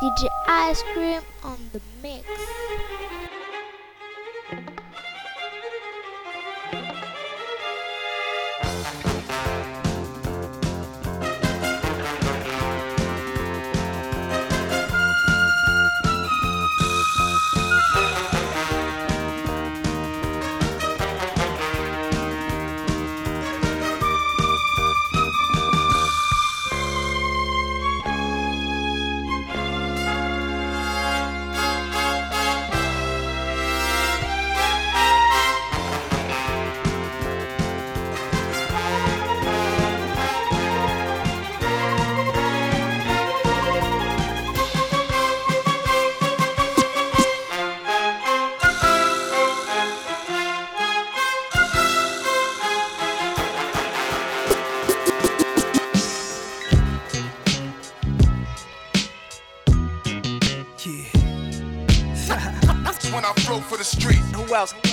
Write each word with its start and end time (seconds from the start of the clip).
DJ 0.00 0.28
Ice 0.46 0.84
Cream 0.92 1.22
on 1.42 1.58
the 1.72 1.80
mix. 2.00 2.24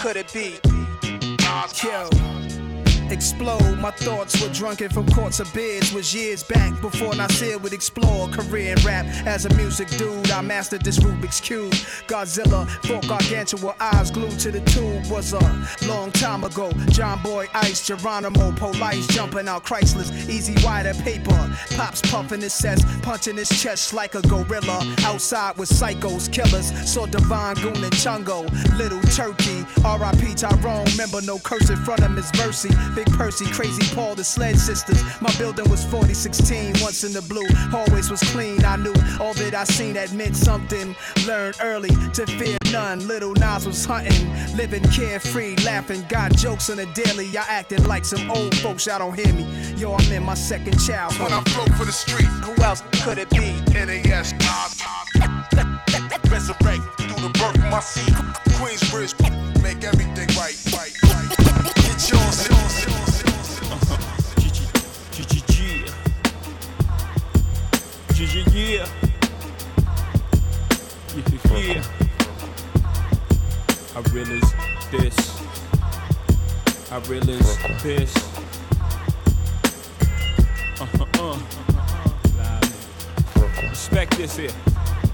Could 0.05 0.17
it 0.17 0.31
be? 0.31 0.64
Explode, 3.35 3.79
my 3.79 3.91
thoughts 3.91 4.41
were 4.41 4.47
drunken 4.53 4.89
from 4.89 5.11
courts 5.11 5.41
of 5.41 5.53
beers. 5.53 5.91
Was 5.91 6.15
years 6.15 6.41
back 6.41 6.79
before 6.79 7.13
Nasir 7.15 7.57
would 7.57 7.73
explore 7.73 8.29
career 8.29 8.73
in 8.77 8.85
rap. 8.85 9.05
As 9.25 9.45
a 9.45 9.53
music 9.55 9.89
dude, 9.89 10.31
I 10.31 10.39
mastered 10.39 10.83
this 10.83 10.99
Rubik's 10.99 11.41
Cube. 11.41 11.73
Godzilla, 12.07 12.65
fought 12.85 13.05
gargantua, 13.05 13.75
eyes 13.81 14.09
glued 14.09 14.39
to 14.39 14.51
the 14.51 14.61
tube. 14.61 15.05
Was 15.11 15.33
a 15.33 15.67
long 15.85 16.13
time 16.13 16.45
ago. 16.45 16.71
John 16.87 17.21
Boy 17.23 17.47
Ice, 17.53 17.85
Geronimo, 17.85 18.53
Police 18.53 19.05
jumping 19.07 19.49
out 19.49 19.65
Chrysler's, 19.65 20.29
easy 20.29 20.55
wider 20.65 20.93
paper. 21.03 21.57
Pops 21.75 22.01
puffing 22.09 22.39
his 22.39 22.57
chest, 22.57 22.85
punching 23.01 23.35
his 23.35 23.49
chest 23.49 23.93
like 23.93 24.15
a 24.15 24.21
gorilla. 24.21 24.79
Outside 25.01 25.57
with 25.57 25.69
psychos, 25.69 26.31
killers. 26.31 26.71
Saw 26.89 27.05
Divine 27.05 27.55
Goon 27.55 27.83
and 27.83 27.93
Chungo. 27.95 28.45
Little 28.77 29.01
Turkey, 29.11 29.65
R.I.P. 29.83 30.35
Tyrone. 30.35 30.85
Remember 30.91 31.21
no 31.21 31.37
curse 31.37 31.69
in 31.69 31.77
front 31.83 31.99
of 32.01 32.11
Miss 32.11 32.31
Mercy. 32.37 32.69
Big 32.95 33.07
Percy, 33.25 33.45
Crazy 33.45 33.95
Paul, 33.95 34.13
the 34.13 34.23
Sled 34.23 34.55
Sisters. 34.55 35.01
My 35.19 35.35
building 35.39 35.67
was 35.67 35.83
4016, 35.85 36.75
once 36.79 37.03
in 37.03 37.11
the 37.11 37.23
blue. 37.23 37.47
Hallways 37.71 38.11
was 38.11 38.21
clean. 38.29 38.63
I 38.63 38.75
knew 38.75 38.93
all 39.19 39.33
that 39.33 39.55
I 39.55 39.63
seen 39.63 39.95
that 39.95 40.13
meant 40.13 40.35
something. 40.35 40.95
Learned 41.25 41.55
early 41.59 41.89
to 42.13 42.27
fear 42.27 42.59
none. 42.71 42.99
Little 43.07 43.33
Nas 43.33 43.65
was 43.65 43.83
hunting, 43.83 44.29
living 44.55 44.83
carefree, 44.91 45.55
laughing. 45.65 46.05
Got 46.07 46.35
jokes 46.35 46.69
on 46.69 46.77
the 46.77 46.85
daily. 46.93 47.25
Y'all 47.25 47.45
acting 47.49 47.83
like 47.87 48.05
some 48.05 48.29
old 48.29 48.53
folks. 48.57 48.85
Y'all 48.85 48.99
don't 48.99 49.15
hear 49.15 49.33
me. 49.33 49.47
Yo, 49.75 49.95
I'm 49.95 50.11
in 50.11 50.21
my 50.21 50.35
second 50.35 50.77
child. 50.77 51.17
When 51.17 51.33
I 51.33 51.41
flow 51.45 51.65
for 51.77 51.85
the 51.85 51.91
street. 51.91 52.29
Who 52.45 52.53
else 52.61 52.83
could 53.01 53.17
it 53.17 53.31
be? 53.31 53.57
NAS, 53.73 54.33
Nas, 54.33 54.83
resurrect 56.29 56.83
through 56.99 57.27
the 57.27 57.31
birth 57.39 57.57
of 57.57 57.71
my 57.71 57.79
seed. 57.79 58.13
Queensbridge, 58.59 59.15
make 59.63 59.83
everything 59.83 60.27
right. 60.37 60.64
Yeah, 71.65 71.83
I 73.95 74.01
realize 74.13 74.53
this. 74.91 75.41
I 76.91 76.99
realize 77.09 77.57
this. 77.81 78.15
Uh 80.79 80.87
uh 80.99 81.05
uh. 81.19 81.39
Respect 83.67 84.15
this 84.15 84.37
here. 84.37 84.51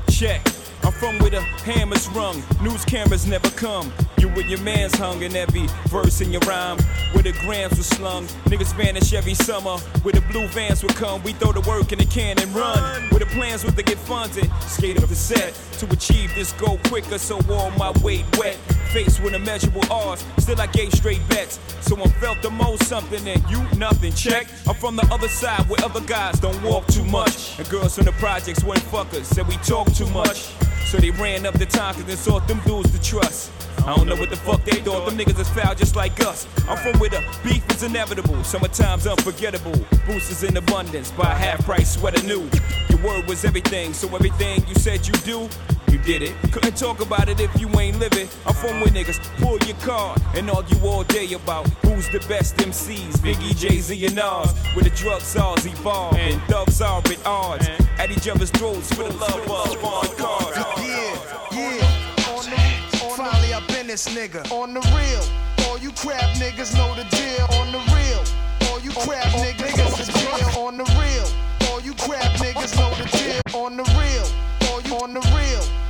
Check. 0.10 0.46
I'm 0.84 0.92
from 0.92 1.20
where 1.20 1.30
the 1.30 1.40
hammers 1.40 2.10
rung, 2.10 2.44
news 2.62 2.84
cameras 2.84 3.26
never 3.28 3.50
come. 3.52 3.94
You 4.18 4.30
with 4.30 4.48
your 4.48 4.60
mans 4.60 4.96
hung 4.96 5.22
in 5.22 5.36
every 5.36 5.68
verse 5.88 6.22
in 6.22 6.32
your 6.32 6.42
rhyme. 6.42 6.80
Where 7.14 7.24
the 7.24 7.34
grams 7.42 7.78
were 7.78 7.84
slung, 7.84 8.26
niggas 8.46 8.74
vanish 8.76 9.14
every 9.14 9.36
summer. 9.36 9.78
Where 10.04 10.14
the 10.14 10.22
blue 10.22 10.48
vans 10.48 10.84
would 10.84 10.96
come, 10.96 11.24
we 11.24 11.34
throw 11.34 11.52
the 11.52 11.62
work 11.62 11.92
in 11.92 12.00
the 12.00 12.06
can 12.06 12.40
and 12.42 12.54
run. 12.54 13.04
Where 13.10 13.20
the 13.20 13.31
plans 13.52 13.66
was 13.66 13.74
to 13.76 13.84
get 13.84 13.98
funded, 13.98 14.50
skate 14.62 14.98
up 15.04 15.10
the 15.10 15.16
set 15.16 15.54
to 15.78 15.86
achieve 15.92 16.34
this 16.36 16.54
goal 16.54 16.80
quicker, 16.86 17.18
so 17.18 17.38
all 17.50 17.70
my 17.72 17.92
weight 18.02 18.26
wet. 18.38 18.56
Faced 18.94 19.22
with 19.22 19.34
immeasurable 19.34 19.84
odds, 19.92 20.24
still 20.40 20.60
I 20.60 20.68
gave 20.68 20.94
straight 20.94 21.26
bets. 21.28 21.60
Someone 21.82 22.10
felt 22.22 22.42
the 22.42 22.50
most 22.50 22.86
something 22.86 23.28
and 23.28 23.44
you 23.50 23.62
nothing. 23.78 24.14
Check. 24.14 24.48
I'm 24.68 24.76
from 24.76 24.96
the 24.96 25.06
other 25.12 25.28
side 25.28 25.68
where 25.68 25.84
other 25.84 26.02
guys 26.02 26.40
don't 26.40 26.62
walk 26.64 26.88
too 26.88 27.04
much. 27.04 27.60
And 27.60 27.68
girls 27.70 27.96
from 27.96 28.06
the 28.06 28.14
projects 28.14 28.64
weren't 28.64 28.84
fuckers, 28.84 29.26
said 29.26 29.48
we 29.48 29.58
talk 29.58 29.92
too 29.94 30.08
much. 30.08 30.52
So 30.86 30.98
they 30.98 31.12
ran 31.12 31.46
up 31.46 31.54
the 31.54 31.66
time 31.66 31.96
cause 31.96 32.06
they 32.06 32.16
sought 32.16 32.48
them 32.48 32.60
dudes 32.66 32.92
to 32.92 33.02
trust. 33.02 33.52
I 33.86 33.96
don't 33.96 34.08
know 34.08 34.16
what 34.16 34.30
the 34.30 34.36
fuck 34.36 34.64
they 34.64 34.80
thought, 34.82 35.08
them 35.08 35.18
niggas 35.18 35.40
is 35.40 35.50
foul 35.50 35.74
just 35.74 35.96
like 35.96 36.20
us. 36.22 36.46
I'm 36.68 36.78
from 36.78 37.00
where 37.00 37.10
the 37.10 37.24
beef 37.44 37.68
is 37.72 37.82
inevitable, 37.82 38.44
summertime's 38.44 39.08
unforgettable. 39.08 39.74
Boosters 40.06 40.44
in 40.44 40.56
abundance, 40.58 41.12
buy 41.12 41.34
half 41.34 41.66
price 41.66 41.96
sweater 41.96 42.22
new. 42.28 42.48
Your 42.90 43.02
word 43.04 43.28
was 43.28 43.44
everything, 43.44 43.94
so 43.94 44.08
everything 44.14 44.64
you 44.68 44.76
said 44.76 45.08
you 45.08 45.14
do, 45.26 45.50
you 45.92 46.00
did 46.00 46.22
it. 46.22 46.36
Couldn't 46.52 46.78
talk 46.78 47.02
about 47.02 47.28
it 47.28 47.40
if 47.40 47.52
you 47.60 47.68
ain't 47.80 48.00
living. 48.00 48.28
I'm 48.46 48.54
from 48.54 48.80
where 48.80 48.90
niggas 48.90 49.20
pull 49.42 49.58
your 49.60 49.76
card 49.78 50.22
and 50.36 50.50
argue 50.50 50.80
all 50.86 51.04
day 51.04 51.34
about 51.34 51.68
who's 51.84 52.08
the 52.10 52.20
best 52.28 52.56
MCs. 52.58 53.18
Biggie, 53.18 53.58
Jay 53.58 53.80
Z, 53.80 54.06
and 54.06 54.16
Nas. 54.16 54.54
Where 54.74 54.84
the 54.84 54.90
drug 54.92 55.22
czars 55.22 55.66
evolve 55.66 56.16
and 56.16 56.42
thugs 56.44 56.82
are 56.82 57.00
at 57.00 57.26
odds. 57.26 57.68
At 57.98 58.12
each 58.12 58.28
other's 58.28 58.52
throats 58.52 58.94
for 58.94 59.04
the 59.04 59.14
love 59.18 59.44
of 59.44 59.84
on 59.84 60.16
cards. 60.16 60.58
Yeah, 60.80 61.18
yeah. 61.52 62.32
On 62.32 62.46
the, 62.46 63.16
finally 63.16 63.54
up 63.54 63.70
in 63.72 63.88
this 63.88 64.08
nigga. 64.16 64.50
On 64.52 64.74
the 64.74 64.82
real. 64.96 65.68
All 65.68 65.78
you 65.78 65.92
crap 65.92 66.36
niggas 66.38 66.76
know 66.76 66.96
the 66.96 67.04
deal. 67.16 67.46
On 67.60 67.72
the 67.72 67.80
real. 67.94 68.24
All 68.70 68.80
you 68.80 68.92
crap 68.92 69.28
niggas 69.44 70.00
is 70.00 70.08
jail. 70.08 70.66
On 70.66 70.78
the 70.78 70.86
real. 71.00 71.70
All 71.70 71.82
you 71.82 71.94
crap 71.94 72.32
niggas 72.40 72.76
know 72.78 72.92
the 72.96 73.10
deal. 73.18 73.62
On 73.62 73.76
the 73.76 73.84
real. 73.84 74.72
All 74.72 74.82
you 74.82 74.96
on 74.96 75.14
the 75.14 75.22
real. 75.36 75.81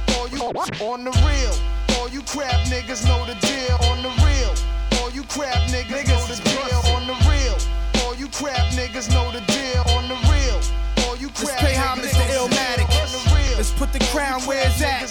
All 0.41 0.53
you 0.53 0.85
on 0.87 1.03
the 1.03 1.11
real. 1.21 1.53
All 1.99 2.09
you 2.09 2.23
crap 2.23 2.65
niggas 2.65 3.05
know 3.05 3.23
the 3.25 3.35
deal. 3.45 3.77
On 3.91 4.01
the 4.01 4.09
real. 4.25 4.49
All 4.99 5.11
you 5.11 5.23
crap 5.23 5.69
niggas 5.69 6.01
know 6.09 6.25
the 6.25 6.41
deal. 6.41 6.81
On 6.95 7.05
the 7.05 7.13
real. 7.29 7.57
All 8.03 8.15
you 8.15 8.27
crap 8.27 8.73
niggas 8.73 9.13
know 9.13 9.31
the 9.31 9.41
deal. 9.45 9.83
On 9.95 10.07
the 10.09 10.17
real. 10.33 10.59
All 11.05 11.15
you 11.15 11.29
crap 11.29 11.61
Let's 11.61 11.61
pay 11.61 11.75
homage 11.75 12.09
to 12.09 12.25
Illmatic. 12.33 12.89
Let's 13.55 13.71
put 13.71 13.93
the 13.93 13.99
crown 14.11 14.41
where 14.41 14.65
it's 14.65 14.81
at. 14.81 15.09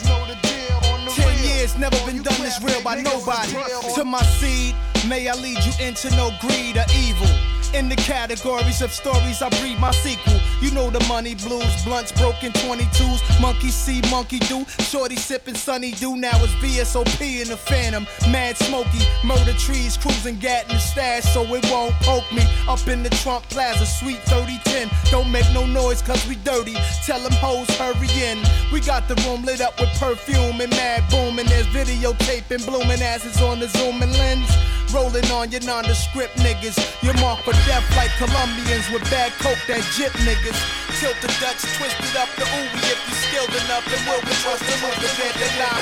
Ten 1.14 1.44
years, 1.44 1.78
never 1.78 1.96
been 2.04 2.22
done 2.22 2.40
this 2.40 2.60
real 2.60 2.82
by 2.82 3.00
nobody. 3.00 3.52
To 3.94 4.04
my 4.04 4.22
seed, 4.22 4.74
may 5.06 5.28
I 5.28 5.34
lead 5.34 5.58
you 5.64 5.72
into 5.86 6.10
no 6.16 6.32
greed 6.40 6.76
or 6.76 6.86
evil. 6.92 7.49
In 7.72 7.88
the 7.88 7.94
categories 7.96 8.82
of 8.82 8.90
stories, 8.90 9.42
I 9.42 9.48
breed 9.60 9.78
my 9.78 9.92
sequel. 9.92 10.40
You 10.60 10.72
know 10.72 10.90
the 10.90 11.02
money 11.06 11.36
blues, 11.36 11.84
blunts, 11.84 12.10
broken 12.12 12.50
22s, 12.52 13.40
monkey 13.40 13.68
see, 13.68 14.02
monkey 14.10 14.40
do. 14.40 14.64
Shorty 14.80 15.14
sipping 15.14 15.54
sunny 15.54 15.92
do. 15.92 16.16
Now 16.16 16.32
it's 16.42 16.52
VSOP 16.54 17.42
in 17.42 17.48
the 17.48 17.56
phantom. 17.56 18.06
Mad 18.30 18.56
smoky, 18.56 18.98
murder 19.24 19.52
trees, 19.52 19.96
cruising 19.96 20.38
gat 20.40 20.64
in 20.68 20.74
the 20.74 20.80
stash, 20.80 21.24
so 21.32 21.42
it 21.54 21.64
won't 21.70 21.94
poke 22.00 22.30
me. 22.32 22.42
Up 22.68 22.86
in 22.88 23.04
the 23.04 23.10
Trump 23.10 23.48
Plaza, 23.50 23.86
sweet 23.86 24.18
3010. 24.24 24.90
Don't 25.12 25.30
make 25.30 25.46
no 25.54 25.64
noise, 25.64 26.02
cause 26.02 26.26
we 26.26 26.34
dirty. 26.36 26.74
Tell 27.06 27.20
them 27.20 27.32
hoes, 27.34 27.70
hurry 27.78 28.10
in. 28.20 28.38
We 28.72 28.80
got 28.80 29.06
the 29.06 29.14
room 29.26 29.44
lit 29.44 29.60
up 29.60 29.78
with 29.78 29.90
perfume 29.98 30.60
and 30.60 30.70
mad 30.70 31.08
boom, 31.08 31.38
and 31.38 31.48
there's 31.48 31.68
videotaping, 31.68 32.66
blooming 32.66 33.00
asses 33.00 33.40
on 33.40 33.60
the 33.60 33.68
zooming 33.68 34.12
lens. 34.12 34.50
Rolling 34.92 35.30
on 35.30 35.52
your 35.52 35.60
nondescript 35.60 36.34
niggas. 36.38 36.76
You're 37.00 37.14
marked 37.22 37.44
for 37.44 37.54
death 37.66 37.84
like 37.96 38.12
Colombians 38.16 38.88
with 38.90 39.02
bad 39.10 39.32
coke 39.40 39.58
that 39.66 39.82
jip 39.96 40.12
niggas. 40.24 40.58
Tilt 41.00 41.16
the 41.20 41.28
Dutch, 41.40 41.62
twisted 41.76 42.16
up 42.16 42.28
the 42.36 42.44
ooey 42.44 42.82
if 42.92 43.00
you 43.08 43.14
skilled 43.28 43.54
enough 43.64 43.86
and 43.88 44.02
will 44.06 44.20
be 44.22 44.34
trust 44.44 44.62
the 44.64 44.74
move 44.82 44.96
the 45.00 45.08
bed 45.16 45.34
that. 45.38 45.80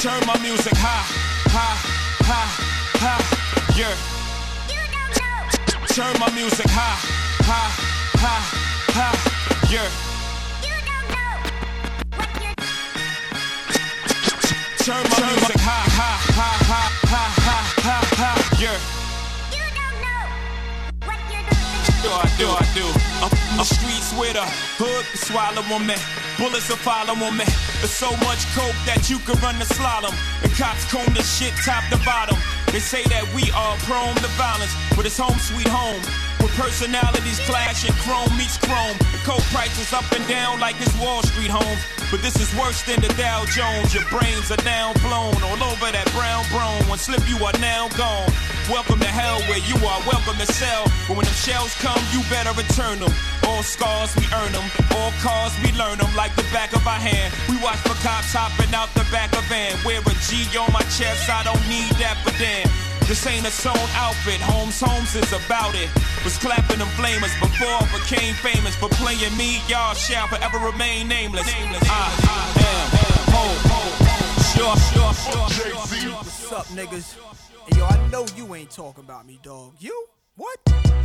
Turn 0.00 0.20
my 0.26 0.38
music 0.38 0.76
high, 0.76 1.04
high, 1.50 1.76
high, 2.22 2.50
high, 3.02 3.22
yeah. 3.74 3.94
Turn 5.88 6.14
my 6.20 6.30
music 6.30 6.66
high, 6.70 6.98
high, 7.42 7.72
high, 8.14 8.42
high, 8.94 9.18
Yeah. 9.72 9.88
Turn 14.84 15.04
my 15.10 15.20
music 15.26 15.60
high, 15.60 15.84
high, 15.84 15.96
high, 15.96 15.96
high, 15.96 15.96
high, 15.96 15.96
high, 15.96 15.97
high, 18.58 18.66
high. 18.66 18.98
Yeah. 18.98 18.98
Do 22.02 22.08
I 22.14 22.30
do 22.38 22.46
I 22.46 22.62
do? 22.74 22.86
I'm, 23.20 23.58
I'm 23.58 23.66
streets 23.66 24.14
with 24.14 24.36
a 24.38 24.46
hood 24.78 25.04
to 25.10 25.18
swallow 25.18 25.62
on 25.74 25.86
me. 25.86 25.94
Bullets 26.38 26.68
will 26.70 26.78
follow 26.78 27.14
on 27.26 27.36
me. 27.36 27.44
There's 27.82 27.90
so 27.90 28.10
much 28.22 28.46
coke 28.54 28.78
that 28.86 29.10
you 29.10 29.18
can 29.26 29.34
run 29.42 29.58
the 29.58 29.66
slalom. 29.66 30.14
And 30.42 30.52
cops 30.54 30.86
comb 30.86 31.12
this 31.14 31.26
shit 31.26 31.52
top 31.66 31.82
to 31.90 31.98
bottom. 32.06 32.38
They 32.70 32.78
say 32.78 33.02
that 33.10 33.26
we 33.34 33.50
are 33.50 33.74
prone 33.82 34.14
to 34.14 34.30
violence, 34.38 34.70
but 34.94 35.06
it's 35.06 35.18
home 35.18 35.38
sweet 35.42 35.66
home. 35.66 35.98
With 36.38 36.54
personalities 36.54 37.42
clashing, 37.50 37.94
chrome 38.06 38.30
meets 38.38 38.58
chrome. 38.62 38.94
Coke 39.28 39.44
prices 39.52 39.92
up 39.92 40.08
and 40.16 40.26
down 40.26 40.58
like 40.58 40.80
it's 40.80 40.96
Wall 40.96 41.20
Street 41.20 41.52
home. 41.52 41.76
But 42.10 42.24
this 42.24 42.40
is 42.40 42.48
worse 42.56 42.80
than 42.88 43.04
the 43.04 43.12
Dow 43.20 43.44
Jones. 43.52 43.92
Your 43.92 44.08
brains 44.08 44.48
are 44.48 44.64
now 44.64 44.96
blown 45.04 45.36
all 45.44 45.60
over 45.68 45.92
that 45.92 46.08
brown 46.16 46.48
brown. 46.48 46.80
One 46.88 46.96
slip, 46.96 47.20
you 47.28 47.36
are 47.44 47.52
now 47.60 47.92
gone. 47.92 48.32
Welcome 48.72 49.04
to 49.04 49.12
hell 49.12 49.36
where 49.44 49.60
you 49.68 49.76
are 49.84 50.00
welcome 50.08 50.40
to 50.40 50.48
sell. 50.48 50.88
But 51.04 51.20
when 51.20 51.28
them 51.28 51.36
shells 51.44 51.76
come, 51.76 52.00
you 52.08 52.24
better 52.32 52.56
return 52.56 53.04
them. 53.04 53.12
All 53.44 53.60
scars, 53.60 54.16
we 54.16 54.24
earn 54.32 54.56
them. 54.56 54.64
All 54.96 55.12
cars, 55.20 55.52
we 55.60 55.76
learn 55.76 56.00
them 56.00 56.08
like 56.16 56.32
the 56.32 56.48
back 56.48 56.72
of 56.72 56.80
our 56.88 56.96
hand. 56.96 57.28
We 57.52 57.60
watch 57.60 57.84
for 57.84 58.00
cops 58.00 58.32
hopping 58.32 58.72
out 58.72 58.88
the 58.96 59.04
back 59.12 59.36
of 59.36 59.44
van. 59.52 59.76
Wear 59.84 60.00
a 60.00 60.14
G 60.24 60.48
on 60.56 60.72
my 60.72 60.80
chest, 60.96 61.28
I 61.28 61.44
don't 61.44 61.60
need 61.68 61.92
that, 62.00 62.16
but 62.24 62.32
damn. 62.40 62.87
This 63.08 63.26
ain't 63.26 63.46
a 63.46 63.50
sewn 63.50 63.74
outfit, 63.94 64.38
Holmes 64.38 64.78
Holmes 64.78 65.14
is 65.14 65.32
about 65.32 65.74
it. 65.74 65.88
Was 66.24 66.36
clapping 66.36 66.78
them 66.78 66.88
flamers 66.88 67.32
before 67.40 67.66
I 67.66 67.88
became 67.90 68.34
famous. 68.34 68.76
For 68.76 68.90
playing 68.90 69.34
me, 69.34 69.62
y'all 69.66 69.94
shall 69.94 70.28
forever 70.28 70.58
remain 70.58 71.08
nameless. 71.08 71.48
I 71.48 72.12
am 72.68 72.88
home, 73.32 73.58
sure, 74.52 74.76
sure, 74.92 75.14
sure, 75.14 75.48
sure, 75.48 75.86
sure. 75.96 76.12
What's 76.12 76.52
up, 76.52 76.66
niggas? 76.66 77.16
Hey, 77.68 77.78
yo, 77.78 77.86
I 77.86 78.08
know 78.08 78.26
you 78.36 78.54
ain't 78.54 78.70
talking 78.70 79.02
about 79.02 79.26
me, 79.26 79.40
dog. 79.42 79.72
You? 79.80 80.06
What? 80.38 80.56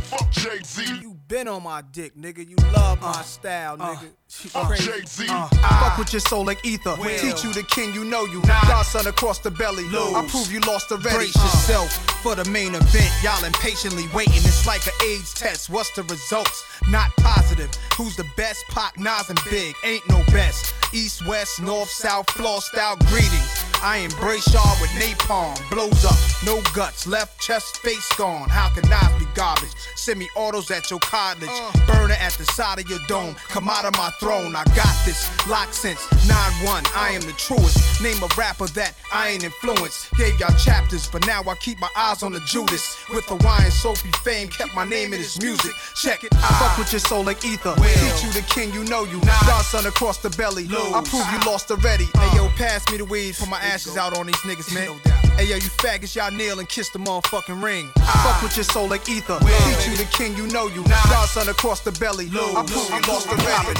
Fuck 0.02 0.30
Jay-Z. 0.30 1.00
You 1.00 1.16
been 1.26 1.48
on 1.48 1.64
my 1.64 1.82
dick, 1.82 2.16
nigga. 2.16 2.48
You 2.48 2.54
love 2.72 3.00
my 3.00 3.08
uh, 3.08 3.22
style, 3.22 3.76
uh, 3.80 3.96
nigga. 3.96 4.06
Uh, 4.06 4.12
she 4.28 4.46
Fuck 4.46 4.68
crazy. 4.68 4.86
Jay-Z. 4.92 5.26
Uh, 5.28 5.48
Fuck 5.48 5.98
with 5.98 6.12
your 6.12 6.20
soul 6.20 6.44
like 6.44 6.64
ether. 6.64 6.94
Will. 7.00 7.18
Teach 7.18 7.42
you 7.42 7.52
the 7.52 7.64
king, 7.64 7.92
you 7.92 8.04
know 8.04 8.24
you. 8.26 8.40
Nah. 8.42 8.62
Godson 8.68 9.08
across 9.08 9.40
the 9.40 9.50
belly. 9.50 9.82
Lose. 9.88 10.14
I 10.14 10.24
prove 10.28 10.52
you 10.52 10.60
lost 10.60 10.92
already. 10.92 11.16
Brace 11.16 11.34
yourself 11.34 11.90
for 12.22 12.36
the 12.36 12.48
main 12.48 12.76
event. 12.76 13.10
Y'all 13.24 13.44
impatiently 13.44 14.04
waiting. 14.14 14.36
It's 14.36 14.68
like 14.68 14.86
an 14.86 14.92
AIDS 15.04 15.34
test. 15.34 15.68
What's 15.68 15.90
the 15.96 16.04
results? 16.04 16.64
Not 16.88 17.10
positive. 17.16 17.70
Who's 17.96 18.14
the 18.14 18.26
best? 18.36 18.64
Pac, 18.68 19.00
Nas, 19.00 19.30
and 19.30 19.40
Big. 19.50 19.74
Ain't 19.84 20.08
no 20.08 20.22
best. 20.30 20.72
East, 20.94 21.26
west, 21.26 21.60
north, 21.60 21.90
south, 21.90 22.30
floor 22.30 22.60
style 22.60 22.96
greetings. 23.08 23.63
I 23.84 23.98
embrace 23.98 24.50
y'all 24.50 24.80
with 24.80 24.88
napalm. 24.92 25.54
Blows 25.68 26.06
up, 26.06 26.16
no 26.46 26.62
guts. 26.72 27.06
Left 27.06 27.38
chest, 27.38 27.76
face 27.82 28.10
gone. 28.16 28.48
How 28.48 28.70
can 28.70 28.88
Nas 28.88 29.12
be 29.18 29.26
garbage? 29.34 29.68
Send 29.94 30.18
me 30.18 30.26
autos 30.36 30.70
at 30.70 30.90
your 30.90 31.00
cottage. 31.00 31.50
Uh. 31.50 31.70
Burner 31.86 32.14
at 32.14 32.32
the 32.32 32.46
side 32.46 32.78
of 32.78 32.88
your 32.88 32.98
dome. 33.08 33.34
Come 33.48 33.68
out 33.68 33.84
of 33.84 33.92
my 33.98 34.08
throne. 34.18 34.56
I 34.56 34.64
got 34.74 34.96
this. 35.04 35.28
Lock 35.50 35.74
since 35.74 36.00
9-1. 36.24 36.96
I 36.96 37.10
am 37.10 37.20
the 37.20 37.34
truest. 37.36 38.00
Name 38.02 38.22
a 38.22 38.28
rapper 38.38 38.68
that 38.68 38.94
I 39.12 39.28
ain't 39.28 39.44
influenced. 39.44 40.10
Gave 40.16 40.40
y'all 40.40 40.56
chapters, 40.56 41.06
but 41.06 41.26
now 41.26 41.42
I 41.42 41.54
keep 41.56 41.78
my 41.78 41.90
eyes 41.94 42.22
on 42.22 42.32
the 42.32 42.40
Judas. 42.40 42.96
With 43.12 43.26
the 43.26 43.36
wine, 43.44 43.70
Sophie 43.70 44.12
fame, 44.24 44.48
kept 44.48 44.74
my 44.74 44.86
name 44.86 45.12
in 45.12 45.18
his 45.18 45.38
music. 45.42 45.72
Check 45.94 46.24
it. 46.24 46.34
I 46.36 46.48
fuck 46.58 46.78
with 46.78 46.90
your 46.90 47.00
soul 47.00 47.22
like 47.22 47.44
ether. 47.44 47.74
Teach 47.74 48.24
you 48.24 48.32
the 48.32 48.46
king, 48.48 48.72
you 48.72 48.84
know 48.84 49.04
you. 49.04 49.20
Godson 49.46 49.84
across 49.84 50.18
the 50.18 50.30
belly. 50.30 50.66
I 50.72 51.02
prove 51.04 51.26
you 51.30 51.50
lost 51.50 51.70
already. 51.70 52.08
Uh. 52.14 52.20
Hey 52.20 52.36
yo, 52.38 52.48
pass 52.56 52.90
me 52.90 52.96
the 52.96 53.04
weed, 53.04 53.36
for 53.36 53.46
my 53.46 53.60
ashes 53.74 53.96
out 53.96 54.16
on 54.16 54.26
these 54.26 54.36
niggas, 54.46 54.72
man. 54.72 55.00
Hey 55.36 55.46
yo, 55.46 55.56
you 55.56 55.70
faggots, 55.82 56.14
y'all 56.14 56.30
kneel 56.30 56.60
and 56.60 56.68
kiss 56.68 56.90
the 56.90 56.98
motherfucking 57.00 57.60
ring. 57.60 57.90
Ah. 57.98 58.22
Fuck 58.24 58.42
with 58.42 58.56
your 58.56 58.62
soul 58.62 58.86
like 58.88 59.08
ether. 59.08 59.36
Teach 59.40 59.88
you 59.88 59.96
the 59.96 60.08
king, 60.12 60.36
you 60.36 60.46
know 60.46 60.68
you. 60.68 60.84
Godson 60.84 61.48
across 61.48 61.80
the 61.80 61.90
belly. 61.98 62.26
I 62.30 62.62
prove 62.62 62.88
you 62.88 63.00
lost 63.10 63.28
already. 63.28 63.74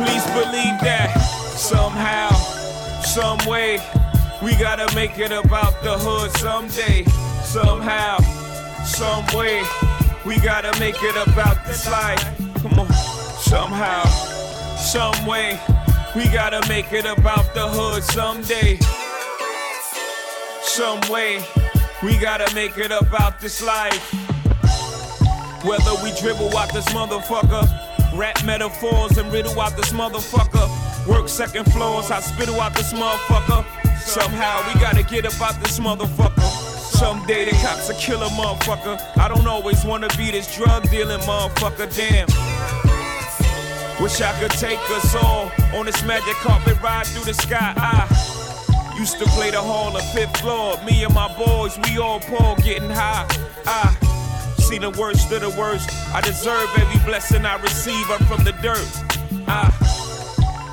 Please 0.00 0.24
believe 0.32 0.76
that 0.80 1.12
somehow, 1.54 2.30
some 3.02 3.38
way, 3.46 3.78
we 4.42 4.56
gotta 4.56 4.92
make 4.94 5.18
it 5.18 5.30
about 5.30 5.82
the 5.82 5.98
hood 5.98 6.30
someday. 6.38 7.04
Somehow, 7.44 8.16
some 8.84 9.26
way, 9.36 9.62
we 10.24 10.38
gotta 10.40 10.72
make 10.80 10.96
it 11.02 11.16
about 11.28 11.66
this 11.66 11.86
life. 11.90 12.24
Come 12.62 12.78
on, 12.78 12.90
somehow, 13.36 14.04
some 14.78 15.26
way, 15.26 15.60
we 16.14 16.28
gotta 16.28 16.66
make 16.68 16.92
it 16.92 17.04
about 17.04 17.52
the 17.54 17.66
hood 17.66 18.02
someday. 18.04 18.78
Some 20.62 21.00
way, 21.10 21.44
we 22.02 22.16
gotta 22.18 22.52
make 22.54 22.78
it 22.78 22.92
about 22.92 23.40
this 23.40 23.62
life. 23.62 24.12
Whether 25.64 25.94
we 26.02 26.12
dribble 26.20 26.56
out 26.56 26.72
this 26.72 26.86
motherfucker, 26.86 27.64
rap 28.16 28.44
metaphors 28.44 29.18
and 29.18 29.32
riddle 29.32 29.60
out 29.60 29.76
this 29.76 29.92
motherfucker, 29.92 30.68
work 31.08 31.28
second 31.28 31.64
floors, 31.72 32.10
I 32.10 32.20
spittle 32.20 32.60
out 32.60 32.74
this 32.74 32.92
motherfucker. 32.92 33.64
Somehow 33.98 34.62
we 34.72 34.80
gotta 34.80 35.02
get 35.02 35.24
about 35.24 35.60
this 35.60 35.80
motherfucker. 35.80 36.42
Someday 36.78 37.46
the 37.46 37.56
cops 37.56 37.88
will 37.88 37.96
kill 37.96 38.22
a 38.22 38.28
motherfucker. 38.28 39.00
I 39.16 39.26
don't 39.28 39.46
always 39.46 39.84
wanna 39.84 40.08
be 40.16 40.30
this 40.30 40.54
drug 40.54 40.88
dealing 40.90 41.20
motherfucker, 41.20 41.92
damn. 41.96 42.93
Wish 44.00 44.20
I 44.20 44.32
could 44.40 44.50
take 44.50 44.80
us 44.90 45.14
all 45.14 45.52
on 45.72 45.86
this 45.86 46.04
magic 46.04 46.34
carpet 46.36 46.80
ride 46.82 47.06
through 47.06 47.24
the 47.24 47.34
sky. 47.34 47.72
I 47.76 48.94
used 48.98 49.18
to 49.20 49.24
play 49.26 49.50
the 49.50 49.62
hall 49.62 49.96
of 49.96 50.04
fifth 50.12 50.36
floor. 50.38 50.76
Me 50.84 51.04
and 51.04 51.14
my 51.14 51.32
boys, 51.38 51.78
we 51.78 51.98
all 51.98 52.18
poor, 52.20 52.56
getting 52.56 52.90
high. 52.90 53.26
I 53.64 53.96
see 54.58 54.78
the 54.78 54.90
worst 54.90 55.30
of 55.32 55.42
the 55.42 55.50
worst. 55.50 55.88
I 56.12 56.20
deserve 56.20 56.68
every 56.76 57.00
blessing 57.06 57.46
I 57.46 57.56
receive. 57.62 58.10
I'm 58.10 58.24
from 58.26 58.42
the 58.44 58.52
dirt. 58.60 58.84
I 59.46 59.70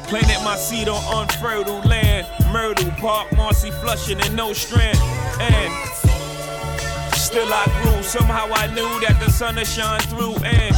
planted 0.07 0.43
my 0.43 0.57
seed 0.57 0.89
on 0.89 1.01
unfertile 1.21 1.81
land. 1.81 2.27
Myrtle 2.51 2.91
Park, 2.99 3.31
Marcy, 3.37 3.69
Flushing, 3.69 4.19
and 4.19 4.35
no 4.35 4.51
strand. 4.51 4.97
And 5.39 5.71
still 7.13 7.47
I 7.53 7.65
grew. 7.83 8.01
Somehow 8.01 8.47
I 8.51 8.67
knew 8.73 8.89
that 9.07 9.21
the 9.23 9.31
sun 9.31 9.55
would 9.55 9.67
shine 9.67 10.01
through 10.01 10.35
and 10.43 10.75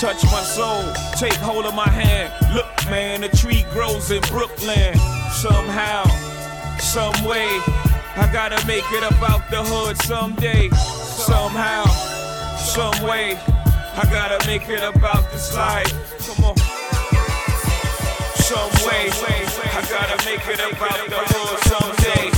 touch 0.00 0.24
my 0.32 0.40
soul. 0.40 0.82
Take 1.18 1.34
hold 1.34 1.66
of 1.66 1.74
my 1.74 1.88
hand. 1.88 2.32
Look, 2.54 2.66
man, 2.88 3.22
a 3.22 3.28
tree 3.28 3.66
grows 3.70 4.10
in 4.10 4.22
Brooklyn. 4.32 4.96
Somehow, 5.28 6.04
some 6.78 7.12
way, 7.22 7.48
I 8.16 8.26
gotta 8.32 8.66
make 8.66 8.90
it 8.92 9.04
about 9.04 9.50
the 9.50 9.62
hood 9.62 10.00
someday. 10.00 10.70
Somehow, 10.70 11.84
some 12.56 12.96
way, 13.06 13.36
I 13.94 14.08
gotta 14.10 14.40
make 14.46 14.66
it 14.70 14.82
about 14.82 15.30
this 15.32 15.54
life. 15.54 15.92
Come 16.26 16.44
on. 16.46 16.56
Some 18.40 18.72
way, 18.88 19.12
I 19.12 19.84
gotta 19.90 20.16
make 20.24 20.48
it 20.48 20.60
about 20.60 21.10
the 21.12 21.20
hood 21.28 21.58
someday. 21.68 22.30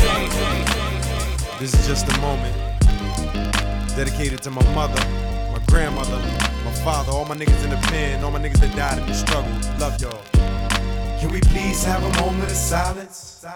This 1.60 1.74
is 1.74 1.86
just 1.86 2.08
a 2.12 2.20
moment 2.20 2.56
dedicated 3.94 4.42
to 4.42 4.50
my 4.50 4.64
mother, 4.74 5.00
my 5.52 5.60
grandmother, 5.68 6.20
father, 6.82 7.12
all 7.12 7.24
my 7.24 7.36
niggas 7.36 7.62
in 7.64 7.70
the 7.70 7.76
pen, 7.88 8.24
all 8.24 8.30
my 8.30 8.40
niggas 8.40 8.58
that 8.60 8.74
died 8.74 8.98
in 8.98 9.06
the 9.06 9.14
struggle. 9.14 9.52
Love 9.78 10.00
y'all. 10.02 10.22
Can 11.20 11.30
we 11.30 11.40
please 11.40 11.84
have 11.84 12.02
a 12.02 12.20
moment 12.20 12.50
of 12.50 12.56
silence? 12.56 13.46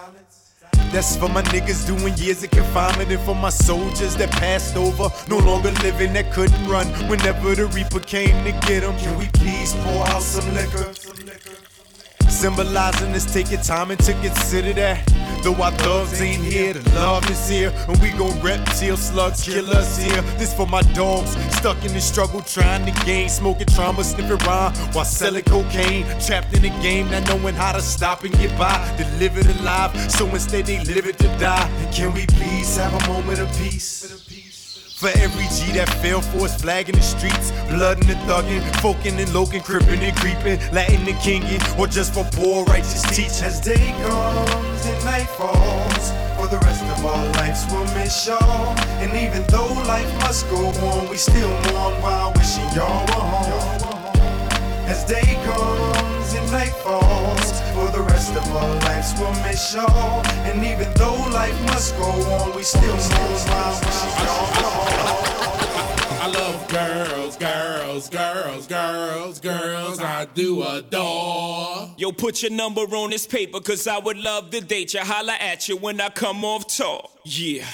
That's 0.91 1.17
for 1.17 1.27
my 1.27 1.41
niggas 1.43 1.85
doing 1.85 2.13
years 2.17 2.43
of 2.43 2.51
confinement 2.51 3.11
and 3.11 3.19
for 3.21 3.35
my 3.35 3.49
soldiers 3.49 4.15
that 4.15 4.31
passed 4.31 4.77
over, 4.77 5.09
no 5.27 5.39
longer 5.39 5.71
living, 5.83 6.13
that 6.13 6.31
couldn't 6.31 6.65
run 6.67 6.87
whenever 7.09 7.53
the 7.53 7.65
Reaper 7.67 7.99
came 7.99 8.45
to 8.45 8.51
get 8.65 8.81
them. 8.81 8.97
Can 8.97 9.17
we 9.19 9.27
please 9.33 9.73
pour 9.83 10.07
out 10.07 10.21
some 10.21 10.53
liquor? 10.53 10.93
Symbolizing 12.37 13.13
this, 13.13 13.25
take 13.25 13.49
your 13.49 13.61
time 13.63 13.89
and 13.89 13.99
to 14.01 14.13
consider 14.21 14.71
that. 14.73 15.03
Though 15.43 15.55
our 15.55 15.71
thugs 15.71 16.21
ain't 16.21 16.43
here, 16.43 16.71
the 16.71 16.87
love 16.91 17.27
is 17.31 17.49
here. 17.49 17.73
And 17.89 17.99
we 17.99 18.11
gon' 18.11 18.39
rep 18.41 18.63
till 18.75 18.95
slugs 18.95 19.43
kill 19.43 19.67
us 19.71 19.97
here. 19.97 20.21
This 20.37 20.53
for 20.53 20.67
my 20.67 20.83
dogs, 20.93 21.31
stuck 21.55 21.83
in 21.83 21.93
the 21.93 21.99
struggle, 21.99 22.41
trying 22.41 22.85
to 22.85 23.05
gain. 23.05 23.27
Smoking 23.29 23.65
trauma, 23.65 24.03
sniffing 24.03 24.37
rhyme 24.45 24.71
while 24.93 25.03
selling 25.03 25.45
cocaine. 25.45 26.05
Trapped 26.21 26.53
in 26.53 26.61
the 26.61 26.69
game, 26.79 27.09
not 27.09 27.27
knowing 27.27 27.55
how 27.55 27.71
to 27.71 27.81
stop 27.81 28.23
and 28.23 28.33
get 28.37 28.55
by. 28.55 28.77
To 28.97 29.05
live 29.17 29.35
it 29.35 29.47
alive, 29.59 29.99
so 30.11 30.27
instead 30.27 30.67
they 30.67 30.83
live 30.83 31.07
it 31.07 31.17
to 31.17 31.27
die. 31.39 31.67
And 31.67 31.91
can 31.91 32.13
we 32.13 32.27
please 32.27 32.77
have 32.77 32.93
a 32.93 33.07
moment 33.11 33.39
of 33.39 33.49
peace? 33.57 34.46
For 34.97 35.09
every 35.09 35.45
G 35.53 35.73
that 35.73 35.87
fell 36.01 36.21
for 36.21 36.45
us, 36.45 36.59
flag 36.59 36.89
in 36.89 36.95
the 36.95 37.03
streets, 37.03 37.51
blood 37.69 38.01
in 38.01 38.07
the 38.07 38.15
thuggin', 38.25 38.63
folkin' 38.81 39.19
and 39.19 39.31
lokin', 39.31 39.61
crippin' 39.61 40.01
and 40.01 40.17
creepin', 40.17 40.57
Latin 40.73 41.07
and 41.07 41.19
kingin', 41.19 41.61
or 41.77 41.85
just 41.85 42.15
for 42.15 42.23
poor 42.33 42.65
righteous 42.65 43.03
teach. 43.15 43.43
As 43.45 43.61
day 43.61 43.93
comes 44.01 44.85
and 44.87 45.05
night 45.05 45.29
falls, 45.37 46.09
for 46.33 46.47
the 46.47 46.57
rest 46.65 46.81
of 46.81 47.05
our 47.05 47.25
lives 47.33 47.63
we'll 47.69 47.85
miss 47.93 48.25
y'all. 48.25 48.73
And 48.97 49.13
even 49.13 49.45
though 49.49 49.71
life 49.85 50.11
must 50.25 50.49
go 50.49 50.65
on, 50.65 51.07
we 51.09 51.17
still 51.17 51.47
mourn 51.69 52.01
while 52.01 52.33
wishing 52.33 52.65
y'all 52.73 53.05
were 53.05 53.21
home. 53.21 54.17
As 54.89 55.05
day 55.05 55.37
comes 55.45 56.33
and 56.33 56.51
night 56.51 56.73
falls 56.81 57.46
rest 58.03 58.35
of 58.35 58.55
our 58.55 58.75
lives 58.81 59.19
will 59.19 59.31
miss 59.43 59.73
y'all. 59.73 60.25
And 60.45 60.63
even 60.63 60.91
though 60.95 61.15
life 61.31 61.59
must 61.65 61.97
go 61.97 62.05
on, 62.05 62.55
we 62.55 62.63
still 62.63 62.81
move 62.81 63.47
around 63.47 63.75
when 63.83 63.93
she 63.93 64.09
gone. 64.25 65.27
I 66.19 66.27
love 66.29 66.67
girls, 66.67 67.37
girls, 67.37 68.09
girls, 68.09 68.67
girls, 68.67 69.39
girls. 69.39 69.99
I 69.99 70.25
do 70.33 70.63
adore. 70.63 71.89
Yo, 71.97 72.11
put 72.11 72.41
your 72.41 72.51
number 72.51 72.81
on 72.81 73.11
this 73.11 73.25
paper, 73.25 73.59
cause 73.61 73.87
I 73.87 73.97
would 73.97 74.17
love 74.17 74.49
to 74.51 74.61
date 74.61 74.93
you. 74.93 74.99
Holla 75.01 75.35
at 75.39 75.69
you 75.69 75.77
when 75.77 76.01
I 76.01 76.09
come 76.09 76.43
off 76.43 76.67
tour. 76.67 77.09
Yeah. 77.23 77.65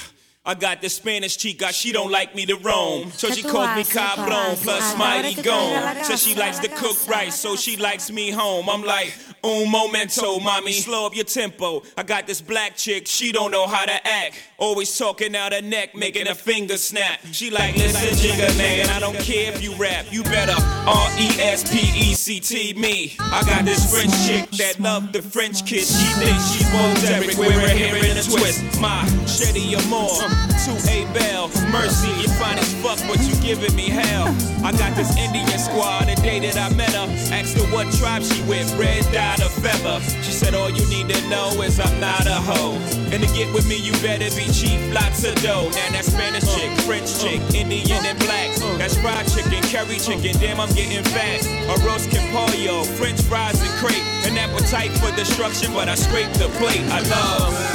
I 0.45 0.55
got 0.55 0.81
this 0.81 0.95
Spanish 0.95 1.37
chica, 1.37 1.71
she 1.71 1.93
don't 1.93 2.11
like 2.11 2.35
me 2.35 2.45
to 2.47 2.57
roam. 2.57 3.09
So 3.11 3.29
she 3.29 3.43
calls 3.43 3.77
me 3.77 3.85
cabrón, 3.85 4.61
plus 4.61 4.97
mighty 4.97 5.41
gone. 5.41 6.03
Says 6.03 6.21
she 6.21 6.35
likes 6.35 6.59
to 6.59 6.67
cook 6.67 6.97
rice, 7.07 7.39
so 7.39 7.55
she 7.55 7.77
likes 7.77 8.11
me 8.11 8.29
home. 8.29 8.69
I'm 8.69 8.83
like, 8.83 9.13
un 9.41 9.71
momento, 9.71 10.39
mommy, 10.41 10.73
slow 10.73 11.05
up 11.05 11.15
your 11.15 11.23
tempo. 11.23 11.83
I 11.95 12.03
got 12.03 12.27
this 12.27 12.41
black 12.41 12.75
chick, 12.75 13.07
she 13.07 13.31
don't 13.31 13.51
know 13.51 13.67
how 13.67 13.85
to 13.85 14.05
act. 14.05 14.35
Always 14.57 14.97
talking 14.97 15.33
out 15.33 15.53
her 15.53 15.61
neck, 15.61 15.95
making 15.95 16.25
her 16.25 16.35
finger 16.35 16.75
snap. 16.75 17.21
She 17.31 17.49
like, 17.49 17.77
listen, 17.77 18.01
jigga 18.15 18.57
man, 18.57 18.89
I 18.89 18.99
don't 18.99 19.17
care 19.19 19.49
if 19.53 19.63
you 19.63 19.73
rap. 19.75 20.07
You 20.11 20.23
better 20.23 20.55
R-E-S-P-E-C-T 20.85 22.73
me. 22.73 23.15
I 23.19 23.43
got 23.45 23.63
this 23.63 23.89
French 23.89 24.11
chick 24.27 24.49
that 24.57 24.77
love 24.81 25.13
the 25.13 25.21
French 25.21 25.65
kiss. 25.65 25.97
She 25.97 26.05
thinks 26.19 26.51
she 26.51 26.65
Bo 26.65 26.93
Derek, 27.07 27.37
wear 27.37 27.51
her 27.51 27.67
hair 27.67 27.95
in 27.95 28.17
a 28.17 28.23
twist. 28.23 28.61
My 28.81 29.05
Shetty 29.23 29.73
Amore, 29.85 30.32
to 30.65 30.71
A 30.89 31.05
Bell, 31.13 31.49
Mercy, 31.71 32.09
you 32.21 32.27
fine 32.39 32.57
as 32.57 32.73
fuck, 32.81 32.99
but 33.07 33.19
you 33.27 33.35
giving 33.41 33.75
me 33.75 33.89
hell. 33.89 34.27
I 34.63 34.71
got 34.71 34.95
this 34.95 35.15
Indian 35.17 35.59
squad, 35.59 36.07
the 36.07 36.15
day 36.21 36.39
that 36.39 36.57
I 36.57 36.73
met 36.75 36.93
her. 36.93 37.07
Asked 37.33 37.57
her 37.57 37.67
what 37.73 37.91
tribe 37.93 38.23
she 38.23 38.41
with, 38.43 38.71
red 38.77 39.03
dot 39.11 39.41
or 39.41 39.49
feather. 39.49 39.99
She 40.23 40.31
said, 40.31 40.53
all 40.53 40.69
you 40.69 40.85
need 40.87 41.09
to 41.09 41.29
know 41.29 41.49
is 41.61 41.79
I'm 41.79 41.99
not 41.99 42.25
a 42.25 42.39
hoe. 42.39 42.79
And 43.11 43.21
to 43.21 43.29
get 43.35 43.53
with 43.53 43.67
me, 43.67 43.77
you 43.77 43.91
better 44.01 44.31
be 44.35 44.47
cheap, 44.51 44.79
lots 44.93 45.23
of 45.23 45.35
dough. 45.43 45.69
Now 45.69 45.99
that 45.99 46.05
Spanish 46.05 46.47
chick, 46.55 46.71
French 46.87 47.11
chick, 47.19 47.41
Indian 47.53 48.05
and 48.05 48.19
black. 48.19 48.55
That's 48.79 48.97
fried 48.97 49.27
chicken, 49.27 49.61
curry 49.67 49.99
chicken, 49.99 50.39
damn, 50.39 50.59
I'm 50.59 50.71
getting 50.73 51.03
fat. 51.11 51.43
A 51.67 51.75
roast 51.85 52.09
can 52.09 52.23
pollo, 52.31 52.83
French 52.95 53.21
fries 53.21 53.59
and 53.59 53.69
crepe. 53.83 54.03
An 54.25 54.37
appetite 54.37 54.91
for 54.97 55.11
destruction, 55.15 55.73
but 55.73 55.89
I 55.89 55.95
scrape 55.95 56.31
the 56.33 56.47
plate. 56.57 56.81
I 56.89 57.01
love 57.11 57.72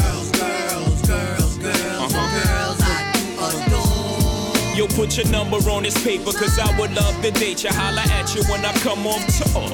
girls, 2.12 2.44
girls, 2.44 2.78
girls. 2.78 2.80
I 2.84 3.02
do 3.14 3.72
adore. 3.72 4.76
Yo, 4.76 4.86
put 4.88 5.16
your 5.16 5.26
number 5.30 5.56
on 5.70 5.82
this 5.82 6.02
paper, 6.04 6.32
cause 6.32 6.58
I 6.58 6.78
would 6.78 6.94
love 6.94 7.20
to 7.22 7.30
date 7.32 7.64
you. 7.64 7.70
Holla 7.72 8.02
at 8.02 8.34
you 8.34 8.42
when 8.44 8.64
I 8.64 8.72
come 8.78 9.06
on 9.06 9.20
tour. 9.26 9.70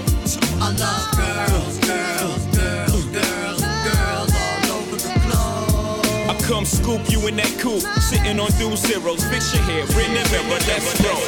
I 0.61 0.73
love 0.73 1.11
girls, 1.17 1.79
girls, 1.81 2.47
girls, 2.57 3.05
girls, 3.07 3.61
girls 3.61 4.33
all 4.35 4.79
over 4.79 4.97
the 4.97 5.13
globe. 5.27 6.31
I 6.31 6.37
come 6.47 6.65
scoop 6.65 7.11
you 7.11 7.27
in 7.29 7.37
that 7.37 7.55
coupe, 7.59 7.83
sitting 8.01 8.41
on 8.41 8.51
two 8.53 8.75
zeros. 8.77 9.25
Fix 9.25 9.53
your 9.55 9.63
hair, 9.65 9.83
in 9.83 10.15
the 10.15 10.25
mirror, 10.33 10.61
let's 10.67 11.01
roll. 11.05 11.21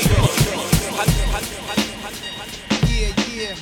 Yeah, 2.88 3.12
yeah. 3.34 3.54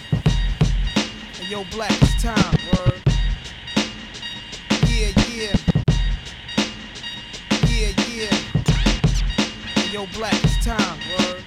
Hey, 1.32 1.50
yo, 1.50 1.64
black, 1.72 1.90
it's 1.90 2.22
time. 2.22 2.54
Word. 2.72 2.93
Yo, 9.94 10.06
black, 10.12 10.34
it's 10.42 10.64
time. 10.64 10.98
Word. 11.18 11.44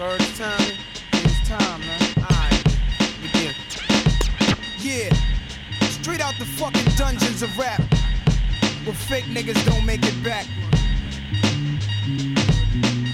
Word, 0.00 0.20
it's 0.20 0.36
time. 0.36 0.72
It's 1.12 1.48
time, 1.48 1.80
man. 1.80 2.00
Alright. 2.18 2.64
Begin. 3.22 3.54
Yeah. 4.80 5.14
Straight 6.02 6.20
out 6.20 6.34
the 6.40 6.44
fucking 6.44 6.90
dungeons 6.96 7.42
of 7.42 7.56
rap. 7.56 7.80
Where 8.82 8.96
fake 8.96 9.26
niggas 9.26 9.64
don't 9.64 9.86
make 9.86 10.00
it 10.02 10.24
back. 10.24 10.44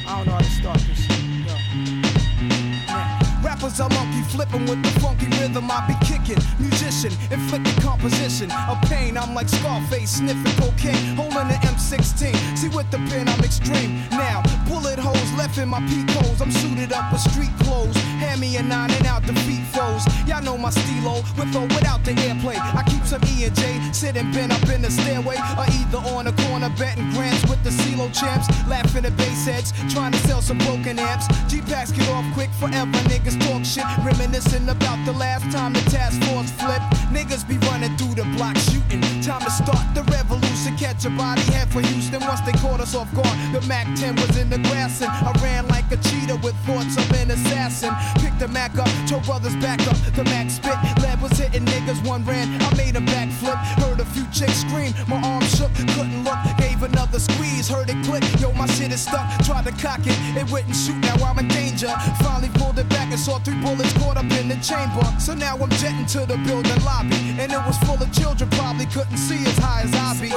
I 0.09 0.17
don't 0.17 0.27
know 0.27 0.33
how 0.33 0.39
to 0.39 0.45
start 0.45 0.79
this. 0.89 1.07
Rappers 3.45 3.81
are 3.81 3.91
monkey 3.91 4.23
flipping 4.31 4.65
with 4.65 4.83
the 4.83 5.01
funky 5.01 5.27
rhythm 5.41 5.71
I 5.71 5.87
be 5.89 6.07
kicking. 6.07 6.43
Musician, 6.59 7.13
inflicting 7.31 7.77
composition 7.83 8.51
of 8.51 8.81
pain. 8.89 9.19
I'm 9.19 9.35
like 9.35 9.51
Scarface 9.51 10.17
sniffing 10.17 10.57
cocaine, 10.57 11.17
holding 11.17 11.49
the 11.49 11.59
M16. 11.69 12.57
See 12.57 12.69
with 12.69 12.91
the 12.91 12.99
pen 13.11 13.29
I'm 13.29 13.41
extreme. 13.41 14.09
Now 14.11 14.43
bullet 14.71 15.01
holes 15.01 15.33
left 15.37 15.59
in 15.59 15.69
my 15.69 15.81
peak 15.89 16.09
holes. 16.11 16.41
I'm 16.41 16.53
suited 16.53 16.93
up 16.93 17.13
with 17.13 17.21
street 17.21 17.51
clothes. 17.61 18.10
Hand 18.31 18.43
me 18.43 18.57
a 18.59 18.63
nine 18.63 18.93
and 18.93 19.07
out 19.07 19.27
the 19.27 19.35
feet 19.43 19.67
foes. 19.75 20.07
Y'all 20.25 20.41
know 20.41 20.57
my 20.57 20.71
stilo 20.71 21.17
with 21.37 21.53
or 21.57 21.67
without 21.75 22.05
the 22.05 22.13
airplay. 22.13 22.55
I 22.55 22.85
keep 22.87 23.03
some 23.05 23.21
E 23.27 23.43
and 23.43 23.57
J 23.57 23.81
sitting 23.93 24.31
bent 24.31 24.53
up 24.53 24.69
in 24.69 24.83
the 24.83 24.91
stairway 24.91 25.35
or 25.59 25.67
either 25.67 25.99
on 26.15 26.27
the 26.27 26.33
corner 26.45 26.71
betting 26.79 27.11
grants 27.11 27.43
with 27.51 27.61
the 27.65 27.71
CeeLo 27.71 28.07
champs. 28.15 28.47
Laughing 28.69 29.05
at 29.05 29.17
bass 29.17 29.47
heads, 29.47 29.73
trying 29.93 30.13
to 30.13 30.19
sell 30.29 30.41
some 30.41 30.59
broken 30.59 30.97
amps. 31.01 31.27
G 31.51 31.61
packs 31.61 31.91
get 31.91 32.09
off 32.11 32.25
quick 32.33 32.51
forever. 32.61 32.99
Niggas 33.11 33.35
talk 33.51 33.65
shit, 33.65 33.85
reminiscing 34.07 34.69
about 34.69 35.05
the 35.05 35.13
last 35.13 35.51
time 35.51 35.73
the 35.73 35.83
task 35.91 36.23
force 36.31 36.53
flipped. 36.53 36.87
Niggas 37.11 37.43
be 37.49 37.59
running 37.67 37.97
through 37.97 38.15
the 38.15 38.25
block 38.39 38.57
shooting. 38.59 39.03
Time 39.27 39.43
to 39.43 39.51
start 39.51 39.83
the 39.93 40.05
revolution. 40.05 40.77
Catch 40.79 41.05
a 41.05 41.11
body 41.11 41.43
head 41.51 41.69
for 41.69 41.81
Houston 41.81 42.21
once 42.21 42.41
they 42.43 42.53
caught 42.63 42.79
us 42.79 42.95
off 42.95 43.13
guard. 43.13 43.37
The 43.53 43.61
Mac 43.67 43.87
10 43.97 44.15
was 44.15 44.37
in 44.39 44.51
the 44.51 44.59
grass 44.71 45.03
and 45.03 45.11
I 45.11 45.33
ran 45.43 45.67
like 45.67 45.91
a 45.91 45.97
cheetah 45.97 46.37
with 46.45 46.55
thoughts 46.65 46.97
of 46.97 47.11
an 47.13 47.33
assassin. 47.33 47.91
Picked 48.21 48.39
the 48.39 48.49
Mac 48.49 48.79
up, 48.79 48.89
told 49.09 49.25
brothers 49.25 49.57
back 49.57 49.81
up. 49.89 49.97
The 50.15 50.25
Mac 50.25 50.51
spit, 50.51 50.77
lead 51.03 51.21
was 51.23 51.33
hitting 51.33 51.65
niggas. 51.65 52.07
One 52.07 52.25
ran, 52.25 52.61
I 52.63 52.75
made 52.77 52.95
a 52.97 53.01
backflip. 53.01 53.57
Heard 53.83 54.01
a 54.01 54.05
few 54.05 54.25
chicks 54.31 54.61
scream, 54.61 54.93
my 55.09 55.17
arm 55.23 55.43
shook, 55.45 55.75
couldn't 55.75 56.25
look. 56.25 56.39
Gave 56.59 56.70
another 56.83 57.19
squeeze, 57.19 57.69
heard 57.69 57.91
it 57.91 58.03
click. 58.05 58.25
Yo, 58.41 58.53
my 58.53 58.67
shit 58.67 58.93
is 58.93 59.03
stuck. 59.03 59.27
Tried 59.45 59.67
to 59.67 59.73
cock 59.73 60.01
it, 60.05 60.17
it 60.37 60.51
wouldn't 60.51 60.77
shoot. 60.77 60.97
Now 60.99 61.17
I'm 61.25 61.39
in 61.39 61.49
danger. 61.49 61.93
Finally 62.23 62.51
pulled 62.55 62.79
it 62.79 62.89
back 62.89 63.11
and 63.11 63.19
saw 63.19 63.39
three 63.39 63.61
bullets 63.61 63.93
caught 63.99 64.17
up 64.17 64.31
in 64.39 64.49
the 64.49 64.57
chamber. 64.57 65.05
So 65.19 65.35
now 65.35 65.57
I'm 65.57 65.71
jetting 65.81 66.07
to 66.07 66.27
the 66.27 66.37
building 66.47 66.83
lobby, 66.85 67.17
and 67.39 67.53
it 67.53 67.63
was 67.67 67.77
full 67.79 68.01
of 68.01 68.11
children. 68.13 68.49
Probably 68.51 68.87
couldn't 68.87 69.17
see 69.19 69.43
as 69.47 69.59
high 69.59 69.83
as 69.83 69.93
I 69.95 70.15
be. 70.21 70.31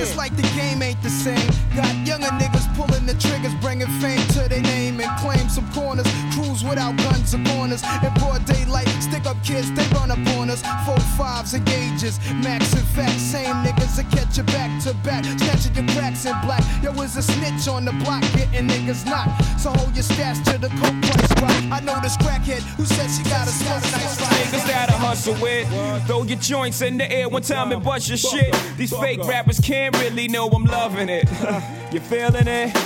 It's 0.00 0.16
like 0.16 0.34
the 0.36 0.46
game 0.54 0.82
ain't 0.82 1.02
the 1.02 1.10
same. 1.10 1.50
Got 1.74 1.94
younger 2.06 2.32
niggas 2.40 2.66
pulling 2.76 3.06
the 3.06 3.14
triggers, 3.14 3.54
bringing 3.60 3.88
fame 4.00 4.20
to 4.34 4.48
their 4.48 4.62
name 4.62 5.00
and 5.00 5.10
claim 5.20 5.48
some 5.48 5.70
corners. 5.72 6.06
Cruise 6.34 6.64
without 6.64 6.96
guns 6.98 7.34
or 7.34 7.42
corners. 7.52 7.82
In 8.02 8.12
broad 8.14 8.44
daylight, 8.44 8.88
stick 9.00 9.26
up 9.26 9.36
kids, 9.44 9.70
they 9.72 9.86
run 9.94 10.10
up 10.10 10.18
on 10.38 10.50
us. 10.50 10.62
Four 10.86 11.00
fives 11.16 11.54
and 11.54 11.64
gauges, 11.66 12.18
max 12.42 12.72
and 12.72 12.86
facts. 12.88 13.22
Same 13.22 13.54
niggas 13.64 13.96
that 13.96 14.10
catch 14.10 14.36
you 14.38 14.44
back 14.44 14.70
to 14.84 14.94
back, 15.04 15.24
snatching 15.24 15.74
your 15.80 15.96
cracks 15.96 16.26
in 16.26 16.34
black. 16.42 16.62
Yo, 16.82 16.92
is 17.02 17.16
a 17.16 17.22
snitch 17.22 17.68
on 17.68 17.84
the 17.84 17.92
block, 17.92 18.22
getting 18.32 18.68
niggas 18.68 19.04
knocked. 19.06 19.60
So 19.60 19.70
hold 19.70 19.94
your 19.94 20.04
stats 20.04 20.42
to 20.50 20.58
the 20.58 20.68
coke 20.68 21.00
price 21.02 21.42
right. 21.42 21.72
I 21.72 21.80
know 21.80 21.98
this 22.02 22.16
crackhead 22.18 22.62
who 22.76 22.84
said 22.84 23.08
she 23.08 23.22
got 23.30 23.46
a 23.46 23.50
smoke 23.50 23.82
nice 23.82 24.20
Niggas 24.20 24.66
that 24.66 24.90
I 24.90 24.92
hustle 24.92 25.34
with. 25.40 25.68
Throw 26.06 26.24
your 26.24 26.38
joints 26.38 26.82
in 26.82 26.98
the 26.98 27.10
air 27.10 27.28
one 27.28 27.42
time 27.42 27.72
and 27.72 27.82
bust 27.82 28.08
your 28.08 28.18
shit. 28.18 28.54
These 28.76 28.96
fake 28.96 29.24
rappers 29.24 29.60
can't 29.60 29.96
really 29.98 30.28
know 30.28 30.48
I'm 30.48 30.64
loving 30.64 31.08
it. 31.08 31.28
you 31.92 32.00
feeling 32.00 32.46
it? 32.46 32.76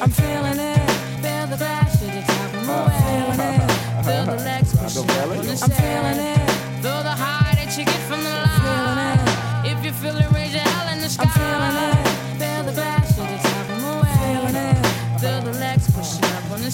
I'm 0.00 0.10
feeling 0.10 0.58
it. 0.58 0.90
Feel 1.22 1.46
the 1.46 1.56
passion, 1.56 2.10
it's 2.10 2.26
time 2.26 2.50
from 2.50 2.68
away. 2.68 3.62
Feel 4.02 4.26
the 4.26 4.36
legs 4.44 4.74
uh-huh. 4.74 4.84
pushing 4.84 5.10
on 5.10 5.46
the 5.46 5.52
I'm 5.52 5.70
feeling 5.70 6.26
it. 6.26 6.50
Feel 6.82 7.02
the 7.02 7.10
high 7.10 7.54
that 7.54 7.78
you 7.78 7.84
get 7.84 8.00
from 8.08 8.24
the 8.24 8.30
line. 8.30 8.61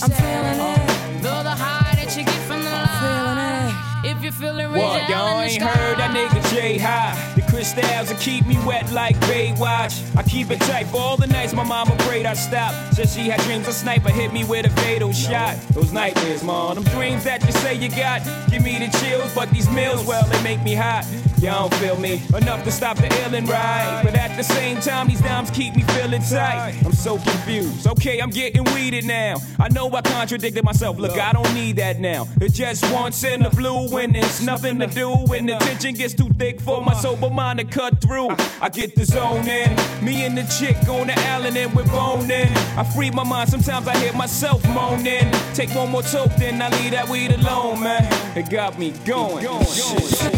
I'm 0.03 0.11
feeling 0.11 0.61
it. 0.61 0.91
Feel 1.23 1.43
the 1.43 1.51
high 1.51 1.95
that 1.97 2.17
you 2.17 2.25
get 2.25 2.41
from 2.47 2.63
the 2.63 2.71
line. 2.71 3.75
If 4.05 4.23
you 4.23 4.31
feel 4.31 4.59
it, 4.59 4.67
raise 4.67 4.77
your 4.77 4.85
What, 4.87 5.01
hell 5.03 5.11
y'all 5.11 5.41
in 5.41 5.47
the 5.47 5.53
ain't 5.53 5.63
sky. 5.63 5.69
heard 5.71 5.99
that 5.99 6.11
nigga 6.15 6.55
J 6.55 6.79
High. 6.79 7.15
The 7.59 7.65
crystals 7.65 8.11
will 8.11 8.19
keep 8.21 8.47
me 8.47 8.57
wet 8.65 8.93
like 8.93 9.17
Baywatch. 9.23 10.17
I 10.17 10.23
keep 10.23 10.53
it 10.53 10.61
tight 10.61 10.87
for 10.87 10.99
all 10.99 11.17
the 11.17 11.27
nights 11.27 11.53
my 11.53 11.65
mama 11.65 11.97
prayed 12.07 12.25
I 12.25 12.35
stop. 12.35 12.73
Said 12.95 13.09
she 13.09 13.29
had 13.29 13.41
dreams 13.41 13.67
a 13.67 13.73
sniper 13.73 14.11
hit 14.11 14.33
me 14.33 14.45
with 14.45 14.67
a 14.67 14.71
fatal 14.83 15.13
shot. 15.13 15.57
Those 15.75 15.91
nightmares, 15.91 16.45
man, 16.45 16.77
them 16.77 16.85
dreams 16.85 17.25
that 17.25 17.45
you 17.45 17.51
say 17.51 17.75
you 17.75 17.89
got. 17.89 18.23
Give 18.49 18.63
me 18.63 18.79
the 18.79 18.97
chills, 18.99 19.35
but 19.35 19.51
these 19.51 19.69
meals, 19.71 20.07
well, 20.07 20.25
they 20.29 20.41
make 20.45 20.63
me 20.63 20.75
hot. 20.75 21.05
Y'all 21.41 21.69
don't 21.69 21.81
feel 21.81 21.97
me 21.99 22.21
enough 22.37 22.65
to 22.65 22.71
stop 22.71 22.97
the 22.97 23.09
illin' 23.09 23.49
ride. 23.49 24.03
But 24.05 24.17
at 24.17 24.37
the 24.37 24.43
same 24.43 24.81
time, 24.81 25.07
these 25.07 25.21
dimes 25.21 25.51
keep 25.51 25.75
me 25.77 25.83
feeling 25.83 26.23
tight. 26.23 26.75
I'm 26.85 26.93
so 26.93 27.17
confused. 27.19 27.87
Okay, 27.87 28.21
I'm 28.21 28.31
getting 28.31 28.65
weeded 28.75 29.05
now. 29.05 29.37
I 29.59 29.69
know 29.69 29.89
I 29.93 30.03
contradicted 30.03 30.65
myself. 30.65 30.99
Look, 30.99 31.17
I 31.17 31.33
don't 31.33 31.55
need 31.55 31.77
that 31.77 32.01
now. 32.01 32.27
It's 32.41 32.57
just 32.57 32.85
once 32.93 33.23
in 33.23 33.43
the 33.43 33.51
blue 33.51 33.89
when 33.89 34.17
it's 34.17 34.43
nothing 34.43 34.81
to 34.81 34.89
do. 34.89 35.11
When 35.11 35.47
the 35.47 35.57
tension 35.59 35.95
gets 35.95 36.15
too 36.15 36.29
thick 36.31 36.61
for 36.61 36.83
my 36.83 36.95
sober 36.95 37.31
mind 37.31 37.48
to 37.57 37.65
cut 37.65 38.01
through. 38.01 38.29
I 38.61 38.69
get 38.69 38.95
the 38.95 39.05
zone 39.05 39.49
in. 39.49 39.75
Me 40.05 40.25
and 40.25 40.37
the 40.37 40.43
chick 40.59 40.77
on 40.89 41.07
the 41.07 41.19
island 41.31 41.57
and 41.57 41.75
we're 41.75 41.85
boning. 41.87 42.49
I 42.77 42.85
free 42.95 43.11
my 43.11 43.25
mind. 43.25 43.49
Sometimes 43.49 43.89
I 43.89 43.97
hear 43.97 44.13
myself 44.13 44.63
moaning. 44.69 45.33
Take 45.55 45.75
one 45.75 45.91
more 45.91 46.03
toke, 46.03 46.35
then 46.37 46.61
I 46.61 46.69
leave 46.69 46.91
that 46.93 47.09
weed 47.09 47.33
alone, 47.33 47.81
man. 47.81 48.05
It 48.37 48.51
got 48.51 48.79
me 48.79 48.91
going. 49.05 49.47
Shit. 49.65 50.29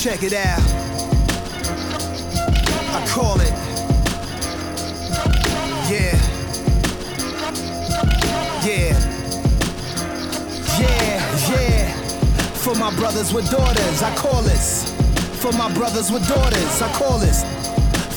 Check 0.00 0.22
it 0.22 0.34
out. 0.34 0.60
I 2.94 3.06
call 3.08 3.40
it. 3.40 3.63
For 12.64 12.74
my 12.76 12.90
brothers 12.96 13.34
with 13.34 13.50
daughters, 13.50 14.02
I 14.02 14.14
call 14.16 14.40
this. 14.40 14.90
For 15.42 15.52
my 15.52 15.70
brothers 15.74 16.10
with 16.10 16.26
daughters, 16.26 16.80
I 16.80 16.90
call 16.94 17.18
this. 17.18 17.44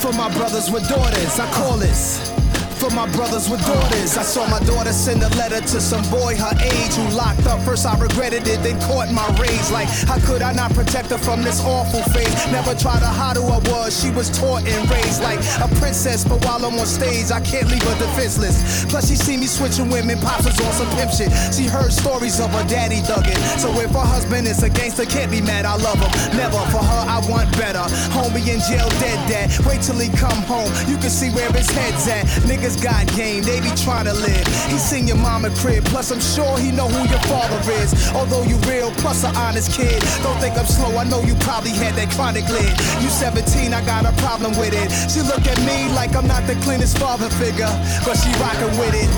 For 0.02 0.14
my 0.14 0.34
brothers 0.38 0.72
with 0.72 0.88
daughters, 0.88 1.38
I 1.38 1.52
call 1.52 1.76
this. 1.76 2.37
For 2.80 2.92
my 2.92 3.10
brothers 3.12 3.50
with 3.50 3.66
daughters, 3.66 4.18
I 4.18 4.22
saw 4.22 4.48
my 4.48 4.60
daughter 4.60 4.94
send 4.94 5.24
a 5.24 5.30
letter 5.30 5.62
to 5.62 5.82
some 5.82 6.04
boy 6.12 6.36
her 6.38 6.54
age 6.62 6.94
who 6.94 7.10
locked 7.18 7.48
up. 7.48 7.60
First 7.62 7.88
I 7.88 7.98
regretted 7.98 8.48
it, 8.48 8.62
then 8.62 8.80
caught 8.82 9.12
my 9.12 9.26
rage. 9.42 9.70
Like, 9.72 9.90
how 10.06 10.20
could 10.20 10.44
I 10.44 10.54
not 10.54 10.74
protect 10.76 11.10
her 11.10 11.18
from 11.18 11.42
this 11.42 11.60
awful 11.62 12.04
fate? 12.14 12.30
Never 12.52 12.76
tried 12.76 13.00
to 13.00 13.10
hide 13.10 13.38
who 13.38 13.50
I 13.50 13.58
was. 13.74 14.00
She 14.00 14.12
was 14.12 14.30
taught 14.30 14.62
and 14.68 14.90
raised 14.92 15.24
like 15.24 15.40
a 15.58 15.68
princess, 15.82 16.24
but 16.24 16.46
while 16.46 16.64
I'm 16.64 16.78
on 16.78 16.86
stage, 16.86 17.32
I 17.32 17.42
can't 17.42 17.68
leave 17.68 17.82
her 17.82 17.98
defenseless. 17.98 18.86
Plus, 18.86 19.10
she 19.10 19.16
see 19.16 19.38
me 19.38 19.48
switching 19.48 19.90
women, 19.90 20.20
pops 20.20 20.46
was 20.46 20.62
on 20.62 20.72
some 20.74 20.90
pimp 20.96 21.12
shit. 21.12 21.34
She 21.54 21.66
heard 21.66 21.92
stories 21.92 22.40
of 22.40 22.52
her 22.52 22.66
daddy 22.70 23.02
thugging. 23.02 23.42
So 23.58 23.74
if 23.82 23.90
her 23.90 24.06
husband 24.06 24.46
is 24.46 24.62
a 24.62 24.70
gangster, 24.70 25.06
can't 25.06 25.32
be 25.32 25.42
mad. 25.42 25.66
I 25.66 25.76
love 25.78 25.98
him. 25.98 26.38
Never 26.38 26.62
for 26.70 26.86
her, 26.86 27.02
I 27.10 27.26
want 27.28 27.50
better. 27.58 27.84
Homie 28.14 28.46
in 28.46 28.62
jail, 28.70 28.88
dead 29.02 29.18
dad. 29.26 29.50
Wait 29.66 29.82
till 29.82 29.98
he 29.98 30.10
come 30.16 30.44
home. 30.46 30.70
You 30.86 30.98
can 30.98 31.10
see 31.10 31.32
where 31.32 31.52
his 31.52 31.70
head's 31.72 32.08
at. 32.08 32.26
Niggas 32.46 32.67
got 32.76 33.08
game, 33.16 33.44
they 33.44 33.62
be 33.62 33.72
trying 33.78 34.06
to 34.06 34.14
live. 34.14 34.46
He 34.68 34.78
seen 34.78 35.08
your 35.08 35.18
mama 35.18 35.50
crib, 35.62 35.86
plus 35.86 36.12
I'm 36.12 36.20
sure 36.20 36.58
he 36.60 36.72
know 36.72 36.88
who 36.90 37.08
your 37.08 37.22
father 37.32 37.62
is. 37.80 37.94
Although 38.12 38.44
you 38.44 38.58
real, 38.68 38.92
plus 39.00 39.24
an 39.24 39.36
honest 39.38 39.72
kid. 39.72 40.02
Don't 40.24 40.38
think 40.42 40.58
I'm 40.58 40.66
slow, 40.66 40.98
I 40.98 41.06
know 41.06 41.22
you 41.22 41.36
probably 41.36 41.72
had 41.72 41.96
that 41.96 42.12
chronic 42.12 42.50
lid. 42.50 42.74
You 43.00 43.10
17, 43.10 43.74
I 43.74 43.86
got 43.86 44.06
a 44.06 44.12
problem 44.20 44.52
with 44.58 44.74
it. 44.74 44.92
She 45.08 45.22
look 45.22 45.46
at 45.48 45.60
me 45.64 45.88
like 45.96 46.16
I'm 46.16 46.28
not 46.28 46.46
the 46.48 46.56
cleanest 46.66 46.98
father 46.98 47.30
figure, 47.40 47.72
but 48.04 48.20
she 48.20 48.30
rockin' 48.42 48.76
with 48.76 48.96
it. 48.98 49.10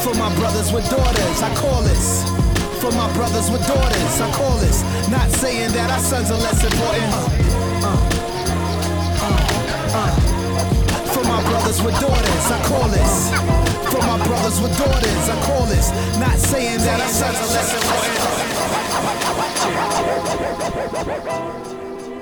For 0.00 0.14
my 0.14 0.32
brothers 0.36 0.72
with 0.72 0.88
daughters, 0.88 1.42
I 1.42 1.54
call 1.54 1.82
this. 1.82 2.24
For 2.80 2.90
my 2.92 3.12
brothers 3.12 3.50
with 3.50 3.66
daughters, 3.66 4.20
I 4.20 4.30
call 4.32 4.56
this. 4.58 4.82
Not 5.10 5.30
saying 5.30 5.72
that 5.72 5.90
our 5.90 6.00
sons 6.00 6.30
are 6.30 6.40
less 6.40 6.64
important. 6.64 7.12
Uh, 7.12 7.86
uh, 7.86 8.08
uh, 9.22 10.18
uh. 10.18 10.21
Brothers 11.62 11.82
with 11.82 12.00
daughters, 12.00 12.50
I 12.50 12.60
call 12.66 12.88
this. 12.88 13.30
My 13.30 14.26
brothers 14.26 14.60
with 14.60 14.76
daughters, 14.76 15.28
I 15.28 15.40
call 15.46 15.64
this. 15.66 15.90
Not 16.18 16.36
saying 16.38 16.78
that 16.78 17.00
our 17.00 17.08
sons 17.08 17.38
are 17.38 17.46
less 17.54 17.74
important. 17.74 18.16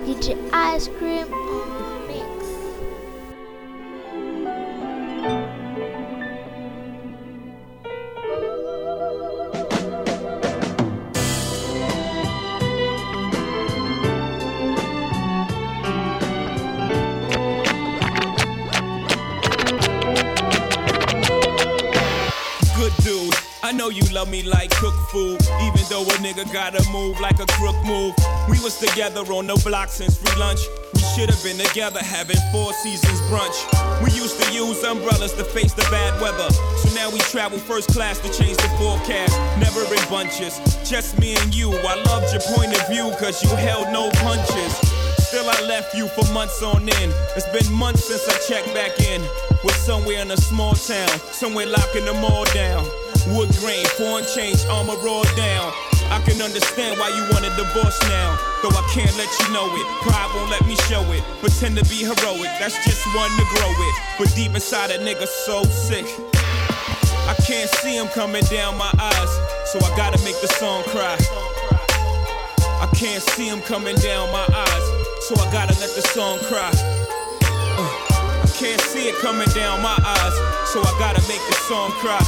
DJ 0.07 0.37
Ice 0.53 0.89
Cream 0.89 1.50
gotta 26.52 26.83
move 26.90 27.21
like 27.21 27.38
a 27.38 27.47
crook 27.54 27.76
move. 27.87 28.14
We 28.49 28.58
was 28.60 28.78
together 28.78 29.21
on 29.32 29.47
the 29.47 29.60
block 29.65 29.89
since 29.89 30.19
free 30.19 30.39
lunch. 30.39 30.60
We 30.95 31.00
should 31.15 31.30
have 31.30 31.43
been 31.45 31.58
together 31.58 32.00
having 32.00 32.39
four 32.50 32.73
seasons 32.73 33.21
brunch. 33.30 33.54
We 34.02 34.10
used 34.10 34.41
to 34.43 34.52
use 34.52 34.82
umbrellas 34.82 35.32
to 35.34 35.45
face 35.45 35.73
the 35.75 35.86
bad 35.91 36.21
weather. 36.21 36.50
So 36.78 36.95
now 36.95 37.10
we 37.10 37.19
travel 37.30 37.58
first 37.58 37.91
class 37.91 38.19
to 38.21 38.28
change 38.32 38.56
the 38.56 38.69
forecast. 38.78 39.36
Never 39.60 39.82
in 39.95 40.02
bunches, 40.10 40.58
just 40.89 41.19
me 41.21 41.36
and 41.36 41.54
you. 41.54 41.71
I 41.71 42.02
loved 42.10 42.32
your 42.32 42.43
point 42.56 42.75
of 42.75 42.89
view, 42.89 43.10
cause 43.19 43.43
you 43.43 43.54
held 43.56 43.93
no 43.93 44.10
punches. 44.19 44.75
Still, 45.30 45.49
I 45.49 45.60
left 45.69 45.95
you 45.95 46.08
for 46.08 46.26
months 46.32 46.63
on 46.63 46.82
end. 46.82 47.13
It's 47.36 47.47
been 47.54 47.73
months 47.73 48.04
since 48.04 48.26
I 48.26 48.36
checked 48.49 48.75
back 48.75 48.99
in. 48.99 49.23
Was 49.63 49.76
somewhere 49.76 50.23
in 50.23 50.30
a 50.32 50.36
small 50.36 50.75
town, 50.75 51.08
somewhere 51.30 51.67
locking 51.67 52.04
them 52.04 52.25
all 52.25 52.45
down. 52.47 52.84
Wood 53.28 53.50
grain, 53.60 53.84
foreign 53.95 54.25
change, 54.34 54.65
armor 54.67 54.97
rolled 55.04 55.30
down. 55.36 55.73
I 56.11 56.19
can 56.27 56.43
understand 56.43 56.99
why 56.99 57.09
you 57.15 57.23
want 57.31 57.47
a 57.47 57.53
divorce 57.55 57.99
now. 58.11 58.37
Though 58.63 58.75
I 58.75 58.83
can't 58.93 59.15
let 59.17 59.31
you 59.41 59.55
know 59.55 59.71
it. 59.71 59.87
Pride 60.03 60.31
won't 60.35 60.51
let 60.51 60.67
me 60.67 60.75
show 60.91 61.03
it. 61.13 61.23
Pretend 61.39 61.79
to 61.79 61.85
be 61.87 62.03
heroic, 62.03 62.51
that's 62.59 62.75
just 62.85 63.07
one 63.15 63.31
to 63.39 63.45
grow 63.55 63.71
it. 63.71 63.95
But 64.19 64.35
deep 64.35 64.55
inside 64.55 64.91
a 64.91 64.99
nigga 64.99 65.27
so 65.27 65.63
sick. 65.65 66.07
I 67.31 67.35
can't 67.47 67.71
see 67.79 67.95
him 67.95 68.09
coming 68.09 68.43
down 68.51 68.77
my 68.77 68.91
eyes, 68.99 69.33
so 69.71 69.79
I 69.79 69.95
gotta 69.97 70.19
make 70.25 70.35
the 70.41 70.49
song 70.59 70.83
cry. 70.91 71.15
I 72.83 72.91
can't 72.97 73.23
see 73.23 73.47
him 73.47 73.61
coming 73.61 73.95
down 73.97 74.33
my 74.33 74.47
eyes, 74.51 74.85
so 75.29 75.37
I 75.39 75.47
gotta 75.53 75.79
let 75.79 75.95
the 75.95 76.03
song 76.11 76.39
cry. 76.51 76.73
Uh, 77.79 78.43
I 78.43 78.51
can't 78.59 78.81
see 78.81 79.09
it 79.09 79.17
coming 79.23 79.49
down 79.55 79.81
my 79.81 79.95
eyes, 79.95 80.35
so 80.73 80.81
I 80.81 80.91
gotta 80.99 81.23
make 81.29 81.45
the 81.47 81.57
song 81.69 81.93
cry. 82.03 82.19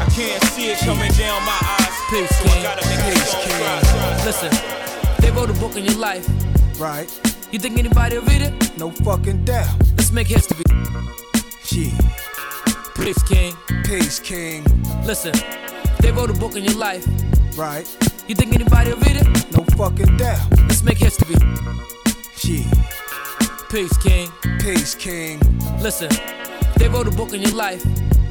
I 0.00 0.08
can't 0.10 0.42
see 0.50 0.70
it 0.72 0.78
coming 0.78 1.12
down 1.12 1.44
my 1.44 1.58
eyes, 1.62 1.75
Peace, 2.10 2.38
so 2.38 2.44
King. 2.44 2.62
gotta 2.62 2.86
make 2.88 2.98
the 2.98 3.10
Peace, 3.12 3.34
King. 3.34 3.58
cry. 3.58 4.24
Listen, 4.24 4.50
they 5.20 5.30
wrote 5.32 5.50
a 5.50 5.54
book 5.54 5.74
on 5.76 5.84
your 5.84 5.96
life. 5.98 6.26
Right? 6.78 7.10
You 7.52 7.58
think 7.58 7.78
anybody 7.78 8.16
will 8.18 8.24
read 8.26 8.42
it? 8.42 8.78
No 8.78 8.90
fucking 8.90 9.44
doubt. 9.44 9.68
Let's 9.96 10.12
make 10.12 10.28
history. 10.28 10.64
Yeah. 11.72 11.90
Peace, 12.94 13.22
King. 13.24 13.54
Peace, 13.84 14.20
King. 14.20 14.64
Listen, 15.04 15.34
they 16.00 16.12
wrote 16.12 16.30
a 16.30 16.34
book 16.34 16.54
on 16.54 16.62
your 16.62 16.76
life. 16.76 17.04
Right? 17.56 17.86
You 18.28 18.34
think 18.34 18.54
anybody 18.54 18.90
will 18.92 19.00
read 19.00 19.16
it? 19.16 19.56
No 19.56 19.64
fucking 19.76 20.16
doubt. 20.16 20.46
Let's 20.68 20.82
make 20.82 20.98
history. 20.98 21.34
Yeah. 22.44 22.70
Peace, 23.68 23.96
King. 23.98 24.30
Peace, 24.60 24.94
King. 24.94 25.40
Listen, 25.80 26.10
they 26.76 26.88
wrote 26.88 27.08
a 27.08 27.10
book 27.10 27.32
on 27.32 27.40
your 27.40 27.54
life. 27.54 27.84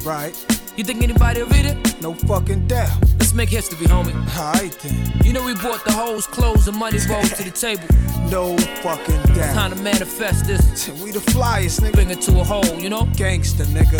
Right? 0.04 0.34
You 0.76 0.84
think 0.84 1.02
anybody 1.02 1.42
will 1.42 1.48
read 1.48 1.64
it? 1.64 2.02
No 2.02 2.12
fucking 2.12 2.66
doubt. 2.66 3.00
Let's 3.18 3.32
make 3.32 3.48
history, 3.48 3.86
homie. 3.86 4.12
Alright 4.36 4.78
then. 4.80 5.24
You 5.24 5.32
know 5.32 5.42
we 5.44 5.54
brought 5.54 5.82
the 5.86 5.92
hoes, 5.92 6.26
clothes, 6.26 6.68
and 6.68 6.76
money 6.76 6.98
rolls 7.08 7.32
to 7.32 7.44
the 7.44 7.50
table. 7.66 7.88
No 8.30 8.58
fucking 8.82 9.34
doubt. 9.34 9.54
Time 9.54 9.74
to 9.74 9.82
manifest 9.82 10.46
this. 10.46 10.88
We 11.02 11.12
the 11.12 11.20
flyest, 11.20 11.80
nigga. 11.80 11.92
Bring 11.94 12.10
it 12.10 12.20
to 12.22 12.40
a 12.40 12.44
hole, 12.44 12.78
you 12.78 12.90
know? 12.90 13.04
Gangsta, 13.16 13.64
nigga. 13.66 13.98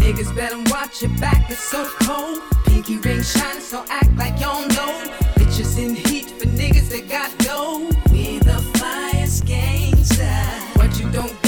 Niggas 0.00 0.34
better 0.34 0.58
watch 0.70 1.00
your 1.02 1.16
back, 1.18 1.48
it's 1.48 1.60
so 1.60 1.88
cold. 2.02 2.40
Pinky 2.66 2.96
ring 2.98 3.22
shining, 3.22 3.60
so 3.60 3.84
act 3.88 4.12
like 4.16 4.34
you 4.34 4.46
don't 4.46 4.68
know. 4.70 5.14
Bitches 5.36 5.78
in 5.78 5.94
heat 5.94 6.30
for 6.30 6.46
niggas 6.46 6.90
that 6.90 7.08
got 7.08 7.30
dough. 7.38 7.88
We 8.10 8.38
the 8.40 8.58
flyest 8.74 9.44
gangsta. 9.44 10.76
What 10.76 10.98
you 10.98 11.08
don't 11.10 11.30
got 11.30 11.30
is 11.30 11.30
my 11.30 11.39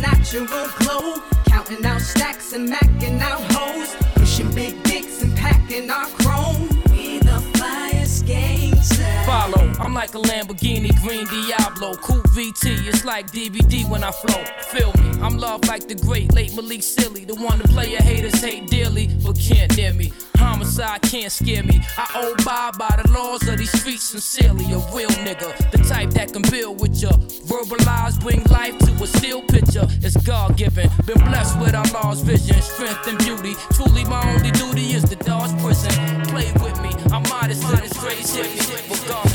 natural 0.00 0.46
glow. 0.78 1.22
Counting 1.46 1.84
out 1.84 2.00
stacks 2.00 2.52
and 2.52 2.68
macking 2.68 3.20
out 3.20 3.40
hoes. 3.52 3.94
Pushing 4.14 4.52
big 4.54 4.82
dicks 4.84 5.22
and 5.22 5.36
packing 5.36 5.90
our 5.90 6.06
chrome. 6.06 6.68
We 6.90 7.18
the 7.18 7.38
flyest 7.54 8.24
gangsta. 8.24 9.26
Follow, 9.26 9.72
I'm 9.78 9.94
like 9.94 10.14
a 10.14 10.18
Lamborghini 10.18 10.90
Green 11.02 11.26
Diablo. 11.26 11.94
Cool 11.96 12.22
VT, 12.34 12.86
it's 12.86 13.04
like 13.04 13.30
DVD 13.30 13.88
when 13.88 14.02
I 14.02 14.10
flow. 14.10 14.42
Feel 14.70 14.92
me, 14.94 15.20
I'm 15.22 15.36
loved 15.38 15.68
like 15.68 15.88
the 15.88 15.94
great 15.94 16.32
late 16.34 16.54
Malik 16.54 16.82
Sealy. 16.82 17.24
The 17.24 17.34
one 17.34 17.58
the 17.58 17.68
player 17.68 18.00
haters 18.02 18.40
hate 18.40 18.68
dearly, 18.68 19.08
but 19.24 19.38
can't 19.38 19.76
near 19.76 19.92
me. 19.92 20.12
Homicide 20.36 21.02
can't 21.02 21.30
scare 21.30 21.62
me. 21.62 21.80
I 21.96 22.06
obey 22.24 22.78
by 22.78 23.00
the 23.02 23.10
laws 23.12 23.46
these 23.62 23.80
streets 23.80 24.02
sincerely. 24.02 24.64
A 24.72 24.78
real 24.94 25.14
nigga, 25.26 25.50
the 25.70 25.78
type 25.78 26.10
that 26.10 26.32
can 26.32 26.42
build 26.50 26.80
with 26.80 27.00
ya. 27.00 27.10
Verbalize, 27.46 28.18
bring 28.20 28.42
life 28.44 28.76
to 28.78 28.90
a 29.02 29.06
still 29.06 29.42
picture. 29.42 29.86
It's 30.02 30.16
God 30.16 30.56
given. 30.56 30.90
Been 31.06 31.22
blessed 31.30 31.58
with 31.60 31.74
our 31.74 31.86
Lord's 31.94 32.22
vision, 32.22 32.60
strength 32.60 33.06
and 33.06 33.18
beauty. 33.18 33.54
Truly, 33.74 34.04
my 34.04 34.20
only 34.34 34.50
duty 34.50 34.94
is 34.96 35.04
to 35.10 35.16
dodge 35.16 35.54
prison. 35.62 35.92
Play 36.26 36.50
with 36.64 36.78
me, 36.82 36.90
I'm 37.12 37.22
modest 37.28 37.62
to 37.70 37.76
this 37.76 37.94
crazy. 38.02 38.42
Regardless 38.90 39.30
of 39.30 39.31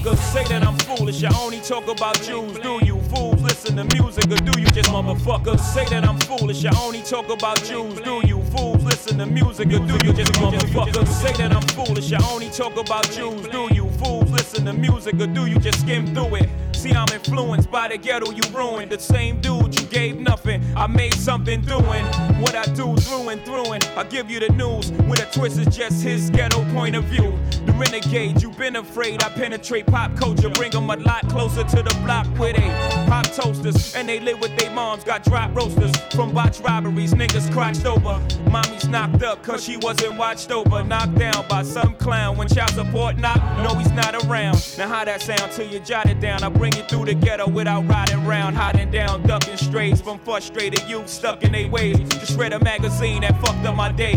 Motherfuckers 0.00 0.32
say 0.32 0.44
that 0.44 0.66
I'm 0.66 0.78
foolish. 0.78 1.22
I 1.24 1.42
only 1.42 1.60
talk 1.60 1.86
about 1.86 2.16
Jews. 2.22 2.58
Do 2.60 2.78
you 2.82 3.00
fools 3.12 3.42
listen 3.42 3.76
to 3.76 3.84
music 3.96 4.24
or 4.30 4.36
do 4.36 4.58
you 4.58 4.66
just 4.68 4.88
motherfuckers 4.88 5.60
say 5.60 5.84
that 5.86 6.08
I'm 6.08 6.18
foolish? 6.20 6.64
I 6.64 6.70
only 6.82 7.02
talk 7.02 7.28
about 7.28 7.62
Jews. 7.64 8.00
Do 8.00 8.22
you 8.26 8.42
fools 8.44 8.82
listen 8.82 9.18
to 9.18 9.26
music 9.26 9.66
or 9.66 9.78
do 9.80 9.98
you 10.06 10.14
just 10.14 10.32
motherfuckers 10.32 11.06
say 11.06 11.32
that 11.34 11.52
I'm 11.52 11.62
foolish? 11.76 12.12
I 12.14 12.32
only 12.32 12.48
talk 12.48 12.76
about 12.78 13.10
Jews. 13.10 13.46
Do 13.48 13.68
you 13.74 13.90
fools 14.02 14.30
listen 14.30 14.64
to 14.64 14.72
music 14.72 15.20
or 15.20 15.26
do 15.26 15.44
you 15.44 15.58
just 15.58 15.80
skim 15.80 16.14
through 16.14 16.36
it? 16.36 16.48
See, 16.80 16.94
I'm 16.94 17.08
influenced 17.12 17.70
by 17.70 17.88
the 17.88 17.98
ghetto 17.98 18.30
you 18.30 18.40
ruined. 18.54 18.90
The 18.90 18.98
same 18.98 19.38
dude 19.42 19.78
you 19.78 19.86
gave 19.88 20.16
nothing, 20.16 20.64
I 20.74 20.86
made 20.86 21.12
something 21.12 21.60
doing 21.60 22.06
what 22.40 22.54
I 22.54 22.64
do 22.72 22.96
through 22.96 23.28
and 23.28 23.44
through. 23.44 23.72
And 23.72 23.84
I 23.96 24.04
give 24.04 24.30
you 24.30 24.40
the 24.40 24.48
news 24.48 24.90
with 24.90 25.20
a 25.20 25.30
twist 25.30 25.58
is 25.58 25.76
just 25.76 26.02
his 26.02 26.30
ghetto 26.30 26.64
point 26.72 26.96
of 26.96 27.04
view. 27.04 27.38
The 27.66 27.72
renegade, 27.72 28.40
you've 28.40 28.56
been 28.56 28.76
afraid. 28.76 29.22
I 29.22 29.28
penetrate 29.28 29.88
pop 29.88 30.16
culture, 30.16 30.48
bring 30.48 30.70
them 30.70 30.88
a 30.88 30.96
lot 30.96 31.28
closer 31.28 31.64
to 31.64 31.82
the 31.82 31.94
block 32.02 32.26
where 32.38 32.54
they 32.54 32.68
pop 33.06 33.26
toasters 33.26 33.94
and 33.94 34.08
they 34.08 34.18
live 34.18 34.40
with 34.40 34.56
their 34.56 34.70
moms. 34.70 35.04
Got 35.04 35.24
drop 35.24 35.54
roasters 35.54 35.94
from 36.14 36.32
botch 36.32 36.60
robberies, 36.60 37.12
niggas 37.12 37.52
crotched 37.52 37.84
over. 37.84 38.18
Mommy's 38.50 38.88
knocked 38.88 39.22
up 39.22 39.42
cause 39.42 39.62
she 39.62 39.76
wasn't 39.76 40.16
watched 40.16 40.50
over. 40.50 40.82
Knocked 40.82 41.16
down 41.16 41.46
by 41.46 41.62
some 41.62 41.94
clown 41.96 42.38
when 42.38 42.48
child 42.48 42.70
support 42.70 43.18
knock. 43.18 43.36
No, 43.58 43.74
he's 43.74 43.92
not 43.92 44.14
around. 44.24 44.56
Now, 44.78 44.88
how 44.88 45.04
that 45.04 45.20
sound 45.20 45.52
till 45.52 45.66
you 45.66 45.80
jot 45.80 46.08
it 46.08 46.20
down? 46.20 46.42
I 46.42 46.48
bring 46.48 46.69
it 46.76 46.88
through 46.88 47.06
the 47.06 47.14
ghetto 47.14 47.48
without 47.48 47.86
riding 47.88 48.24
round, 48.24 48.56
hiding 48.56 48.90
down, 48.90 49.22
ducking 49.26 49.56
strays 49.56 50.00
from 50.00 50.18
frustrated 50.18 50.82
youth 50.88 51.08
stuck 51.08 51.42
in 51.42 51.52
their 51.52 51.68
ways. 51.68 51.98
Just 52.08 52.38
read 52.38 52.52
a 52.52 52.60
magazine 52.60 53.22
that 53.22 53.40
fucked 53.40 53.64
up 53.66 53.76
my 53.76 53.92
day. 53.92 54.16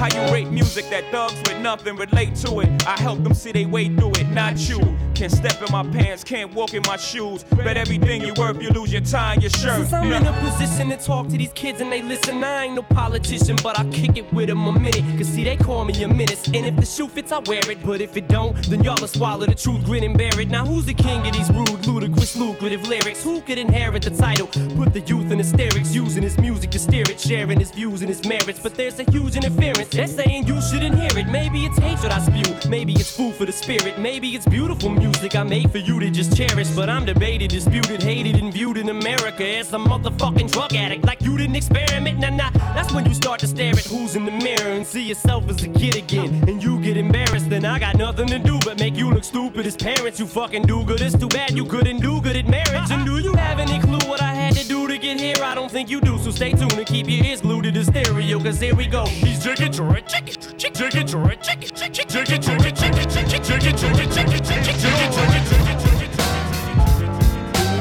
How 0.00 0.06
you 0.06 0.32
rate 0.32 0.50
music 0.50 0.88
that 0.90 1.04
thugs 1.10 1.36
with 1.46 1.60
nothing 1.60 1.96
relate 1.96 2.34
to 2.36 2.60
it? 2.60 2.86
I 2.86 2.98
help 3.00 3.22
them 3.22 3.34
see 3.34 3.52
they 3.52 3.66
way 3.66 3.88
through 3.94 4.12
it, 4.12 4.28
not 4.30 4.56
you. 4.68 4.80
Can't 5.14 5.30
step 5.30 5.60
in 5.60 5.70
my 5.70 5.82
pants, 5.82 6.24
can't 6.24 6.54
walk 6.54 6.72
in 6.72 6.82
my 6.86 6.96
shoes. 6.96 7.44
Bet 7.44 7.76
everything 7.76 8.22
you 8.22 8.32
worth, 8.38 8.62
you 8.62 8.70
lose 8.70 8.90
your 8.90 9.02
tie 9.02 9.34
and 9.34 9.42
your 9.42 9.50
shirt. 9.50 9.76
Since 9.76 9.92
I'm 9.92 10.10
in 10.10 10.26
a 10.26 10.32
position 10.40 10.88
to 10.88 10.96
talk 10.96 11.28
to 11.28 11.36
these 11.36 11.52
kids 11.52 11.82
and 11.82 11.92
they 11.92 12.00
listen, 12.00 12.42
I 12.42 12.64
ain't 12.64 12.74
no 12.76 12.82
politician, 12.82 13.56
but 13.62 13.78
I 13.78 13.84
kick 13.90 14.16
it 14.16 14.32
with 14.32 14.48
them 14.48 14.66
a 14.66 14.72
minute. 14.72 15.04
Cause 15.18 15.28
see, 15.28 15.44
they 15.44 15.56
call 15.56 15.84
me 15.84 16.02
a 16.02 16.08
menace. 16.08 16.46
And 16.46 16.64
if 16.64 16.76
the 16.76 16.86
shoe 16.86 17.06
fits, 17.06 17.32
I 17.32 17.40
wear 17.40 17.60
it. 17.70 17.84
But 17.84 18.00
if 18.00 18.16
it 18.16 18.28
don't, 18.28 18.56
then 18.70 18.82
y'all 18.82 18.96
will 18.98 19.08
swallow 19.08 19.44
the 19.44 19.54
truth, 19.54 19.84
grin 19.84 20.04
and 20.04 20.16
bear 20.16 20.40
it. 20.40 20.48
Now, 20.48 20.64
who's 20.64 20.86
the 20.86 20.94
king 20.94 21.26
of 21.26 21.34
these 21.34 21.50
rude, 21.50 21.82
ludicrous, 21.90 22.36
lucrative 22.36 22.86
lyrics? 22.86 23.22
Who 23.24 23.40
could 23.40 23.58
inherit 23.58 24.02
the 24.02 24.10
title? 24.10 24.46
Put 24.76 24.92
the 24.92 25.00
youth 25.00 25.30
in 25.30 25.38
hysterics, 25.38 25.94
using 25.94 26.22
his 26.22 26.38
music 26.38 26.70
to 26.70 26.78
steer 26.78 27.04
it, 27.08 27.18
sharing 27.20 27.58
his 27.58 27.70
views 27.70 28.00
and 28.02 28.08
his 28.08 28.24
merits. 28.24 28.60
But 28.60 28.74
there's 28.74 28.98
a 29.00 29.10
huge 29.10 29.36
interference. 29.36 29.88
They're 29.88 30.06
saying 30.06 30.46
you 30.46 30.60
shouldn't 30.62 30.94
hear 30.94 31.10
it. 31.18 31.26
Maybe 31.28 31.64
it's 31.66 31.78
hatred 31.78 32.12
I 32.12 32.20
spew. 32.20 32.70
Maybe 32.70 32.92
it's 32.92 33.14
food 33.16 33.34
for 33.34 33.44
the 33.44 33.52
spirit. 33.52 33.98
Maybe 33.98 34.28
it's 34.36 34.46
beautiful 34.46 34.90
music 34.90 35.34
I 35.34 35.42
made 35.42 35.70
for 35.70 35.78
you 35.78 35.98
to 36.00 36.10
just 36.10 36.36
cherish. 36.36 36.68
But 36.70 36.88
I'm 36.88 37.04
debated, 37.04 37.50
disputed, 37.50 38.02
hated, 38.02 38.36
and 38.36 38.52
viewed 38.52 38.76
in 38.76 38.88
America 38.88 39.44
as 39.44 39.72
a 39.72 39.78
motherfucking 39.78 40.52
drug 40.52 40.74
addict. 40.74 41.04
Like 41.04 41.20
you 41.22 41.36
didn't 41.36 41.56
experiment. 41.56 42.20
Nah, 42.20 42.30
nah. 42.30 42.50
That's 42.74 42.92
when 42.92 43.04
you 43.06 43.14
start 43.14 43.40
to 43.40 43.48
stare 43.48 43.72
at 43.72 43.86
who's 43.86 44.14
in 44.14 44.24
the 44.24 44.32
mirror 44.32 44.70
and 44.70 44.86
see 44.86 45.02
yourself 45.02 45.48
as 45.48 45.62
a 45.64 45.68
kid 45.68 45.96
again. 45.96 46.48
And 46.48 46.62
you 46.62 46.80
get 46.80 46.96
embarrassed. 46.96 47.50
Then 47.50 47.64
I 47.64 47.78
got 47.78 47.96
nothing 47.96 48.28
to 48.28 48.38
do 48.38 48.58
but 48.64 48.78
make 48.78 48.96
you 48.96 49.10
look 49.10 49.24
stupid 49.24 49.66
as 49.66 49.76
parents. 49.76 50.20
You 50.20 50.26
fucking 50.26 50.62
do 50.62 50.84
good. 50.84 51.00
It's 51.00 51.18
too 51.18 51.28
bad 51.28 51.50
you 51.52 51.64
couldn't 51.80 52.00
do 52.00 52.20
good 52.20 52.36
at 52.36 52.46
marriage. 52.46 52.90
And 52.90 53.06
do 53.06 53.18
you 53.18 53.32
have 53.32 53.58
any 53.58 53.80
clue 53.80 54.06
what 54.06 54.20
I 54.20 54.34
had 54.34 54.54
to 54.54 54.68
do 54.68 54.86
to 54.86 54.98
get 54.98 55.18
here? 55.18 55.42
I 55.42 55.54
don't 55.54 55.70
think 55.70 55.88
you 55.88 55.98
do. 56.02 56.18
So 56.18 56.30
stay 56.30 56.52
tuned 56.52 56.74
and 56.74 56.86
keep 56.86 57.08
your 57.08 57.24
ears 57.24 57.40
glued 57.40 57.64
to 57.64 57.70
the 57.70 57.84
stereo. 57.84 58.38
Cause 58.38 58.60
here 58.60 58.74
we 58.74 58.86
go. 58.86 59.06
He's 59.06 59.42
chicken, 59.42 59.72
chicken, 59.72 59.96
chicken, 59.96 60.36
chicken, 60.58 61.08
chicken, 61.08 61.08
chicken, 61.08 61.08
chicken, 61.08 61.32
chicken, 61.32 62.10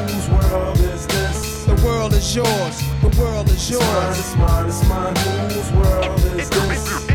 Whose 0.07 0.29
world 0.29 0.79
is 0.79 1.05
this? 1.07 1.65
The 1.65 1.75
world 1.85 2.13
is 2.13 2.35
yours. 2.35 2.75
The 3.01 3.09
world 3.19 3.49
is 3.49 3.69
yours. 3.69 4.17
It's 4.17 4.35
mine, 4.37 4.65
it's 4.67 4.87
mine, 4.87 5.13
it's 5.15 5.23
mine. 5.27 5.49
Whose 5.51 5.71
world 5.73 6.19
is 6.39 6.49
this? 6.49 7.09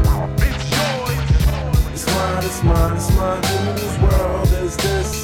It's 1.92 2.06
mine, 2.06 2.44
it's 2.44 2.62
mine, 2.62 2.96
it's 2.96 3.10
mine. 3.16 3.42
Whose 3.42 3.98
world 4.00 4.52
is 4.64 4.76
this? 4.76 5.23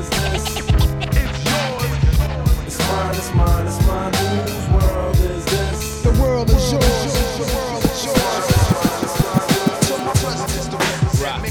mine, 3.11 3.17
it's 3.17 3.33
mine, 3.35 3.65
it's 3.67 3.85
mine. 3.87 4.13
Whose 4.13 4.67
world 4.69 5.15
is 5.17 5.45
this? 5.45 6.01
The 6.01 6.11
world 6.21 6.49
is 6.49 6.71
yours. 6.71 6.83
The 7.37 7.43
world 7.53 7.83
is 7.83 8.05
yours. 8.05 8.45
So 9.87 9.97
my 9.97 10.13
presidents 10.13 10.67
to 10.67 10.77
represent 10.77 11.43
me. 11.43 11.49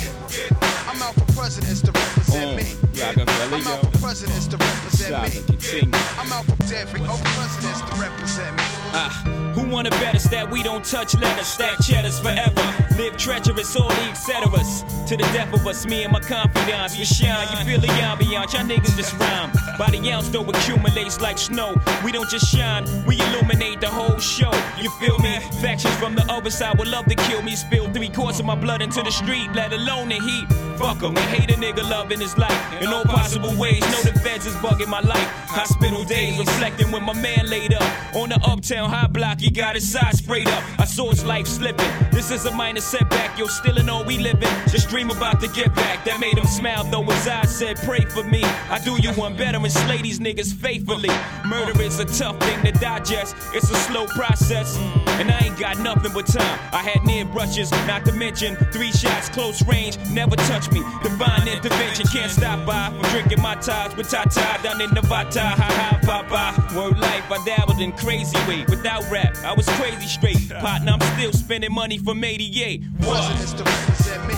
I'm 0.89 1.03
out 1.03 1.15
for 1.15 1.33
presidents 1.33 1.83
to 1.83 1.93
represent 1.93 2.57
me. 2.57 2.65
I'm 3.03 3.67
out 3.67 3.81
for 3.81 3.99
presidents 3.99 4.47
to 4.49 4.57
represent 4.57 4.75
me. 4.75 4.80
I'm 5.03 6.33
out 6.33 6.45
for 6.45 6.57
dead 6.69 6.87
presidents 6.89 7.81
to 7.81 8.01
represent 8.01 8.57
me. 8.57 8.63
Ah, 8.93 9.53
who 9.55 9.69
wanna 9.69 9.91
bet 9.91 10.15
us 10.15 10.25
that 10.25 10.51
we 10.51 10.63
don't 10.63 10.85
touch 10.85 11.15
letters, 11.15 11.47
stack 11.47 11.79
cheddars 11.83 12.19
forever? 12.21 12.63
Live 12.99 13.17
treacherous, 13.17 13.75
all 13.77 13.89
the 13.89 13.95
etceteras. 13.95 14.85
To 15.09 15.17
the 15.17 15.23
death 15.33 15.53
of 15.55 15.67
us, 15.67 15.87
me 15.87 16.03
and 16.05 16.13
my 16.13 16.21
confidants. 16.21 16.99
You 16.99 17.05
shine, 17.05 17.49
you 17.51 17.65
feel 17.65 17.81
the 17.81 17.87
ambiance, 17.87 18.53
y'all 18.53 18.65
niggas 18.65 18.97
just 18.97 19.19
rhyme. 19.19 19.51
By 19.79 19.91
the 19.91 20.13
ounce, 20.13 20.29
though, 20.29 20.45
accumulates 20.45 21.21
like 21.21 21.39
snow. 21.39 21.75
We 22.05 22.13
don't 22.13 22.29
just 22.29 22.55
shine, 22.55 22.85
we 23.07 23.19
illuminate 23.21 23.81
the 23.81 23.89
whole 23.89 24.19
show. 24.19 24.53
You 24.81 24.91
feel 25.01 25.19
me? 25.19 25.39
Factions 25.63 25.95
from 25.97 26.15
the 26.15 26.25
other 26.31 26.51
side 26.51 26.79
would 26.79 26.89
love 26.89 27.07
to 27.07 27.15
kill 27.15 27.43
me. 27.43 27.57
Spill 27.57 27.91
three 27.93 28.11
quarts 28.11 28.39
of 28.39 28.45
my 28.45 28.55
blood 28.55 28.83
into 28.83 29.03
the 29.03 29.11
street, 29.11 29.49
let 29.55 29.73
alone 29.73 30.11
the 30.11 30.17
heat. 30.17 30.70
Fuck 30.81 31.03
'em, 31.03 31.15
and 31.15 31.19
hate 31.19 31.51
a 31.51 31.61
nigga 31.61 31.87
loving 31.91 32.21
his 32.21 32.39
life 32.39 32.59
in 32.81 32.89
all 32.89 33.05
possible 33.05 33.55
ways. 33.55 33.83
Know 33.93 34.01
the 34.01 34.19
feds 34.21 34.47
is 34.47 34.55
bugging 34.65 34.89
my 34.89 35.01
life. 35.01 35.29
Hospital 35.51 36.05
days, 36.05 36.39
reflecting 36.39 36.91
when 36.91 37.03
my 37.03 37.13
man 37.13 37.51
laid 37.51 37.75
up 37.75 37.83
on 38.15 38.31
the 38.31 38.41
uptown 38.43 38.89
high 38.89 39.07
block. 39.09 39.41
He 39.41 39.51
got 39.51 39.75
his 39.75 39.87
side 39.87 40.17
sprayed 40.17 40.49
up. 40.49 40.63
I 40.79 40.87
saw 40.87 41.11
his 41.11 41.23
life 41.23 41.47
slipping. 41.47 41.91
This 42.11 42.31
is 42.31 42.47
a 42.47 42.51
minor 42.51 42.81
setback. 42.81 43.39
Yo, 43.39 43.47
still 43.47 43.77
in 43.77 43.91
all 43.91 44.05
we 44.05 44.17
living. 44.17 44.49
Just 44.69 44.89
dream 44.89 45.11
about 45.11 45.39
to 45.43 45.49
get 45.49 45.75
back. 45.75 46.03
That 46.07 46.19
made 46.19 46.39
him 46.39 46.47
smile, 46.47 46.85
though 46.85 47.03
his 47.03 47.29
eyes 47.29 47.55
said, 47.55 47.77
Pray 47.85 48.07
for 48.07 48.25
me. 48.25 48.43
I 48.71 48.79
do 48.83 48.97
you 49.03 49.13
one 49.13 49.37
better 49.37 49.59
and 49.59 49.71
slay 49.73 50.01
these 50.01 50.19
niggas 50.19 50.55
faithfully. 50.55 51.11
Murder 51.45 51.79
is 51.83 52.01
a 52.01 52.07
tough 52.07 52.39
thing 52.41 52.63
to 52.63 52.73
digest. 52.73 53.37
It's 53.53 53.71
a 53.71 53.77
slow 53.77 54.07
process. 54.07 54.79
And 55.21 55.31
I 55.31 55.41
ain't 55.45 55.59
got 55.59 55.79
nothing 55.81 56.13
but 56.15 56.27
time. 56.27 56.59
I 56.73 56.83
had 56.83 57.05
near 57.05 57.27
brushes, 57.27 57.71
not 57.87 58.07
to 58.07 58.13
mention 58.13 58.57
three 58.73 58.93
shots, 58.93 59.29
close 59.29 59.61
range, 59.67 59.99
never 60.11 60.37
touch 60.37 60.70
me. 60.73 60.83
Divine 61.03 61.49
intervention 61.49 62.07
can't 62.07 62.31
stop 62.31 62.67
by 62.67 62.91
from 62.91 63.03
drinking 63.11 63.41
my 63.43 63.55
ties 63.57 63.95
with 63.97 64.11
Tata 64.11 64.61
down 64.63 64.81
in 64.81 64.91
Nevada. 64.91 65.41
Ha 65.41 65.55
ha, 65.57 65.99
papa. 66.03 66.77
Word 66.77 66.99
life, 66.99 67.31
I 67.31 67.43
dabbled 67.45 67.81
in 67.81 67.93
crazy 67.93 68.37
way. 68.49 68.65
Without 68.69 69.09
rap, 69.11 69.37
I 69.45 69.53
was 69.53 69.67
crazy 69.81 70.07
straight. 70.07 70.49
Partner, 70.61 70.93
I'm 70.93 71.19
still 71.19 71.33
spending 71.33 71.73
money 71.73 71.99
from 71.99 72.23
88. 72.25 72.83
Presidents 73.01 73.53
to 73.55 73.65
represent 73.65 74.29
me. 74.29 74.35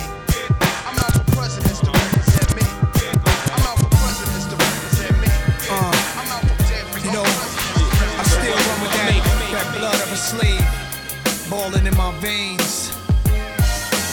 I'm 0.86 0.98
out 0.98 1.12
for 1.12 1.24
presidents 1.36 1.80
to 1.80 1.90
represent 1.90 2.50
me. 2.56 2.64
I'm 3.52 3.64
out 3.66 3.78
for 3.78 3.90
presidents 3.90 4.46
to 4.46 4.56
represent 4.56 5.16
me. 5.20 5.28
Uh, 5.70 5.92
I'm 6.20 6.28
out 6.32 6.44
for 6.44 6.56
dead 6.68 7.04
You 7.04 7.12
know, 7.12 7.24
I 7.24 8.24
still 8.24 8.56
run 8.56 8.78
with 8.80 8.92
that, 8.96 9.48
that 9.52 9.66
blood 9.78 10.00
of 10.00 10.12
a 10.12 10.16
slave 10.16 10.82
balling 11.50 11.86
in 11.86 11.96
my 11.96 12.12
veins. 12.20 12.96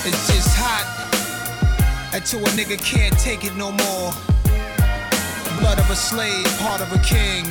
It's 0.06 0.28
just 0.34 0.56
hot 0.56 0.99
until 2.20 2.42
a 2.42 2.50
nigga 2.50 2.78
can't 2.84 3.18
take 3.18 3.46
it 3.46 3.56
no 3.56 3.72
more. 3.72 4.12
Blood 5.62 5.80
of 5.80 5.90
a 5.90 5.96
slave, 5.96 6.46
heart 6.60 6.82
of 6.82 6.92
a 6.92 7.00
king. 7.00 7.46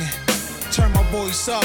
Turn 0.71 0.91
my 0.93 1.01
voice 1.09 1.47
up. 1.47 1.63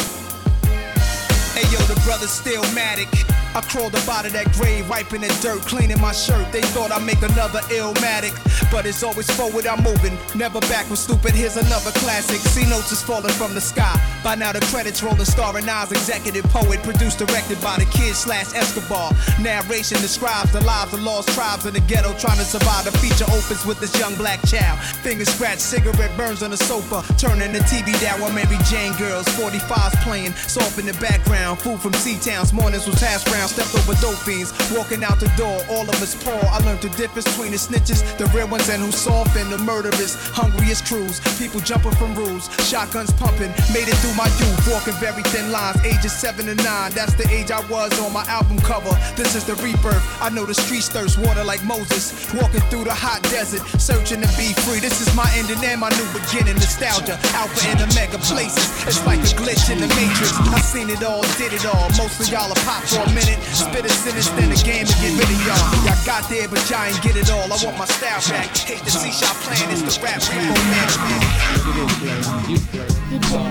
Hey 1.53 1.69
yo, 1.71 1.79
the 1.85 2.01
brother's 2.07 2.31
still 2.31 2.62
matic. 2.73 3.43
I 3.55 3.61
crawled 3.61 3.95
up 3.95 4.09
out 4.09 4.27
of 4.27 4.33
that 4.33 4.51
grave, 4.53 4.88
wiping 4.88 5.21
the 5.21 5.29
dirt, 5.40 5.61
cleaning 5.62 6.01
my 6.01 6.11
shirt. 6.11 6.51
They 6.51 6.61
thought 6.75 6.90
I'd 6.90 7.07
make 7.07 7.23
another 7.23 7.61
illmatic, 7.71 8.35
but 8.73 8.85
it's 8.85 9.05
always 9.05 9.31
forward 9.31 9.64
I'm 9.67 9.83
moving, 9.85 10.19
never 10.35 10.59
backward, 10.67 10.99
stupid. 10.99 11.37
Here's 11.37 11.57
another 11.57 11.93
classic. 12.03 12.40
See 12.51 12.69
notes 12.69 12.90
is 12.90 13.01
falling 13.01 13.33
from 13.35 13.55
the 13.55 13.61
sky. 13.61 13.95
By 14.25 14.35
now 14.35 14.51
the 14.51 14.61
credits 14.73 15.05
rolling, 15.05 15.25
starring 15.25 15.67
Nas, 15.67 15.93
executive 15.93 16.43
poet, 16.51 16.83
produced, 16.83 17.19
directed 17.19 17.61
by 17.62 17.79
the 17.79 17.87
kid 17.87 18.17
slash 18.17 18.53
Escobar. 18.55 19.12
Narration 19.40 19.99
describes 20.03 20.51
the 20.51 20.61
lives 20.64 20.93
of 20.93 21.03
lost 21.03 21.29
tribes 21.31 21.64
in 21.67 21.75
the 21.75 21.81
ghetto 21.87 22.12
trying 22.19 22.38
to 22.38 22.45
survive. 22.45 22.85
The 22.85 22.93
feature 22.99 23.31
opens 23.31 23.64
with 23.64 23.79
this 23.79 23.97
young 24.01 24.17
black 24.17 24.45
child. 24.47 24.81
Finger 25.07 25.27
scratch, 25.27 25.61
cigarette 25.61 26.17
burns 26.17 26.43
on 26.43 26.51
the 26.51 26.57
sofa, 26.57 27.05
turning 27.19 27.53
the 27.53 27.61
TV 27.71 27.95
down 28.01 28.21
while 28.21 28.33
Mary 28.33 28.59
Jane 28.67 28.97
girls, 28.99 29.27
45s 29.38 29.95
playing, 30.03 30.33
soft 30.51 30.79
in 30.81 30.87
the 30.87 30.95
background. 30.95 31.61
Food 31.61 31.79
from 31.79 31.93
C-Towns, 31.93 32.53
mornings 32.53 32.87
was 32.87 33.01
hash 33.01 33.23
brown, 33.44 33.48
stepped 33.48 33.74
over 33.74 33.98
dope 34.00 34.18
fiends, 34.24 34.52
walking 34.72 35.04
out 35.04 35.20
the 35.20 35.30
door, 35.37 35.61
all 35.68 35.88
of 35.88 35.96
us 36.02 36.14
poor. 36.24 36.40
I 36.50 36.59
learned 36.64 36.80
the 36.80 36.88
difference 36.90 37.26
between 37.28 37.52
the 37.52 37.59
snitches, 37.59 38.00
the 38.18 38.26
real 38.37 38.48
ones, 38.48 38.68
and 38.68 38.83
who's 38.83 38.96
soft 38.96 39.37
and 39.37 39.50
the 39.52 39.59
murderers. 39.59 40.16
Hungriest 40.33 40.87
crews, 40.87 41.20
people 41.38 41.61
jumping 41.61 41.92
from 41.92 42.14
rules, 42.14 42.48
shotguns 42.68 43.12
pumping, 43.12 43.50
made 43.72 43.88
it 43.88 43.96
through 44.00 44.14
my 44.14 44.28
youth, 44.40 44.68
walking 44.70 44.94
very 44.94 45.22
thin 45.33 45.50
lines, 45.52 45.80
ages 45.85 46.12
seven 46.12 46.48
and 46.48 46.62
nine. 46.64 46.92
That's 46.92 47.14
the 47.14 47.28
age 47.30 47.50
I 47.50 47.61
was 47.68 47.92
on 48.00 48.12
my 48.12 48.24
album 48.26 48.59
cover. 48.61 48.92
This 49.16 49.35
is 49.35 49.44
the 49.44 49.54
rebirth. 49.57 50.02
I 50.20 50.30
know 50.30 50.44
the 50.46 50.54
streets 50.54 50.88
thirst 50.88 51.18
water 51.18 51.44
like 51.44 51.62
Moses, 51.64 52.33
walking 52.35 52.61
through 52.70 52.85
the 52.85 52.94
hot 52.94 53.22
desert, 53.24 53.62
searching 53.80 54.20
to 54.22 54.30
be 54.37 54.52
free. 54.64 54.80
This 54.80 55.00
is 55.00 55.14
my 55.14 55.28
ending 55.37 55.62
and 55.64 55.80
my 55.80 55.90
new 55.90 56.09
beginning. 56.12 56.54
Nostalgia, 56.54 57.18
alpha 57.35 57.68
and 57.68 57.80
omega 57.83 58.18
places. 58.18 58.64
It's 58.87 59.04
like 59.07 59.20
a 59.20 59.30
glitch 59.37 59.70
in 59.70 59.80
the 59.80 59.88
matrix. 59.98 60.33
I 60.38 60.61
seen 60.61 60.88
it 60.90 61.02
all, 61.02 61.22
did 61.37 61.52
it 61.52 61.66
all. 61.66 61.88
Most 62.00 62.20
of 62.20 62.28
y'all 62.28 62.50
are 62.50 62.62
pop 62.64 62.83
for 62.85 63.02
a 63.02 63.11
minute, 63.12 63.34
spit 63.42 63.85
a 63.85 63.88
sentence, 63.88 64.29
then 64.31 64.53
a 64.53 64.57
game 64.62 64.87
to 64.87 64.94
get 65.01 65.12
rid 65.18 65.31
of 65.31 65.40
y'all. 65.47 65.59
Y'all 65.87 66.05
got 66.05 66.29
there, 66.29 66.49
but 66.49 66.62
y'all 66.70 66.85
ain't 66.85 67.01
get 67.03 67.16
it 67.16 67.31
all. 67.31 67.44
I 67.44 67.57
want 67.64 67.79
my 67.79 67.87
style 67.87 68.20
back. 68.31 68.57
Hate 68.57 68.83
to 68.85 68.90
see 68.90 69.12
y'all 69.18 69.35
playing. 69.42 69.70
It's 69.70 69.83
the 69.83 69.94
rap 70.03 70.20
repo 70.20 70.55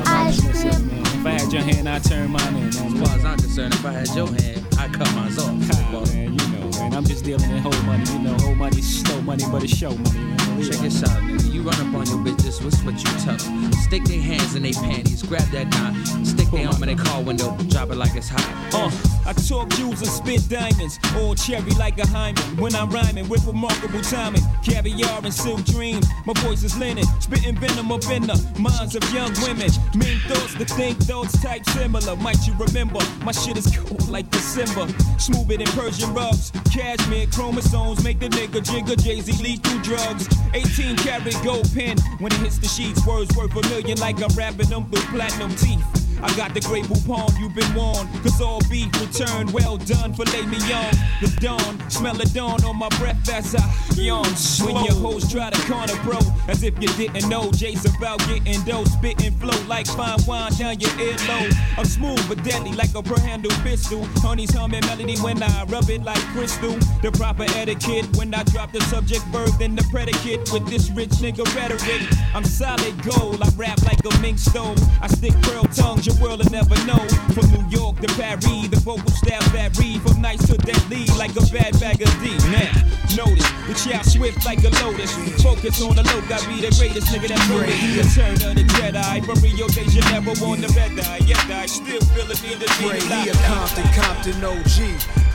Ice 0.06 0.40
cream. 0.40 0.90
If 1.20 1.26
I 1.26 1.32
had 1.32 1.54
your 1.54 1.62
hand, 1.62 1.90
I'd 1.90 2.04
turn 2.04 2.32
mine 2.32 2.56
in. 2.56 2.68
As 2.68 2.76
far 2.76 3.18
as 3.18 3.26
I'm 3.26 3.38
concerned, 3.38 3.74
if 3.74 3.86
I 3.86 3.92
had 3.92 4.10
your 4.16 4.28
hand, 4.28 4.66
I'd 4.78 4.94
cut 4.94 5.14
mine 5.16 5.32
off. 5.40 6.53
Man, 6.84 6.90
you 6.90 6.90
know, 6.90 6.90
man. 6.90 6.94
I'm 6.98 7.06
just 7.06 7.26
dealing 7.26 7.50
in 7.50 7.58
whole 7.60 7.84
money. 7.84 8.04
You 8.12 8.20
know, 8.20 8.34
whole 8.40 8.56
money, 8.56 8.82
slow 8.82 9.22
money, 9.22 9.44
but 9.52 9.64
it's 9.64 9.76
show 9.76 9.92
money. 9.92 10.20
Man. 10.20 10.64
Check 10.64 10.80
this 10.80 11.04
out, 11.04 11.22
nigga. 11.22 11.52
You 11.54 11.62
run 11.62 11.76
up 11.76 11.94
on 11.96 12.08
your 12.08 12.20
bitches, 12.20 12.64
what's 12.64 12.82
what 12.84 12.96
you 12.96 13.20
tell 13.20 13.38
them? 13.38 13.72
Stick 13.74 14.04
their 14.06 14.22
hands 14.22 14.56
in 14.56 14.64
their 14.64 14.74
panties, 14.74 15.24
grab 15.24 15.48
that 15.52 15.68
knot, 15.72 15.94
stick 16.26 16.50
their 16.52 16.68
arm 16.68 16.84
in 16.84 16.96
their 16.96 17.06
car 17.06 17.22
window, 17.22 17.56
drop 17.70 17.90
it 17.90 17.96
like 17.96 18.16
it's 18.16 18.30
hot. 18.30 18.44
Uh, 18.74 18.90
I 19.26 19.34
talk 19.34 19.70
jewels 19.72 20.02
and 20.02 20.10
spit 20.10 20.48
diamonds, 20.50 21.00
all 21.18 21.36
cherry 21.36 21.72
like 21.72 21.98
a 22.00 22.08
hymen. 22.08 22.42
When 22.58 22.76
I'm 22.76 22.90
rhyming 22.90 23.28
with 23.30 23.46
remarkable 23.46 24.02
timing, 24.02 24.42
caviar 24.64 25.22
and 25.24 25.34
silk 25.34 25.64
dream. 25.66 26.02
My 26.26 26.34
voice 26.42 26.64
is 26.64 26.78
linen, 26.78 27.06
spitting 27.20 27.56
venom 27.58 27.92
up 27.92 28.06
in 28.10 28.24
the 28.24 28.38
minds 28.60 28.96
of 28.96 29.04
young 29.14 29.34
women. 29.42 29.70
Mean 29.96 30.20
thoughts 30.28 30.54
to 30.56 30.66
think 30.66 30.98
thoughts 31.00 31.42
type 31.42 31.66
similar. 31.70 32.16
Might 32.18 32.46
you 32.48 32.54
remember? 32.58 33.00
My 33.24 33.32
shit 33.32 33.58
is 33.58 33.76
cold 33.76 34.08
like 34.10 34.30
December. 34.32 34.88
Smoother 35.18 35.56
in 35.56 35.68
Persian 35.68 36.14
rugs. 36.14 36.52
Cashmere 36.74 37.28
chromosomes 37.28 38.04
make 38.04 38.20
the 38.20 38.30
nigga 38.30 38.64
jigger. 38.64 38.96
Jay 38.96 39.22
Z 39.22 39.44
lead 39.44 39.64
through 39.64 39.82
drugs. 39.84 40.28
18 40.56 40.98
karat 40.98 41.36
gold 41.44 41.72
pen 41.72 41.98
when 42.18 42.32
it 42.32 42.40
hits 42.40 42.58
the 42.58 42.68
sheets. 42.68 43.06
Words 43.06 43.36
worth 43.38 43.56
a 43.56 43.62
million 43.70 44.00
like 44.00 44.24
I'm 44.24 44.36
rapping 44.36 44.70
them 44.70 44.90
through 44.90 45.06
platinum 45.16 45.54
teeth. 45.56 46.03
I 46.24 46.34
got 46.38 46.54
the 46.54 46.62
great 46.62 46.88
palm, 47.06 47.30
you've 47.38 47.54
been 47.54 47.74
warned. 47.76 48.10
Cause 48.24 48.40
all 48.40 48.62
beef 48.70 48.90
returned, 49.02 49.52
well 49.52 49.78
done, 49.78 50.14
filet 50.14 50.46
mignon. 50.46 50.96
The 51.22 51.28
dawn, 51.42 51.78
smell 51.90 52.14
the 52.16 52.26
dawn 52.34 52.64
on 52.64 52.78
my 52.78 52.88
breath 52.98 53.30
as 53.30 53.54
I 53.54 53.62
yawn. 53.96 54.26
When 54.64 54.86
your 54.86 54.96
hoes 54.96 55.30
try 55.30 55.50
to 55.50 55.62
corner, 55.68 55.96
bro, 56.04 56.20
as 56.48 56.64
if 56.64 56.82
you 56.82 56.88
didn't 56.96 57.28
know. 57.28 57.52
Jay's 57.52 57.84
about 57.86 58.20
getting 58.20 58.62
dough, 58.64 58.86
spitting 58.86 59.34
flow 59.34 59.60
like 59.68 59.86
fine 59.88 60.20
wine 60.26 60.54
down 60.54 60.80
your 60.80 60.92
earlobe. 60.92 61.54
I'm 61.78 61.86
smooth 61.86 62.26
but 62.30 62.42
deadly 62.44 62.72
like 62.72 62.96
a 62.96 63.04
per 63.04 63.20
handle 63.20 63.52
pistol. 63.64 64.06
Honey's 64.24 64.54
humming 64.54 64.86
melody 64.86 65.18
when 65.18 65.44
I 65.44 65.66
rub 65.66 65.90
it 65.90 66.04
like 66.04 66.24
crystal. 66.32 66.78
The 67.02 67.12
proper 67.12 67.44
etiquette 67.44 68.08
when 68.16 68.34
I 68.34 68.44
drop 68.44 68.72
the 68.72 68.82
subject 68.84 69.24
verb, 69.26 69.52
then 69.60 69.76
the 69.76 69.84
predicate 69.92 70.52
with 70.54 70.66
this 70.68 70.90
rich 70.92 71.12
nigga 71.20 71.44
rhetoric. 71.54 72.02
I'm 72.34 72.46
solid 72.46 72.96
gold, 73.04 73.42
I 73.42 73.50
rap 73.58 73.82
like 73.84 74.00
a 74.06 74.20
mink 74.22 74.40
stove. 74.40 74.78
I 75.02 75.08
stick 75.08 75.34
pearl 75.42 75.66
tongues, 75.66 76.08
your 76.14 76.22
world 76.22 76.44
will 76.44 76.52
never 76.52 76.76
know. 76.86 77.00
From 77.34 77.50
New 77.52 77.66
York 77.70 78.00
to 78.02 78.08
Paris, 78.16 78.46
the 78.70 78.80
vocal 78.84 79.10
style 79.12 79.42
vary 79.50 80.00
from 80.00 80.22
nice 80.22 80.46
to 80.48 80.58
deadly 80.58 81.06
like 81.18 81.36
a 81.36 81.46
bad 81.52 81.80
bag 81.80 82.02
of 82.02 82.10
D. 82.22 82.36
Now, 82.52 82.74
notice 83.16 83.50
the 83.68 83.74
child 83.74 84.06
swift 84.06 84.46
like 84.46 84.64
a 84.64 84.70
lotus. 84.84 85.14
Focus 85.42 85.82
on 85.82 85.96
the 85.96 86.04
low, 86.04 86.22
I 86.30 86.40
be 86.48 86.62
the 86.62 86.74
greatest 86.78 87.08
nigga 87.08 87.30
that 87.30 87.42
wrote 87.50 87.68
it. 87.68 87.78
Return 87.98 88.36
of 88.50 88.56
the 88.56 88.64
Jedi 88.76 89.26
from 89.26 89.40
Rio 89.42 89.68
de 89.68 89.84
Janeiro 89.90 90.34
on 90.46 90.62
the 90.62 90.70
red 90.76 91.00
eye. 91.00 91.22
Yet 91.26 91.46
I 91.50 91.66
still 91.66 92.02
feel 92.14 92.26
the 92.26 92.38
need 92.42 92.60
to 92.60 92.68
Ray, 92.84 93.00
be 93.00 93.06
he 93.06 93.30
a 93.30 93.34
Compton, 93.48 93.88
Compton 93.94 94.44
OG. 94.44 94.78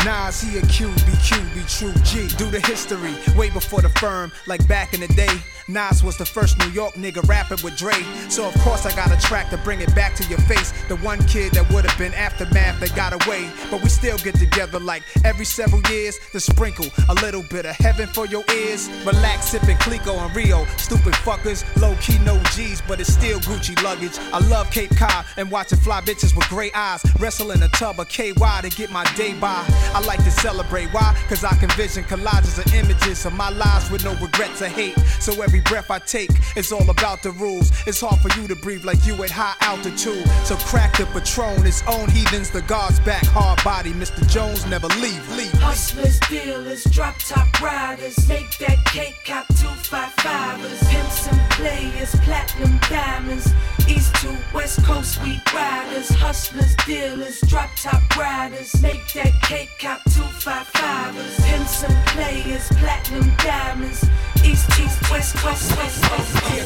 Nas, 0.04 0.40
he 0.40 0.58
a 0.58 0.62
QB, 0.62 1.08
QB, 1.26 1.54
true 1.66 1.94
G. 2.04 2.28
Do 2.36 2.50
the 2.50 2.60
history, 2.60 3.14
way 3.36 3.50
before 3.50 3.82
the 3.82 3.90
firm, 4.00 4.30
like 4.46 4.66
back 4.68 4.94
in 4.94 5.00
the 5.00 5.08
day. 5.08 5.42
Nas 5.68 6.02
was 6.02 6.16
the 6.16 6.24
first 6.24 6.58
New 6.58 6.70
York 6.70 6.94
nigga 6.94 7.26
rapping 7.28 7.58
with 7.62 7.76
Dre. 7.76 7.92
So 8.30 8.48
of 8.48 8.54
course 8.60 8.86
I 8.86 8.96
got 8.96 9.12
a 9.12 9.20
track 9.26 9.50
to 9.50 9.58
bring 9.58 9.80
it 9.80 9.94
back 9.94 10.14
to 10.16 10.26
your 10.28 10.38
face. 10.40 10.72
The 10.88 10.96
one 10.96 11.18
kid 11.26 11.52
that 11.52 11.70
would 11.70 11.84
have 11.84 11.98
been 11.98 12.14
aftermath 12.14 12.80
that 12.80 12.96
got 12.96 13.12
away. 13.12 13.50
But 13.70 13.82
we 13.82 13.90
still 13.90 14.16
get 14.18 14.34
together 14.36 14.78
like 14.80 15.02
every 15.24 15.44
several 15.44 15.82
years 15.90 16.18
to 16.32 16.40
sprinkle 16.40 16.86
a 17.10 17.14
little 17.14 17.42
bit 17.42 17.66
of 17.66 17.76
heaven 17.76 18.08
for 18.08 18.26
your 18.26 18.44
ears. 18.50 18.88
Relax, 19.04 19.46
sipping 19.46 19.76
Clicquot 19.76 20.16
and 20.16 20.34
Rio. 20.34 20.64
Stupid 20.78 21.12
fuckers, 21.14 21.64
low 21.80 21.94
key 22.00 22.18
no 22.20 22.40
G's, 22.54 22.80
but 22.88 22.98
it's 22.98 23.12
still 23.12 23.38
Gucci 23.40 23.80
luggage. 23.82 24.18
I 24.32 24.38
love 24.48 24.70
Cape 24.70 24.96
Cod 24.96 25.26
and 25.36 25.50
watching 25.50 25.78
fly 25.78 26.00
bitches 26.00 26.34
with 26.34 26.48
gray 26.48 26.72
eyes. 26.72 27.04
Wrestle 27.20 27.50
in 27.50 27.62
a 27.62 27.68
tub 27.68 28.00
of 28.00 28.08
KY 28.08 28.32
to 28.62 28.70
get 28.70 28.90
my 28.90 29.04
day 29.16 29.34
by. 29.34 29.64
I 29.94 30.00
like 30.06 30.24
to 30.24 30.30
celebrate. 30.30 30.88
Why? 30.94 31.14
Cause 31.28 31.44
I 31.44 31.54
can 31.56 31.68
vision 31.70 32.04
collages 32.04 32.58
of 32.58 32.72
images 32.74 33.26
of 33.26 33.34
my 33.34 33.50
lives 33.50 33.90
with 33.90 34.02
no 34.04 34.14
regrets 34.14 34.62
or 34.62 34.68
hate. 34.68 34.98
So 35.20 35.42
every 35.42 35.57
breath 35.60 35.90
I 35.90 35.98
take 35.98 36.30
is 36.56 36.72
all 36.72 36.88
about 36.90 37.22
the 37.22 37.32
rules. 37.32 37.70
It's 37.86 38.00
hard 38.00 38.20
for 38.20 38.40
you 38.40 38.48
to 38.48 38.56
breathe 38.56 38.84
like 38.84 39.04
you 39.06 39.22
at 39.22 39.30
high 39.30 39.54
altitude. 39.60 40.26
So 40.44 40.56
crack 40.56 40.96
the 40.96 41.06
Patron, 41.06 41.66
its 41.66 41.82
own 41.86 42.08
heathens, 42.10 42.50
the 42.50 42.62
God's 42.62 43.00
back, 43.00 43.24
hard 43.26 43.62
body. 43.64 43.92
Mr. 43.92 44.28
Jones 44.28 44.66
never 44.66 44.88
leave, 45.00 45.36
leave. 45.36 45.52
Hustlers, 45.54 46.20
dealers, 46.20 46.84
drop 46.84 47.16
top 47.18 47.60
riders, 47.60 48.28
make 48.28 48.56
that 48.58 48.84
cake 48.86 49.16
cop 49.24 49.46
five 49.88 50.12
fivers. 50.20 50.80
Pimps 50.88 51.28
and 51.28 51.50
players, 51.52 52.14
platinum 52.16 52.78
diamonds, 52.90 53.54
east 53.88 54.14
to 54.16 54.36
west 54.52 54.84
coast 54.84 55.22
we 55.22 55.40
riders. 55.54 56.10
Hustlers, 56.10 56.76
dealers, 56.86 57.40
drop 57.48 57.70
top 57.76 58.02
riders, 58.16 58.80
make 58.82 59.12
that 59.14 59.32
cake 59.42 59.70
cop 59.80 60.00
five 60.10 60.66
fivers. 60.66 61.40
Pimps 61.40 61.84
and 61.84 62.06
players, 62.08 62.68
platinum 62.78 63.30
diamonds, 63.38 64.04
east 64.44 64.68
east 64.78 65.10
west 65.10 65.44
west 65.44 65.72
coast. 65.72 66.04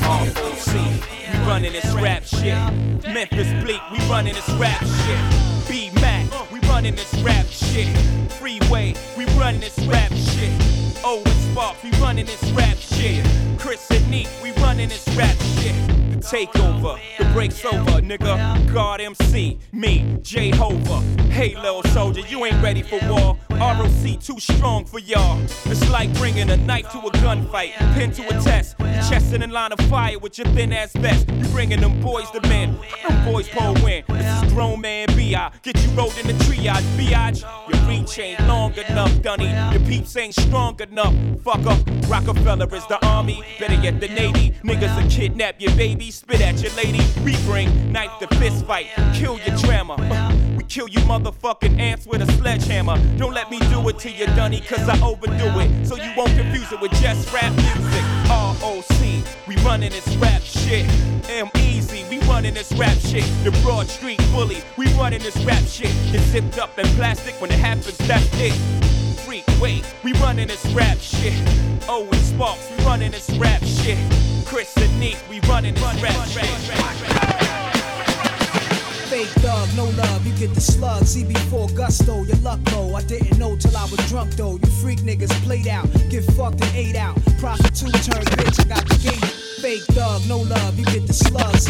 ROC, 0.03 0.75
we 0.75 1.47
running 1.47 1.73
this 1.73 1.93
rap 1.95 2.25
shit. 2.25 2.57
Memphis 3.13 3.49
Bleek, 3.63 3.81
we 3.91 3.99
running 4.09 4.35
this 4.35 4.49
rap 4.51 4.81
shit. 4.81 5.69
B 5.69 5.91
Mac, 6.01 6.27
we 6.51 6.61
running 6.69 6.95
this 6.95 7.15
rap 7.23 7.47
shit. 7.47 7.97
Freeway, 8.33 8.95
we 9.17 9.25
running 9.39 9.61
this 9.61 9.79
rap 9.87 10.13
shit. 10.13 10.53
Oh, 11.05 11.23
Owen 11.25 11.52
Sparks, 11.53 11.83
we 11.85 11.91
running 12.01 12.25
this 12.25 12.43
rap 12.53 12.79
shit. 12.79 13.23
Chris 13.59 13.91
and 13.91 14.11
Neef, 14.11 14.43
we 14.43 14.53
running 14.53 14.89
this 14.89 15.07
rap 15.09 15.37
shit. 15.61 15.75
The 16.11 16.17
takeover, 16.17 16.99
the 17.19 17.27
break's 17.35 17.63
over, 17.67 18.01
nigga. 18.01 18.73
God 18.73 19.03
MC, 19.03 19.59
me, 19.71 20.19
Jehovah. 20.23 21.01
Hey, 21.31 21.55
little 21.55 21.83
soldier, 21.85 22.23
you 22.23 22.43
ain't 22.47 22.63
ready 22.63 22.81
for 22.81 22.99
war. 23.07 23.37
ROC 23.51 24.19
too 24.21 24.41
strong 24.41 24.87
for 24.87 24.99
y'all. 24.99 25.39
It's 25.67 25.91
like 25.91 26.13
bringing 26.15 26.49
a 26.49 26.57
knife 26.57 26.91
to 26.93 26.99
a 26.99 27.11
gunfight, 27.11 27.73
pin 27.95 28.13
to 28.13 28.27
a 28.29 28.41
test, 28.41 28.79
chest 29.09 29.35
in 29.35 29.43
a 29.43 29.47
line 29.47 29.73
of 29.73 29.81
fire 29.91 30.19
with 30.19 30.39
your 30.39 30.47
thin 30.49 30.73
ass 30.73 30.93
vest. 30.95 31.31
You 31.31 31.45
bringing 31.49 31.81
them 31.81 32.01
boys 32.01 32.31
to 32.31 32.41
men, 32.49 32.79
them 33.07 33.25
boys 33.31 33.49
pull 33.51 33.75
win. 33.85 34.05
This 34.09 34.43
is 34.43 34.53
grown 34.55 34.81
man 34.81 35.09
B.I. 35.15 35.53
Get 35.63 35.83
you 35.85 35.91
rolled 35.91 36.17
in 36.19 36.27
the 36.27 36.33
triage, 36.45 36.83
biatch. 36.97 37.43
Your 37.71 37.83
reach 37.89 38.19
ain't 38.19 38.41
long 38.49 38.73
enough, 38.75 39.23
Dunny. 39.23 39.51
Your 39.71 39.87
peeps 39.87 40.17
ain't 40.17 40.35
strong 40.35 40.81
enough. 40.81 41.15
Fucker, 41.43 41.77
Rockefeller 42.09 42.73
is 42.75 42.87
the 42.87 43.05
army, 43.05 43.43
better 43.59 43.75
yet 43.75 44.01
the 44.01 44.07
navy. 44.07 44.55
Niggas 44.63 44.97
will 44.97 45.11
kidnap 45.11 45.61
your 45.61 45.75
baby, 45.75 46.13
spit 46.13 46.41
at 46.41 46.63
your 46.63 46.73
lady. 46.75 47.01
We 47.25 47.37
bring 47.45 47.91
knife 47.91 48.21
to 48.21 48.29
fist 48.37 48.65
fight, 48.65 48.87
kill 49.15 49.41
your 49.41 49.57
drama. 49.57 50.42
Kill 50.69 50.89
you 50.89 51.01
motherfucking 51.01 51.79
ants 51.79 52.07
with 52.07 52.23
a 52.23 52.33
sledgehammer. 52.33 52.97
Don't 53.19 53.35
let 53.35 53.51
me 53.51 53.59
do 53.71 53.87
it 53.89 53.99
to 54.01 54.11
you, 54.11 54.27
Dunny, 54.27 54.61
cause 54.61 54.89
I 54.89 54.99
overdo 55.03 55.61
it. 55.61 55.87
So 55.87 55.97
you 55.97 56.11
won't 56.17 56.35
confuse 56.37 56.73
it 56.73 56.81
with 56.81 56.93
just 56.93 57.33
rap 57.33 57.53
music. 57.53 58.03
ROC, 58.29 59.25
we 59.47 59.57
running 59.57 59.91
this 59.91 60.09
rap 60.17 60.41
shit. 60.41 60.87
M 61.29 61.51
Easy, 61.59 62.05
we 62.09 62.19
running 62.27 62.55
this 62.55 62.73
rap 62.73 62.97
shit. 62.99 63.25
The 63.45 63.51
Broad 63.63 63.87
Street 63.89 64.21
Bully, 64.33 64.63
we 64.77 64.87
running 64.95 65.21
this 65.21 65.37
rap 65.45 65.63
shit. 65.65 65.93
It's 66.15 66.25
zipped 66.27 66.59
up 66.59 66.79
in 66.79 66.87
plastic 66.97 67.35
when 67.41 67.51
it 67.51 67.59
happens, 67.59 67.99
that's 67.99 68.29
it. 68.41 68.55
Freak, 69.21 69.45
wait, 69.61 69.85
we 70.03 70.13
running 70.15 70.49
this 70.49 70.65
rap 70.73 70.99
shit. 70.99 71.35
Oh, 71.89 72.07
Owen 72.07 72.19
Sparks, 72.21 72.71
we 72.71 72.85
running 72.85 73.11
this 73.11 73.29
rap 73.39 73.63
shit. 73.63 73.99
Chris 74.47 74.75
and 74.79 75.01
Neef, 75.01 75.29
we 75.29 75.41
running 75.41 75.75
this 75.75 76.03
rap 76.03 76.29
shit. 76.29 77.52
Fake 79.13 79.29
thug, 79.45 79.69
no 79.77 79.85
love, 79.85 80.27
you 80.27 80.33
get 80.39 80.55
the 80.55 80.61
slug. 80.63 81.03
CB4 81.03 81.77
gusto, 81.77 82.25
your 82.25 82.39
luck 82.39 82.61
low. 82.73 82.95
I 82.95 83.03
didn't 83.03 83.39
know 83.39 83.55
till 83.57 83.77
I 83.77 83.83
was 83.83 84.01
drunk 84.09 84.37
though. 84.37 84.53
You 84.53 84.71
freak 84.81 85.01
niggas 85.01 85.29
played 85.45 85.69
out, 85.69 85.87
get 86.09 86.25
fucked 86.33 86.63
and 86.63 86.75
ate 86.75 86.97
out. 86.97 87.17
Prostitute 87.39 87.93
turned 87.93 88.27
bitch, 88.41 88.59
I 88.65 88.69
got 88.75 88.89
the 88.89 88.97
game. 89.05 89.29
Fake 89.61 89.85
thug, 89.93 90.27
no 90.29 90.39
love, 90.39 90.79
you 90.79 90.87
get 90.87 91.07
the 91.07 91.13
slugs. 91.13 91.69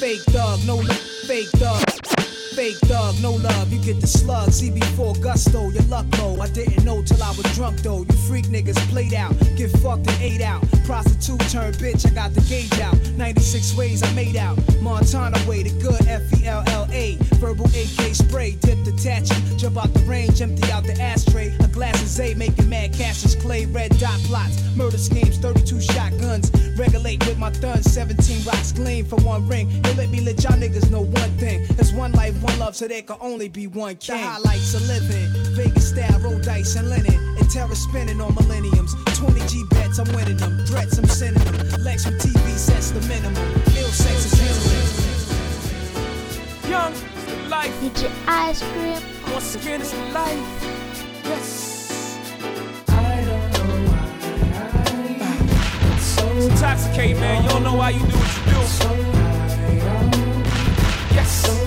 Fake 0.00 0.22
thug, 0.34 0.66
no 0.66 0.78
love, 0.78 0.98
fake 1.28 1.50
thug. 1.50 2.19
Fake 2.60 2.76
thug, 2.80 3.18
no 3.22 3.32
love, 3.32 3.72
you 3.72 3.78
get 3.78 4.02
the 4.02 4.06
slug. 4.06 4.50
CB4 4.50 5.18
gusto, 5.22 5.70
your 5.70 5.82
luck 5.84 6.04
low. 6.18 6.38
I 6.42 6.48
didn't 6.48 6.84
know 6.84 7.02
till 7.02 7.22
I 7.22 7.30
was 7.30 7.46
drunk 7.56 7.78
though. 7.80 8.02
You 8.02 8.12
freak 8.28 8.48
niggas 8.48 8.76
played 8.90 9.14
out, 9.14 9.32
get 9.56 9.70
fucked 9.80 10.06
and 10.06 10.20
ate 10.20 10.42
out. 10.42 10.62
Prostitute 10.84 11.40
turned 11.48 11.76
bitch, 11.76 12.04
I 12.04 12.10
got 12.10 12.34
the 12.34 12.42
gauge 12.42 12.78
out. 12.78 12.98
96 13.16 13.74
ways 13.78 14.02
I 14.02 14.12
made 14.12 14.36
out. 14.36 14.58
Montana 14.82 15.38
way, 15.48 15.62
the 15.62 15.70
good 15.80 16.06
F 16.06 16.20
E 16.38 16.46
L 16.46 16.62
L 16.66 16.86
A. 16.92 17.16
Verbal 17.40 17.64
AK 17.64 18.14
spray, 18.14 18.58
dip 18.60 18.84
detaching. 18.84 19.40
Jump 19.56 19.78
out 19.78 19.94
the 19.94 20.00
range, 20.00 20.42
empty 20.42 20.70
out 20.70 20.84
the 20.84 21.00
ashtray. 21.00 21.56
A 21.60 21.68
glass 21.68 22.02
of 22.02 22.08
Zay, 22.08 22.34
making 22.34 22.68
mad 22.68 22.92
cashes. 22.92 23.36
Clay, 23.36 23.64
red 23.64 23.98
dot 23.98 24.20
plots. 24.24 24.60
Murder 24.76 24.98
schemes, 24.98 25.38
32 25.38 25.80
shotguns. 25.80 26.50
Regulate 26.76 27.24
with 27.26 27.38
my 27.38 27.50
thuns, 27.50 27.90
17 27.92 28.44
rocks 28.44 28.72
gleam 28.72 29.04
for 29.04 29.16
one 29.16 29.46
ring. 29.48 29.68
They 29.82 29.94
let 29.94 30.10
me 30.10 30.20
let 30.20 30.42
y'all 30.42 30.58
niggas 30.58 30.90
know 30.90 31.02
one 31.02 31.30
thing. 31.38 31.66
There's 31.76 31.92
one 31.92 32.12
life, 32.12 32.34
one 32.42 32.49
love, 32.58 32.74
so 32.76 32.86
there 32.88 33.02
can 33.02 33.16
only 33.20 33.48
be 33.48 33.66
one 33.66 33.96
king. 33.96 34.16
The 34.16 34.22
highlights 34.22 34.74
of 34.74 34.86
living. 34.88 35.28
Vegas 35.54 35.90
style, 35.90 36.18
roll 36.20 36.38
dice 36.38 36.76
and 36.76 36.88
linen. 36.88 37.14
And 37.38 37.50
terror 37.50 37.74
spinning 37.74 38.20
on 38.20 38.34
millenniums. 38.34 38.94
20 39.14 39.40
G 39.46 39.64
bets, 39.70 39.98
I'm 39.98 40.12
winning 40.14 40.36
them. 40.36 40.64
Threats, 40.66 40.98
I'm 40.98 41.06
sending 41.06 41.42
them. 41.44 41.82
Lex 41.82 42.04
from 42.04 42.14
TV 42.14 42.56
sets 42.56 42.90
the 42.90 43.00
minimum. 43.08 43.36
Ill 43.76 43.90
sex 43.90 44.26
is 44.26 44.32
healing. 44.40 44.60
Young, 46.70 46.92
it's 46.92 47.24
the 47.24 47.36
life. 47.48 47.74
DJ 47.80 48.10
Ice 48.26 48.62
Cream. 48.62 49.00
Once 49.32 49.54
again, 49.54 49.80
it's 49.80 49.90
the 49.90 49.98
life. 50.12 50.38
Yes. 51.24 51.78
It's 55.92 56.18
intoxicating, 56.46 57.20
man. 57.20 57.42
You 57.42 57.48
don't 57.50 57.62
know 57.62 57.74
why 57.74 57.90
you 57.90 57.98
do 57.98 58.04
what 58.06 58.36
you 58.36 58.42
do. 58.52 58.60
Yes. 61.14 61.59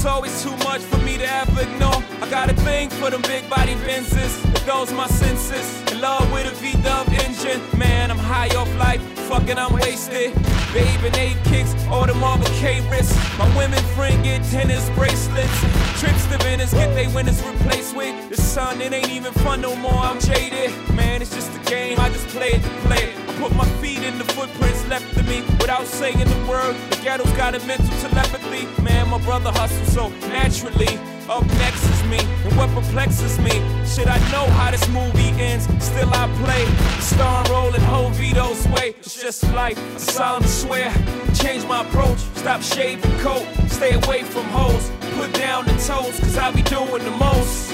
It's 0.00 0.06
always 0.06 0.42
too 0.42 0.56
much 0.64 0.80
for 0.80 0.96
me 1.04 1.18
to 1.18 1.30
ever 1.30 1.60
ignore. 1.60 2.02
I 2.22 2.30
got 2.30 2.48
a 2.48 2.54
thing 2.54 2.88
for 2.88 3.10
them 3.10 3.20
big 3.20 3.50
body 3.50 3.74
Benzes. 3.84 4.32
It 4.56 4.66
goes 4.66 4.90
my 4.94 5.06
senses. 5.06 5.92
In 5.92 6.00
love 6.00 6.32
with 6.32 6.50
a 6.50 6.54
V-dub 6.54 7.06
engine. 7.10 7.60
Man, 7.78 8.10
I'm 8.10 8.16
high 8.16 8.48
off 8.56 8.74
life. 8.78 9.02
Fucking, 9.28 9.58
I'm 9.58 9.74
wasted. 9.74 10.32
Babe 10.72 11.04
and 11.04 11.16
eight 11.18 11.36
kicks, 11.44 11.74
all 11.88 12.06
the 12.06 12.14
Marvel 12.14 12.46
K 12.60 12.80
wrists. 12.88 13.14
My 13.38 13.44
women 13.54 13.84
friend 13.94 14.24
get 14.24 14.42
tennis 14.44 14.88
bracelets. 14.96 15.60
Trips 16.00 16.24
to 16.28 16.38
Venice, 16.38 16.72
get 16.72 16.94
they 16.94 17.06
winners 17.08 17.42
replaced 17.42 17.94
with. 17.94 18.30
The 18.30 18.36
sun, 18.36 18.80
it 18.80 18.94
ain't 18.94 19.10
even 19.10 19.34
fun 19.34 19.60
no 19.60 19.76
more. 19.76 19.92
I'm 19.92 20.18
jaded. 20.18 20.70
Man, 20.94 21.20
it's 21.20 21.34
just 21.34 21.54
a 21.54 21.70
game. 21.70 22.00
I 22.00 22.08
just 22.08 22.26
play 22.28 22.52
it 22.52 22.62
to 22.62 22.70
play 22.88 23.02
it. 23.02 23.19
Put 23.40 23.56
my 23.56 23.64
feet 23.80 24.02
in 24.02 24.18
the 24.18 24.24
footprints 24.24 24.86
left 24.88 25.16
of 25.16 25.26
me 25.26 25.40
without 25.58 25.86
saying 25.86 26.18
the 26.18 26.46
word. 26.46 26.76
The 26.90 26.96
ghetto's 27.02 27.32
got 27.32 27.54
a 27.54 27.66
mental 27.66 27.88
telepathy. 28.00 28.68
Man, 28.82 29.08
my 29.08 29.18
brother 29.22 29.50
hustles 29.50 29.92
so 29.94 30.10
naturally. 30.28 30.98
Up 31.26 31.46
next 31.56 31.82
is 31.84 32.02
me, 32.04 32.18
and 32.44 32.54
what 32.54 32.68
perplexes 32.70 33.38
me. 33.38 33.62
Shit, 33.86 34.08
I 34.08 34.18
know 34.30 34.44
how 34.58 34.70
this 34.70 34.86
movie 34.88 35.30
ends. 35.40 35.64
Still, 35.82 36.10
I 36.12 36.28
play 36.44 36.66
the 36.66 37.00
star 37.00 37.42
role 37.50 37.74
in 37.74 37.80
Carlito's 37.80 38.68
way. 38.68 38.94
It's 38.98 39.22
just 39.22 39.42
life. 39.54 39.78
I 39.78 39.98
solemnly 39.98 40.48
swear. 40.48 40.92
Change 41.34 41.64
my 41.64 41.80
approach. 41.80 42.18
Stop 42.34 42.60
shaving 42.60 43.18
coat. 43.20 43.46
Stay 43.68 43.94
away 43.94 44.22
from 44.22 44.44
hoes. 44.46 44.90
Put 45.16 45.32
down 45.32 45.64
the 45.64 45.72
toes, 45.72 46.20
cause 46.20 46.36
I 46.36 46.50
be 46.50 46.62
doing 46.62 47.04
the 47.04 47.10
most. 47.12 47.72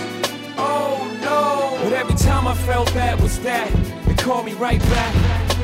Oh 0.58 1.10
no! 1.22 1.82
But 1.82 1.92
every 1.92 2.14
time 2.14 2.46
I 2.46 2.54
felt 2.54 2.92
that 2.94 3.20
was 3.20 3.40
that. 3.40 3.68
It 4.06 4.18
called 4.18 4.46
me 4.46 4.54
right 4.54 4.80
back. 4.80 5.55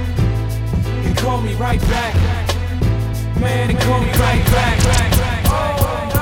It 1.22 1.26
called 1.26 1.44
me 1.44 1.54
right 1.54 1.80
back. 1.82 2.14
Man, 3.40 3.70
it 3.70 3.78
called 3.78 4.02
me 4.02 4.10
right 4.10 4.44
back. 4.50 4.78
Oh! 5.46 6.10
No, 6.14 6.21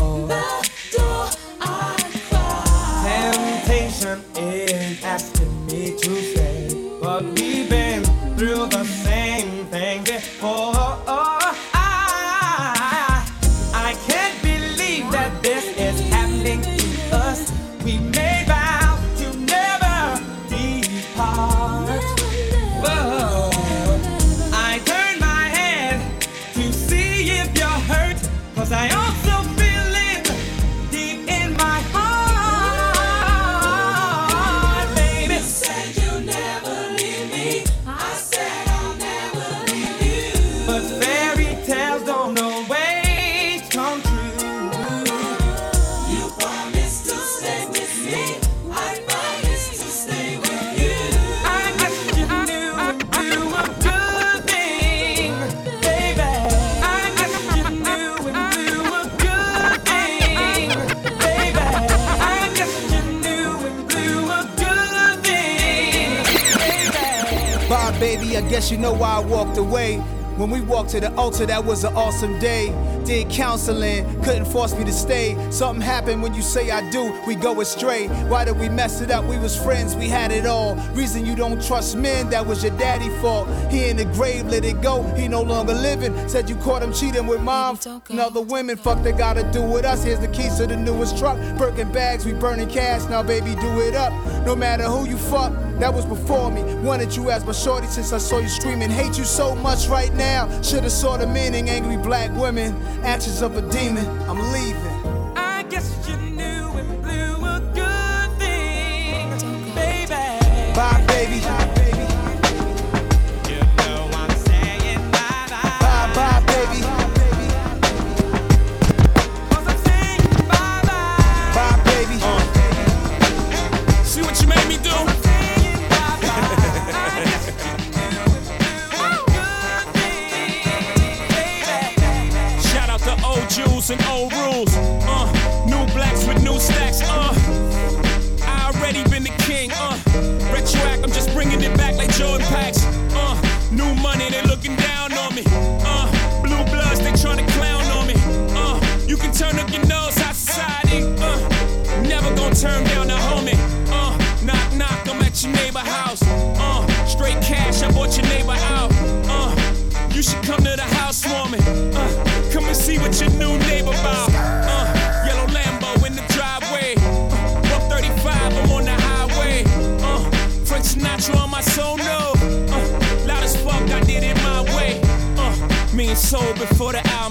guess 68.61 68.69
you 68.69 68.77
know 68.77 68.93
why 68.93 69.15
I 69.15 69.19
walked 69.19 69.57
away. 69.57 69.97
When 70.37 70.51
we 70.51 70.61
walked 70.61 70.91
to 70.91 70.99
the 70.99 71.11
altar, 71.15 71.47
that 71.47 71.65
was 71.65 71.83
an 71.83 71.95
awesome 71.95 72.37
day. 72.37 72.67
Did 73.05 73.27
counseling, 73.31 74.05
couldn't 74.21 74.45
force 74.45 74.77
me 74.77 74.85
to 74.85 74.93
stay. 74.93 75.35
Something 75.49 75.81
happened 75.81 76.21
when 76.21 76.35
you 76.35 76.43
say 76.43 76.69
I 76.69 76.87
do, 76.91 77.11
we 77.25 77.33
go 77.33 77.59
astray. 77.61 78.07
Why 78.29 78.45
did 78.45 78.59
we 78.59 78.69
mess 78.69 79.01
it 79.01 79.09
up? 79.09 79.25
We 79.25 79.39
was 79.39 79.59
friends, 79.59 79.95
we 79.95 80.07
had 80.07 80.31
it 80.31 80.45
all. 80.45 80.75
Reason 80.93 81.25
you 81.25 81.35
don't 81.35 81.59
trust 81.65 81.95
men, 81.95 82.29
that 82.29 82.45
was 82.45 82.63
your 82.63 82.77
daddy 82.77 83.09
fault. 83.19 83.47
He 83.71 83.89
in 83.89 83.97
the 83.97 84.05
grave, 84.05 84.45
let 84.45 84.63
it 84.63 84.79
go. 84.79 85.01
He 85.15 85.27
no 85.27 85.41
longer 85.41 85.73
living. 85.73 86.13
Said 86.29 86.47
you 86.47 86.55
caught 86.57 86.83
him 86.83 86.93
cheating 86.93 87.25
with 87.25 87.41
mom 87.41 87.79
and 88.09 88.19
other 88.19 88.41
women. 88.41 88.77
Fuck 88.77 89.01
they 89.01 89.13
gotta 89.13 89.43
do 89.51 89.63
with 89.63 89.85
us. 89.85 90.03
Here's 90.03 90.19
the 90.19 90.27
keys 90.27 90.57
to 90.57 90.67
the 90.67 90.77
newest 90.77 91.17
truck. 91.17 91.37
Birkin 91.57 91.91
bags, 91.91 92.25
we 92.25 92.33
burning 92.33 92.69
cash. 92.69 93.09
Now 93.09 93.23
baby, 93.23 93.55
do 93.55 93.81
it 93.81 93.95
up. 93.95 94.13
No 94.45 94.55
matter 94.55 94.83
who 94.83 95.09
you 95.09 95.17
fuck. 95.17 95.51
That 95.81 95.95
was 95.95 96.05
before 96.05 96.51
me. 96.51 96.61
Wanted 96.75 97.15
you 97.15 97.31
as 97.31 97.43
my 97.43 97.53
shorty 97.53 97.87
since 97.87 98.13
I 98.13 98.19
saw 98.19 98.37
you 98.37 98.49
screaming. 98.49 98.91
Hate 98.91 99.17
you 99.17 99.23
so 99.23 99.55
much 99.55 99.87
right 99.87 100.13
now. 100.13 100.47
Should've 100.61 100.91
saw 100.91 101.17
the 101.17 101.25
meaning. 101.25 101.71
Angry 101.71 101.97
black 101.97 102.29
women. 102.39 102.75
Actions 103.03 103.41
of 103.41 103.57
a 103.57 103.63
demon. 103.71 104.05
I'm 104.29 104.37
leaving. 104.53 104.90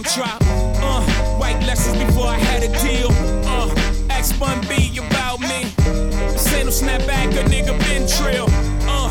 Album 0.00 0.12
drop. 0.14 0.40
Uh, 0.82 1.02
white 1.38 1.60
lessons 1.66 1.96
before 2.02 2.26
I 2.26 2.38
had 2.38 2.62
a 2.62 2.68
deal. 2.80 3.08
Uh, 3.46 3.72
X 4.10 4.32
Bun 4.32 4.60
B 4.68 4.98
about 4.98 5.40
me. 5.40 5.64
This 6.32 6.52
ain't 6.54 6.66
no 6.66 6.72
snapback, 6.72 7.30
a 7.38 7.44
nigga 7.48 7.78
been 7.86 8.06
trill. 8.08 8.46
Uh, 8.88 9.10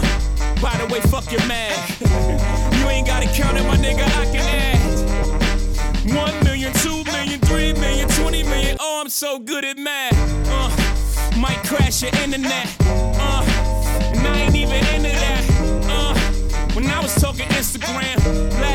by 0.62 0.76
the 0.78 0.92
way, 0.92 1.00
fuck 1.02 1.32
your 1.32 1.46
man. 1.48 1.74
you 2.80 2.90
ain't 2.90 3.08
gotta 3.08 3.28
count 3.28 3.58
it, 3.58 3.64
my 3.64 3.78
nigga, 3.78 4.04
I 4.18 4.26
can 4.26 4.46
add. 4.46 6.16
One 6.16 6.44
million, 6.44 6.74
two 6.74 7.04
million, 7.12 7.40
three 7.42 7.74
million, 7.74 8.08
twenty 8.10 8.44
million. 8.44 8.78
Oh, 8.80 9.02
I'm 9.02 9.10
so 9.10 9.40
good 9.40 9.66
at 9.66 9.78
math. 9.78 10.14
Uh, 10.48 11.40
might 11.40 11.62
crash 11.66 12.02
your 12.02 12.14
internet. 12.24 12.76
Uh, 12.82 13.44
and 14.16 14.28
I 14.28 14.42
ain't 14.42 14.56
even 14.56 14.84
into 14.96 15.10
that. 15.10 15.44
Uh, 15.90 16.16
when 16.74 16.88
I 16.88 17.00
was 17.02 17.14
talking 17.16 17.48
Instagram, 17.50 18.18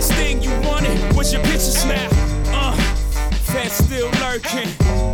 last 0.05 0.21
thing 0.21 0.43
you 0.43 0.51
wanted 0.69 1.17
was 1.17 1.33
your 1.33 1.43
picture 1.43 1.61
snap. 1.61 2.11
Uh, 2.49 2.77
Fed 3.49 3.71
still 3.71 4.11
lurking. 4.21 4.69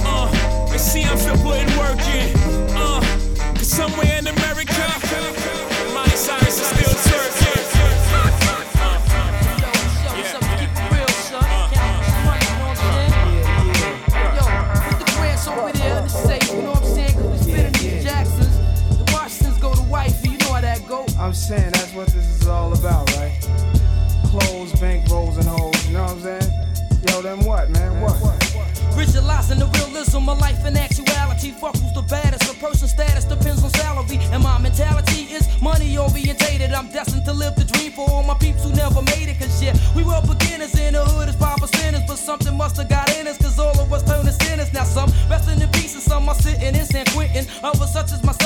Uh, 0.04 0.66
they 0.70 0.78
see 0.78 1.04
I'm 1.04 1.18
still 1.18 1.36
putting 1.36 1.68
work 1.78 2.00
in. 2.08 2.34
Uh, 2.76 3.00
cause 3.54 3.68
somewhere 3.68 4.18
in 4.18 4.26
America, 4.26 4.86
Miley 5.94 6.10
Cyrus 6.10 6.60
is 6.60 6.66
still 6.66 6.94
twerking. 6.94 7.20
I'm 21.18 21.34
saying 21.34 21.70
that's 21.70 21.94
what 21.94 22.08
this 22.08 22.26
is 22.26 22.39
the 29.60 29.66
realism 29.78 30.28
of 30.28 30.38
life 30.40 30.64
and 30.64 30.76
actuality. 30.76 31.50
Fuck 31.52 31.76
who's 31.76 31.92
the 31.92 32.02
baddest. 32.02 32.50
A 32.50 32.54
person's 32.58 32.90
status 32.90 33.24
depends 33.24 33.62
on 33.62 33.70
salary. 33.70 34.18
And 34.32 34.42
my 34.42 34.58
mentality 34.58 35.28
is 35.36 35.44
money 35.60 35.98
orientated. 35.98 36.72
I'm 36.72 36.88
destined 36.88 37.24
to 37.26 37.32
live 37.32 37.54
the 37.56 37.64
dream 37.64 37.92
for 37.92 38.08
all 38.10 38.22
my 38.22 38.34
peeps 38.34 38.64
who 38.64 38.72
never 38.72 39.02
made 39.12 39.28
it. 39.28 39.38
Cause 39.38 39.62
yeah, 39.62 39.76
we 39.94 40.02
were 40.02 40.20
beginners 40.22 40.74
in 40.78 40.94
the 40.94 41.04
hood 41.04 41.28
as 41.28 41.36
five 41.36 41.58
percenters. 41.58 42.06
But 42.08 42.16
something 42.16 42.56
must 42.56 42.76
have 42.78 42.88
got 42.88 43.14
in 43.16 43.28
us. 43.28 43.36
Cause 43.36 43.58
all 43.58 43.78
of 43.78 43.92
us 43.92 44.02
turned 44.02 44.26
to 44.26 44.32
sinners. 44.44 44.72
Now 44.72 44.84
some 44.84 45.12
resting 45.28 45.60
in 45.60 45.68
peace 45.70 45.94
and 45.94 46.02
some 46.02 46.28
are 46.28 46.34
sitting 46.34 46.74
in 46.74 46.86
San 46.86 47.04
Quentin. 47.12 47.46
Others 47.62 47.92
such 47.92 48.12
as 48.12 48.22
myself 48.24 48.39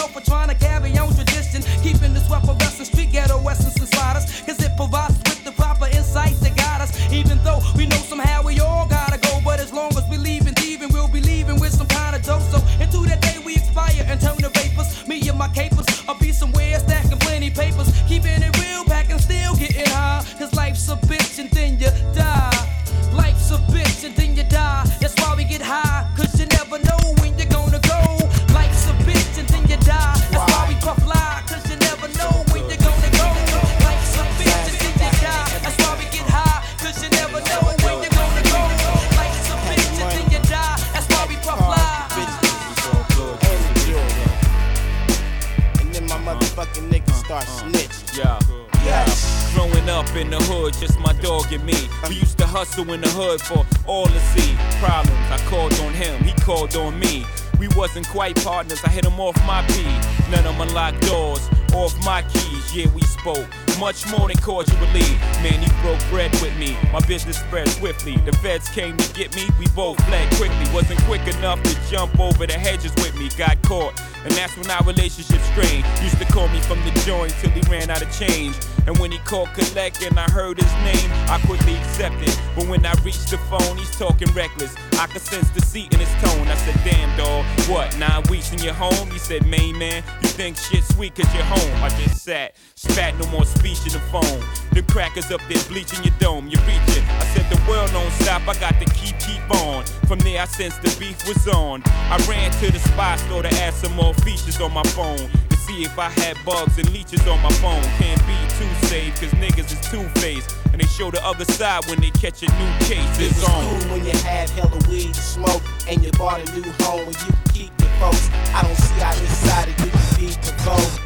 hood 53.14 53.40
for 53.40 53.64
all 53.86 54.06
to 54.06 54.20
see. 54.34 54.56
Problems, 54.82 55.30
I 55.30 55.38
called 55.48 55.72
on 55.80 55.92
him, 55.94 56.22
he 56.24 56.32
called 56.42 56.74
on 56.76 56.98
me. 56.98 57.24
We 57.58 57.68
wasn't 57.76 58.08
quite 58.08 58.34
partners, 58.42 58.80
I 58.84 58.90
hit 58.90 59.04
him 59.04 59.20
off 59.20 59.36
my 59.46 59.62
P. 59.68 59.84
None 60.30 60.44
of 60.44 60.58
them 60.58 60.60
unlocked 60.60 61.00
doors, 61.02 61.48
off 61.72 61.94
my 62.04 62.22
keys, 62.22 62.74
yeah, 62.74 62.88
we 62.92 63.02
spoke. 63.02 63.46
Much 63.78 64.06
more 64.10 64.28
than 64.28 64.36
cordially. 64.38 65.08
Man, 65.42 65.58
he 65.62 65.70
broke 65.82 65.98
bread 66.10 66.30
with 66.42 66.56
me. 66.58 66.76
My 66.92 67.00
business 67.06 67.38
spread 67.38 67.68
swiftly. 67.68 68.16
The 68.18 68.32
feds 68.38 68.68
came 68.68 68.96
to 68.96 69.12
get 69.14 69.34
me, 69.34 69.48
we 69.58 69.66
both 69.74 69.96
fled 70.06 70.28
quickly. 70.34 70.66
Wasn't 70.74 71.00
quick 71.02 71.26
enough 71.38 71.62
to 71.62 71.90
jump 71.90 72.18
over 72.18 72.46
the 72.46 72.54
hedges 72.54 72.92
with 72.96 73.16
me. 73.16 73.28
Got 73.38 73.62
caught, 73.62 73.94
and 74.24 74.32
that's 74.32 74.56
when 74.56 74.70
our 74.70 74.84
relationship 74.84 75.40
strained. 75.52 75.86
Used 76.02 76.18
to 76.18 76.26
call 76.26 76.48
me 76.48 76.60
from 76.60 76.78
the 76.84 76.90
joint 77.06 77.32
till 77.40 77.50
he 77.50 77.62
ran 77.70 77.90
out 77.90 78.02
of 78.02 78.10
change. 78.18 78.56
And 78.86 78.98
when 78.98 79.12
he 79.12 79.18
called 79.18 79.48
collect 79.54 80.02
and 80.02 80.18
I 80.18 80.28
heard 80.30 80.58
his 80.58 80.72
name, 80.84 81.10
I 81.30 81.40
quickly 81.46 81.74
accepted. 81.76 82.34
But 82.54 82.68
when 82.68 82.86
I 82.86 82.92
reached 83.02 83.30
the 83.30 83.38
phone, 83.50 83.76
he's 83.76 83.90
talking 83.98 84.30
reckless. 84.32 84.74
I 84.98 85.06
could 85.06 85.22
sense 85.22 85.50
deceit 85.50 85.92
in 85.92 86.00
his 86.00 86.12
tone. 86.22 86.46
I 86.46 86.54
said, 86.54 86.78
damn 86.84 87.16
dog, 87.16 87.44
what, 87.68 87.96
nine 87.98 88.22
weeks 88.30 88.52
in 88.52 88.60
your 88.60 88.74
home? 88.74 89.10
He 89.10 89.18
said, 89.18 89.46
main 89.46 89.76
man, 89.76 90.04
you 90.22 90.28
think 90.28 90.56
shit 90.56 90.84
sweet 90.84 91.14
cause 91.14 91.32
you're 91.34 91.44
home. 91.44 91.82
I 91.82 91.88
just 91.90 92.22
sat, 92.22 92.54
spat 92.76 93.18
no 93.18 93.26
more 93.26 93.44
speech 93.44 93.80
in 93.86 93.92
the 93.92 94.00
phone. 94.12 94.44
The 94.72 94.82
crackers 94.82 95.30
up 95.30 95.40
there 95.48 95.62
bleaching 95.68 96.04
your 96.04 96.14
dome, 96.18 96.48
you're 96.48 96.62
it. 96.62 97.04
I 97.08 97.24
said, 97.34 97.50
the 97.50 97.60
world 97.68 97.90
don't 97.90 98.10
stop, 98.12 98.42
I 98.46 98.54
got 98.60 98.78
to 98.80 98.86
keep, 98.94 99.18
keep 99.18 99.42
on. 99.62 99.84
From 100.06 100.20
there, 100.20 100.40
I 100.40 100.44
sensed 100.46 100.82
the 100.82 100.94
beef 101.00 101.26
was 101.26 101.48
on. 101.48 101.82
I 101.86 102.16
ran 102.28 102.50
to 102.52 102.70
the 102.70 102.78
spy 102.78 103.16
store 103.16 103.42
to 103.42 103.48
add 103.62 103.74
some 103.74 103.94
more 103.94 104.14
features 104.14 104.60
on 104.60 104.72
my 104.72 104.82
phone. 104.94 105.18
To 105.18 105.56
see 105.56 105.82
if 105.82 105.98
I 105.98 106.08
had 106.10 106.36
bugs 106.44 106.78
and 106.78 106.88
leeches 106.92 107.26
on 107.26 107.42
my 107.42 107.52
phone. 107.54 107.82
Can't 107.98 108.20
be 108.26 108.36
too 108.58 108.86
safe, 108.86 109.14
cause 109.20 109.30
niggas 109.32 109.72
is 109.72 109.90
two 109.90 110.08
faced. 110.20 110.63
And 110.74 110.82
they 110.82 110.88
show 110.88 111.08
the 111.08 111.24
other 111.24 111.44
side 111.44 111.86
when 111.86 112.00
they 112.00 112.10
catch 112.10 112.42
a 112.42 112.46
new 112.46 112.72
case. 112.80 112.98
It 113.20 113.30
It's 113.30 113.36
was 113.38 113.44
on. 113.48 113.62
cool 113.62 113.92
when 113.92 114.04
you 114.04 114.10
had 114.26 114.50
hella 114.50 114.76
weed 114.90 115.14
to 115.14 115.20
smoke 115.20 115.62
and 115.86 116.02
you 116.02 116.10
bought 116.18 116.40
a 116.42 116.50
new 116.50 116.68
home 116.82 117.06
and 117.06 117.14
you 117.14 117.32
keep 117.52 117.70
your 117.78 117.90
folks. 118.02 118.28
I 118.52 118.62
don't 118.66 118.74
see 118.74 118.98
how 118.98 119.14
this 119.14 119.38
side 119.38 119.68
of 119.68 119.78
you 119.78 119.90
can 119.94 120.18
be 120.18 120.34
provoked. 120.42 120.98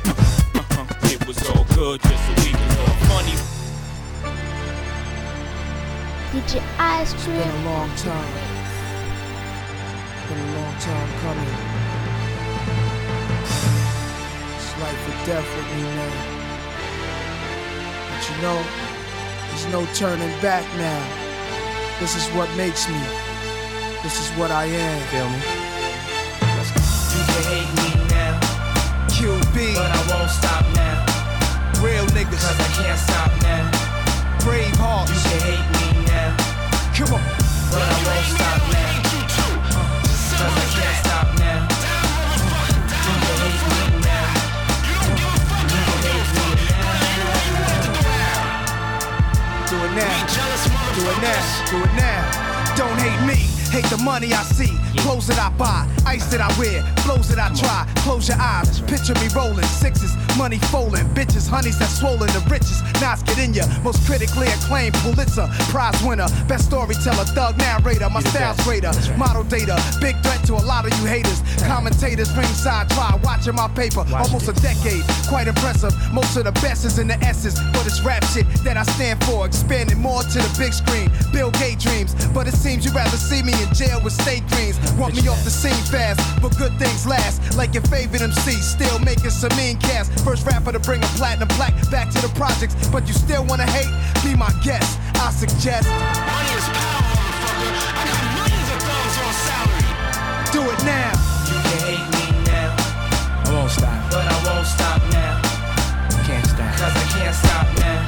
Uh-huh. 0.57 1.13
It 1.13 1.21
was 1.29 1.37
all 1.51 1.65
good 1.77 2.01
just 2.01 2.25
a 2.33 2.35
week 2.49 2.57
ago. 2.57 2.85
Funny. 3.13 3.37
DJ 6.33 6.63
Ice 6.79 7.13
It's 7.13 7.25
Cream. 7.25 7.37
been 7.37 7.51
a 7.51 7.65
long 7.69 7.91
time. 7.97 8.33
Been 10.33 10.39
a 10.49 10.51
long 10.57 10.75
time 10.81 11.09
coming. 11.21 11.53
It's 14.57 14.73
life 14.81 15.09
or 15.13 15.27
death 15.29 15.49
with 15.57 15.69
me, 15.77 15.83
man. 15.93 16.17
But 18.09 18.31
you 18.31 18.37
know, 18.41 18.88
there's 19.59 19.73
no 19.73 19.87
turning 19.95 20.31
back 20.41 20.63
now. 20.77 21.99
This 21.99 22.15
is 22.15 22.29
what 22.37 22.49
makes 22.57 22.89
me. 22.89 23.01
This 24.05 24.21
is 24.21 24.31
what 24.39 24.51
I 24.53 24.67
am. 24.67 25.01
Feel 25.11 25.29
me? 25.29 25.41
You 27.15 27.23
can 27.27 27.43
hate 27.51 27.73
me 27.75 27.91
now, 28.09 28.39
QB. 29.11 29.75
but 29.75 29.91
I 29.91 30.03
won't 30.11 30.31
stop 30.31 30.65
now. 30.75 31.83
Real 31.83 32.07
niggas. 32.15 32.39
Cause 32.39 32.61
I 32.61 32.83
can't 32.83 33.01
stop 33.01 33.31
now. 33.43 33.67
Brave 34.45 34.77
hearts. 34.77 35.11
You 35.11 35.19
can 35.27 35.41
hate 35.51 35.69
me 35.75 36.07
now, 36.07 36.37
Come 36.95 37.15
on. 37.15 37.23
but 37.73 37.83
I 37.83 37.97
won't 38.07 38.27
stop 38.37 38.68
Do 50.99 51.05
it 51.05 51.23
now. 51.23 51.65
Do 51.71 51.77
it 51.85 51.95
now. 51.95 52.75
Don't 52.75 52.99
hate 52.99 53.25
me. 53.25 53.48
Hate 53.71 53.85
the 53.87 53.99
money 53.99 54.33
I 54.33 54.43
see, 54.43 54.73
clothes 55.03 55.27
that 55.29 55.39
I 55.39 55.51
buy, 55.57 55.87
ice 56.07 56.25
that 56.33 56.41
I 56.41 56.49
wear, 56.59 56.83
flows 57.05 57.29
that 57.29 57.39
I 57.39 57.53
try. 57.55 57.87
Close 58.03 58.29
your 58.29 58.39
eyes, 58.41 58.81
picture 58.89 59.15
me 59.21 59.29
rolling 59.37 59.65
sixes, 59.67 60.17
money 60.37 60.59
folding, 60.73 61.05
bitches, 61.13 61.47
honeys 61.49 61.79
that 61.79 61.91
swollen 61.93 62.33
the 62.33 62.41
richest. 62.49 62.83
Nas 63.01 63.23
get 63.23 63.39
in 63.39 63.53
ya, 63.53 63.65
most 63.85 64.05
critically 64.07 64.49
acclaimed 64.49 64.95
Pulitzer 65.05 65.47
Prize 65.69 66.01
winner, 66.03 66.27
best 66.49 66.65
storyteller, 66.67 67.25
thug 67.37 67.59
narrator, 67.59 68.09
my 68.09 68.21
style's 68.21 68.59
greater, 68.65 68.91
model 69.17 69.45
data, 69.45 69.77
big 70.01 70.17
threat 70.23 70.43
to 70.47 70.55
a 70.55 70.65
lot 70.65 70.87
of 70.87 70.93
you 70.99 71.05
haters. 71.05 71.43
Commentators 71.69 72.33
ringside 72.33 72.89
try 72.91 73.21
watching 73.23 73.55
my 73.55 73.69
paper, 73.77 74.05
almost 74.17 74.49
a 74.49 74.55
decade, 74.65 75.05
quite 75.29 75.47
impressive. 75.47 75.93
Most 76.13 76.37
of 76.37 76.45
the 76.45 76.53
best 76.65 76.85
is 76.87 76.99
in 76.99 77.07
the 77.07 77.19
essence, 77.21 77.61
but 77.73 77.85
it's 77.85 78.01
rap 78.01 78.25
shit 78.33 78.49
that 78.65 78.77
I 78.77 78.85
stand 78.97 79.23
for, 79.25 79.45
expanding 79.45 79.99
more 79.99 80.23
to 80.23 80.39
the 80.39 80.53
big 80.59 80.73
screen. 80.73 81.13
Bill 81.33 81.51
Gates 81.53 81.85
dreams, 81.85 82.15
but 82.33 82.49
it 82.49 82.55
seems 82.55 82.85
you 82.85 82.93
rather 82.93 83.17
see 83.17 83.43
me 83.43 83.58
in 83.63 83.73
jail 83.75 84.01
with 84.03 84.13
state 84.13 84.47
greens. 84.49 84.79
Want 84.99 85.15
me 85.15 85.27
off 85.29 85.43
the 85.45 85.51
scene 85.51 85.85
fast, 85.91 86.21
but 86.43 86.57
good 86.57 86.73
things 86.79 87.07
last. 87.07 87.57
Like 87.57 87.75
your 87.75 87.83
favorite 87.85 88.23
MC, 88.23 88.53
still 88.53 88.99
making 89.01 89.31
some 89.31 89.55
mean 89.57 89.77
cast. 89.79 90.13
First 90.25 90.47
rapper 90.47 90.73
to 90.73 90.81
bring 90.81 91.03
a 91.03 91.11
platinum 91.19 91.49
plaque 91.49 91.77
back 91.91 92.11
to 92.11 92.21
the 92.23 92.33
projects, 92.35 92.75
but 92.89 93.07
you 93.07 93.15
still 93.15 93.45
wanna 93.45 93.67
hate? 93.67 93.91
Be 94.25 94.35
my 94.37 94.53
guest. 94.63 94.99
I 95.17 95.31
suggest. 95.31 95.89
Money 95.89 96.53
is 96.55 96.69
power, 96.71 97.03
motherfucker. 97.11 97.71
I 97.99 98.05
got 98.07 98.23
millions 98.39 98.69
of 98.75 98.81
dollars 98.87 99.17
on 99.19 99.33
salary. 99.47 99.89
Do 100.55 100.61
it 100.73 100.81
now. 100.85 101.13
You 101.51 101.59
can 101.67 101.81
hate 101.89 102.09
me 102.15 102.25
now. 102.47 102.71
I 103.45 103.53
won't 103.53 103.71
stop. 103.71 103.99
But 104.11 104.25
I 104.27 104.37
won't 104.47 104.67
stop 104.67 105.01
now. 105.13 105.35
Can't 106.25 106.47
stop. 106.47 106.71
Cause 106.79 106.95
I 106.95 107.05
can't 107.17 107.35
stop 107.35 107.67
now. 107.83 107.99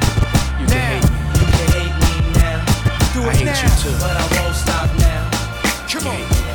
You 0.61 0.67
can 0.67 0.83
hate 0.91 1.07
me. 1.11 1.19
You 1.41 1.47
can 1.51 1.69
hate 1.77 1.97
me 2.03 2.13
now. 2.39 2.59
Do 3.15 3.21
I 3.29 3.35
hate 3.35 3.45
now. 3.45 3.63
you 3.63 3.71
too. 3.83 3.95
But 3.99 4.15
I 4.17 4.25
won't 4.41 4.57
stop 4.57 4.89
now. 4.99 5.30
Come 5.91 6.07
on. 6.07 6.50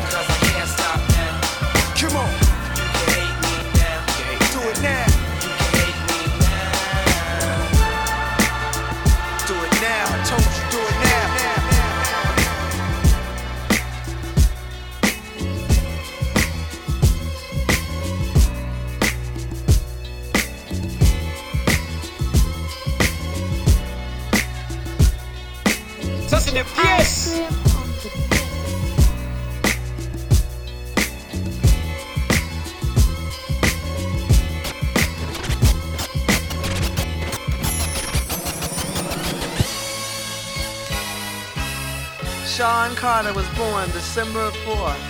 Sean 42.85 42.95
Carter 42.97 43.33
was 43.33 43.49
born 43.57 43.89
December 43.89 44.51
4th, 44.61 45.01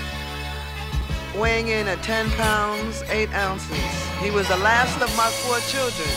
weighing 1.37 1.67
in 1.67 1.89
at 1.89 2.01
10 2.03 2.29
pounds, 2.31 3.03
8 3.09 3.29
ounces. 3.33 3.91
He 4.23 4.31
was 4.31 4.47
the 4.47 4.55
last 4.55 4.95
of 5.01 5.11
my 5.17 5.27
four 5.43 5.59
children, 5.67 6.07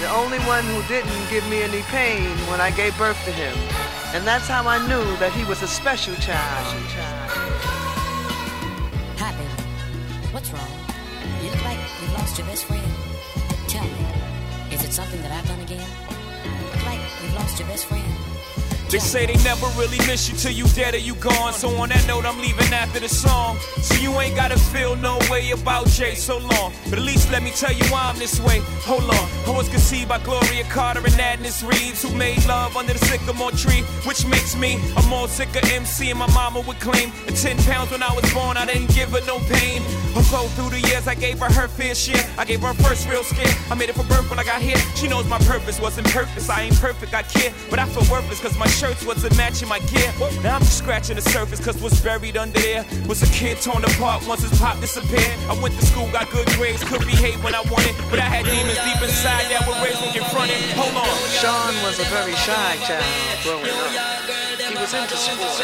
the 0.00 0.10
only 0.10 0.38
one 0.40 0.62
who 0.64 0.82
didn't 0.86 1.30
give 1.30 1.48
me 1.48 1.62
any 1.62 1.80
pain 1.88 2.28
when 2.50 2.60
I 2.60 2.70
gave 2.72 2.92
birth 2.98 3.16
to 3.24 3.32
him. 3.32 3.56
And 4.12 4.26
that's 4.26 4.48
how 4.48 4.68
I 4.68 4.86
knew 4.86 5.16
that 5.16 5.32
he 5.32 5.44
was 5.44 5.62
a 5.62 5.66
special 5.66 6.14
child. 6.16 6.66
Hi, 9.16 9.32
baby. 9.32 10.28
What's 10.34 10.52
wrong? 10.52 10.72
You 11.42 11.48
look 11.48 11.64
like 11.64 11.78
you've 12.02 12.12
lost 12.12 12.36
your 12.36 12.46
best 12.48 12.64
friend. 12.64 12.84
Tell 13.66 13.84
me, 13.84 14.74
is 14.74 14.84
it 14.84 14.92
something 14.92 15.22
that 15.22 15.32
I've 15.32 15.48
done 15.48 15.60
again? 15.60 15.88
Look 16.74 16.84
like 16.84 17.00
you've 17.22 17.34
lost 17.34 17.58
your 17.58 17.68
best 17.68 17.86
friend. 17.86 18.07
They 18.90 18.98
say 18.98 19.26
they 19.26 19.36
never 19.44 19.66
really 19.76 19.98
miss 20.06 20.30
you 20.30 20.36
till 20.36 20.52
you 20.52 20.66
dead 20.74 20.94
or 20.94 20.98
you 20.98 21.14
gone. 21.16 21.52
So 21.52 21.68
on 21.76 21.90
that 21.90 22.06
note, 22.06 22.24
I'm 22.24 22.38
leaving 22.38 22.72
after 22.72 23.00
the 23.00 23.08
song. 23.08 23.58
So 23.82 23.94
you 23.96 24.18
ain't 24.18 24.34
gotta 24.34 24.58
feel 24.58 24.96
no 24.96 25.18
way 25.30 25.50
about 25.50 25.88
Jay 25.88 26.14
so 26.14 26.38
long. 26.38 26.72
But 26.90 26.98
at 26.98 27.04
least 27.04 27.30
let 27.30 27.42
me 27.42 27.50
tell 27.50 27.72
you 27.72 27.84
why 27.86 28.02
I'm 28.08 28.18
this 28.18 28.40
way. 28.40 28.60
Hold 28.84 29.04
on. 29.04 29.28
I 29.46 29.56
was 29.56 29.68
conceived 29.68 30.08
by 30.08 30.18
Gloria 30.18 30.64
Carter 30.64 31.00
and 31.00 31.14
Adnis 31.14 31.66
Reeves, 31.66 32.02
who 32.02 32.14
made 32.14 32.44
love 32.46 32.76
under 32.76 32.92
the 32.92 33.04
sycamore 33.04 33.52
tree, 33.52 33.82
which 34.04 34.26
makes 34.26 34.56
me 34.56 34.78
a 34.96 35.02
more 35.08 35.28
sicker 35.28 35.60
MC. 35.72 36.10
And 36.10 36.18
my 36.18 36.30
mama 36.32 36.60
would 36.60 36.80
claim 36.80 37.12
at 37.26 37.36
10 37.36 37.56
pounds 37.58 37.90
when 37.90 38.02
I 38.02 38.12
was 38.14 38.24
born, 38.32 38.56
I 38.56 38.66
didn't 38.66 38.94
give 38.94 39.10
her 39.10 39.24
no 39.26 39.38
pain. 39.50 39.82
Although 40.16 40.48
through 40.56 40.70
the 40.70 40.80
years, 40.88 41.06
I 41.06 41.14
gave 41.14 41.38
her 41.40 41.50
her 41.52 41.68
fair 41.68 41.94
share. 41.94 42.24
I 42.38 42.44
gave 42.44 42.60
her 42.60 42.74
first 42.74 43.08
real 43.08 43.24
scare. 43.24 43.54
I 43.70 43.74
made 43.74 43.88
it 43.88 43.94
for 43.94 44.04
birth 44.04 44.28
when 44.30 44.38
I 44.38 44.44
got 44.44 44.60
here. 44.60 44.76
She 44.94 45.08
knows 45.08 45.26
my 45.28 45.38
purpose 45.40 45.80
wasn't 45.80 46.08
purpose. 46.08 46.48
I 46.48 46.62
ain't 46.62 46.76
perfect, 46.80 47.14
I 47.14 47.22
care. 47.22 47.52
But 47.70 47.78
I 47.78 47.86
feel 47.86 48.04
worthless 48.10 48.40
cause 48.40 48.56
my 48.58 48.66
shirts 48.66 49.04
wasn't 49.04 49.36
matching 49.36 49.68
my 49.68 49.78
gear. 49.80 50.12
Now 50.42 50.56
I'm 50.56 50.62
just 50.62 50.78
scratching 50.78 51.16
the 51.16 51.22
surface 51.22 51.60
cause 51.64 51.80
what's 51.80 52.00
buried 52.00 52.36
under 52.36 52.58
there 52.60 52.84
was 53.06 53.22
a 53.22 53.26
kid 53.32 53.58
torn 53.60 53.84
apart 53.84 54.26
once 54.26 54.42
his 54.42 54.58
pop 54.58 54.80
disappeared. 54.80 55.36
I 55.48 55.60
went 55.62 55.74
to 55.78 55.86
school, 55.86 56.10
got 56.12 56.30
good 56.30 56.46
grades, 56.56 56.77
could 56.84 57.04
behave 57.06 57.42
when 57.42 57.54
I 57.54 57.62
wanted. 57.70 57.96
But 58.10 58.20
I 58.20 58.28
had 58.28 58.44
demons 58.44 58.78
deep 58.86 59.00
inside 59.02 59.50
that 59.50 59.66
were 59.66 59.78
raised 59.82 60.00
when 60.02 60.12
confronted. 60.12 60.58
Hold 60.78 60.94
on. 60.94 61.08
Sean 61.40 61.74
was 61.82 61.98
a 61.98 62.06
very 62.12 62.34
shy 62.36 62.76
child 62.86 63.04
growing 63.42 63.66
up. 63.66 64.18
He 64.68 64.74
was 64.76 64.92
into 64.92 65.16
sports, 65.16 65.60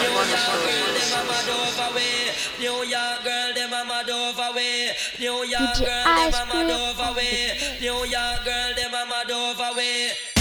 and 0.00 0.12
a 0.12 0.36
funny 0.36 2.14
New 2.58 2.84
York 2.84 3.24
girl, 3.24 3.54
them 3.54 3.72
a 3.72 3.84
mad 3.84 4.10
over 4.10 4.54
way. 4.54 4.90
New 5.18 5.44
York 5.44 5.78
girl, 5.78 6.04
them 6.04 6.06
a 6.06 6.28
Ice 6.28 6.46
mad 6.46 6.70
over 6.70 7.12
way. 7.16 7.56
the 7.58 7.80
New 7.80 8.04
York 8.04 8.44
girl, 8.44 8.74
them 8.76 8.94
a 8.94 9.06
mad 9.06 9.30
over 9.30 9.76
way. 9.76 10.33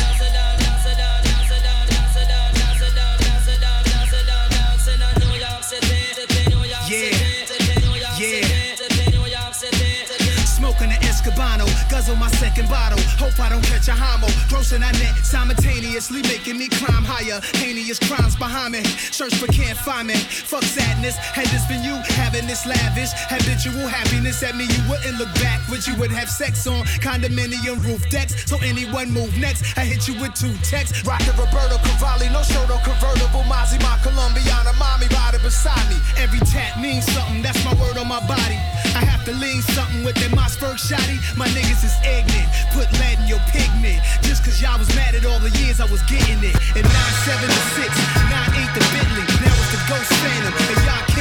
Escobano, 11.23 11.72
guzzle 11.93 12.15
my 12.15 12.29
second 12.41 12.67
bottle. 12.69 12.97
Hope 13.21 13.39
I 13.39 13.49
don't 13.49 13.63
catch 13.69 13.87
a 13.87 13.93
homo. 13.93 14.25
Grossing 14.49 14.81
I 14.81 14.91
net 14.97 15.13
simultaneously, 15.21 16.23
making 16.23 16.57
me 16.57 16.67
climb 16.67 17.05
higher. 17.05 17.39
Heinous 17.61 17.99
crimes 17.99 18.35
behind 18.35 18.73
me. 18.73 18.83
Search 19.13 19.39
but 19.39 19.53
can't 19.53 19.77
find 19.77 20.07
me. 20.07 20.17
Fuck 20.49 20.63
sadness. 20.63 21.15
Had 21.17 21.45
this 21.53 21.67
been 21.67 21.83
you 21.83 21.93
having 22.17 22.47
this 22.47 22.65
lavish, 22.65 23.13
habitual 23.29 23.85
happiness 23.85 24.41
at 24.41 24.55
me, 24.55 24.65
you 24.65 24.81
wouldn't 24.89 25.19
look 25.21 25.29
back. 25.37 25.61
But 25.69 25.85
you 25.85 25.93
would 26.01 26.09
have 26.09 26.29
sex 26.29 26.65
on 26.65 26.81
condominium 27.05 27.77
roof 27.85 28.01
decks. 28.09 28.33
So 28.49 28.57
anyone 28.65 29.11
move 29.11 29.37
next, 29.37 29.77
I 29.77 29.85
hit 29.85 30.07
you 30.07 30.17
with 30.19 30.33
two 30.33 30.57
texts. 30.65 31.05
Rockin' 31.05 31.37
Roberto 31.37 31.77
Cavalli, 31.85 32.29
no 32.33 32.41
show, 32.41 32.65
no 32.65 32.81
convertible. 32.81 33.45
Mozzie, 33.45 33.77
my 33.85 34.01
Colombiana, 34.01 34.73
mommy 34.81 35.05
riding 35.13 35.45
beside 35.45 35.85
me. 35.93 35.97
Every 36.17 36.41
tat 36.49 36.81
means 36.81 37.05
something, 37.13 37.43
that's 37.45 37.61
my 37.63 37.77
word 37.77 38.01
on 38.01 38.07
my 38.09 38.21
body. 38.25 38.57
I 38.97 39.05
have 39.05 39.25
to 39.25 39.33
lean 39.33 39.61
something 39.73 40.03
with 40.03 40.15
that 40.15 40.31
Mossberg 40.31 40.77
shotty. 40.77 41.17
My 41.37 41.47
niggas 41.49 41.83
is 41.83 41.92
ignorant, 42.01 42.49
put 42.73 42.89
lead 42.97 43.21
in 43.21 43.27
your 43.27 43.43
pigment. 43.53 44.01
Just 44.25 44.43
cause 44.43 44.57
y'all 44.61 44.79
was 44.79 44.89
mad 44.95 45.13
at 45.13 45.25
all 45.25 45.39
the 45.39 45.53
years 45.61 45.79
I 45.79 45.85
was 45.85 46.01
getting 46.09 46.41
it. 46.41 46.55
And 46.73 46.85
9 46.85 46.89
7 46.89 47.45
to 47.45 47.61
6, 47.77 47.85
9 47.85 48.57
8 48.57 48.73
the 48.73 48.83
Bentley. 48.93 49.25
Now 49.45 49.53
it's 49.53 49.71
the 49.71 49.81
Ghost 49.89 50.11
Phantom, 50.21 50.53
and 50.53 50.81
y'all 50.87 51.12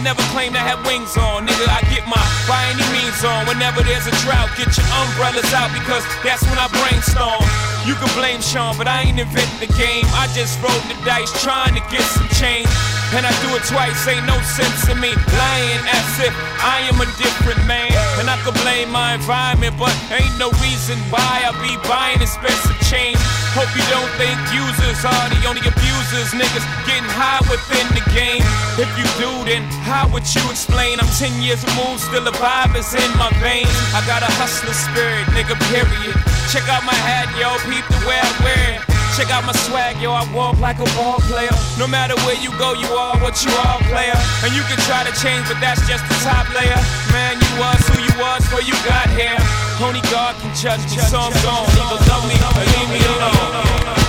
Never 0.00 0.24
claimed 0.32 0.56
I 0.56 0.64
had 0.64 0.80
wings 0.88 1.12
on. 1.20 1.44
Nigga, 1.44 1.68
I 1.68 1.84
get 1.92 2.08
my 2.08 2.16
by 2.48 2.64
any 2.72 2.84
means 2.88 3.20
on. 3.20 3.44
Whenever 3.44 3.84
there's 3.84 4.08
a 4.08 4.14
drought, 4.24 4.48
get 4.56 4.72
your 4.72 4.88
umbrellas 5.04 5.52
out 5.52 5.68
because 5.76 6.02
that's 6.24 6.40
when 6.48 6.56
I 6.56 6.72
brainstorm. 6.80 7.44
You 7.84 7.92
can 8.00 8.08
blame 8.16 8.40
Sean, 8.40 8.76
but 8.80 8.88
I 8.88 9.08
ain't 9.08 9.20
invent 9.20 9.52
the 9.60 9.68
game. 9.76 10.08
I 10.16 10.24
just 10.32 10.56
rolled 10.64 10.84
the 10.88 10.96
dice 11.04 11.28
trying 11.44 11.76
to 11.76 11.84
get 11.92 12.04
some 12.16 12.28
change. 12.40 12.68
And 13.12 13.28
I 13.28 13.32
do 13.44 13.52
it 13.52 13.64
twice, 13.68 14.08
ain't 14.08 14.24
no 14.24 14.40
sense 14.40 14.88
in 14.88 14.96
me 15.00 15.12
lying 15.12 15.82
as 15.84 16.08
if 16.24 16.34
I 16.64 16.80
am 16.88 16.96
a 17.00 17.08
different 17.20 17.60
man. 17.68 17.99
And 18.20 18.28
I 18.28 18.36
could 18.44 18.52
blame 18.60 18.92
my 18.92 19.16
environment, 19.16 19.80
but 19.80 19.96
ain't 20.12 20.36
no 20.36 20.52
reason 20.60 21.00
why 21.08 21.40
I 21.40 21.56
be 21.56 21.72
buying 21.88 22.20
expensive 22.20 22.76
change. 22.84 23.16
Hope 23.56 23.72
you 23.72 23.80
don't 23.88 24.12
think 24.20 24.36
users 24.52 25.00
are 25.08 25.26
the 25.32 25.40
only 25.48 25.64
abusers. 25.64 26.36
Niggas 26.36 26.62
getting 26.84 27.08
high 27.08 27.40
within 27.48 27.88
the 27.96 28.04
game. 28.12 28.44
If 28.76 28.92
you 29.00 29.08
do, 29.16 29.32
then 29.48 29.64
how 29.88 30.04
would 30.12 30.28
you 30.36 30.44
explain? 30.52 31.00
I'm 31.00 31.08
10 31.16 31.40
years 31.40 31.64
removed, 31.64 32.04
still 32.04 32.20
the 32.20 32.36
vibe 32.36 32.76
is 32.76 32.92
in 32.92 33.10
my 33.16 33.32
veins. 33.40 33.72
I 33.96 34.04
got 34.04 34.20
a 34.20 34.30
hustler 34.36 34.76
spirit, 34.76 35.24
nigga, 35.32 35.56
period. 35.72 36.12
Check 36.52 36.68
out 36.68 36.84
my 36.84 36.94
hat, 37.00 37.32
yo, 37.40 37.56
peep 37.64 37.88
the 37.88 38.04
way 38.04 38.20
I 38.20 38.30
wear 38.44 38.76
it. 38.76 38.90
Check 39.18 39.28
out 39.34 39.44
my 39.44 39.52
swag, 39.66 40.00
yo, 40.00 40.14
I 40.14 40.22
walk 40.32 40.56
like 40.62 40.78
a 40.78 40.88
ball 40.96 41.18
player. 41.26 41.52
No 41.76 41.90
matter 41.90 42.14
where 42.22 42.38
you 42.38 42.54
go, 42.56 42.72
you 42.72 42.88
are 42.94 43.18
what 43.18 43.36
you 43.44 43.50
are, 43.66 43.76
player. 43.90 44.16
And 44.46 44.54
you 44.54 44.62
can 44.70 44.78
try 44.86 45.02
to 45.02 45.12
change, 45.18 45.44
but 45.50 45.58
that's 45.58 45.82
just 45.84 46.06
the 46.06 46.16
top 46.22 46.46
layer. 46.54 46.78
Man, 47.12 47.29
was 47.60 47.88
who 47.88 48.00
you 48.00 48.14
was 48.18 48.40
before 48.40 48.62
you 48.62 48.72
got 48.88 49.08
here. 49.10 49.36
Only 49.84 50.00
God 50.10 50.34
can 50.40 50.54
judge 50.56 50.80
me, 50.90 50.96
so 50.96 51.18
I'm 51.18 51.32
gone. 51.44 51.68
Either 51.76 52.00
love 52.08 52.24
me 52.26 52.36
or 52.40 52.52
leave 52.72 52.88
me 52.88 53.00
alone. 53.04 53.99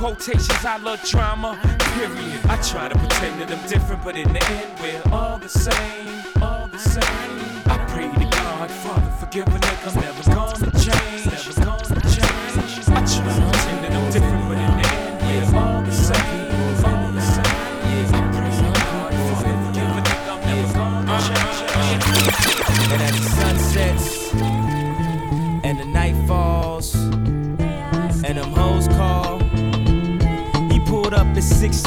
Quotations. 0.00 0.64
I 0.64 0.78
love 0.78 1.02
drama. 1.04 1.58
Period. 1.92 2.40
I 2.48 2.56
try 2.62 2.88
to 2.88 2.98
pretend 2.98 3.38
that 3.42 3.50
I'm 3.52 3.68
different, 3.68 4.02
but 4.02 4.16
in 4.16 4.32
the 4.32 4.42
end 4.44 4.70
we're 4.80 5.12
all 5.12 5.38
the 5.38 5.48
same, 5.48 5.99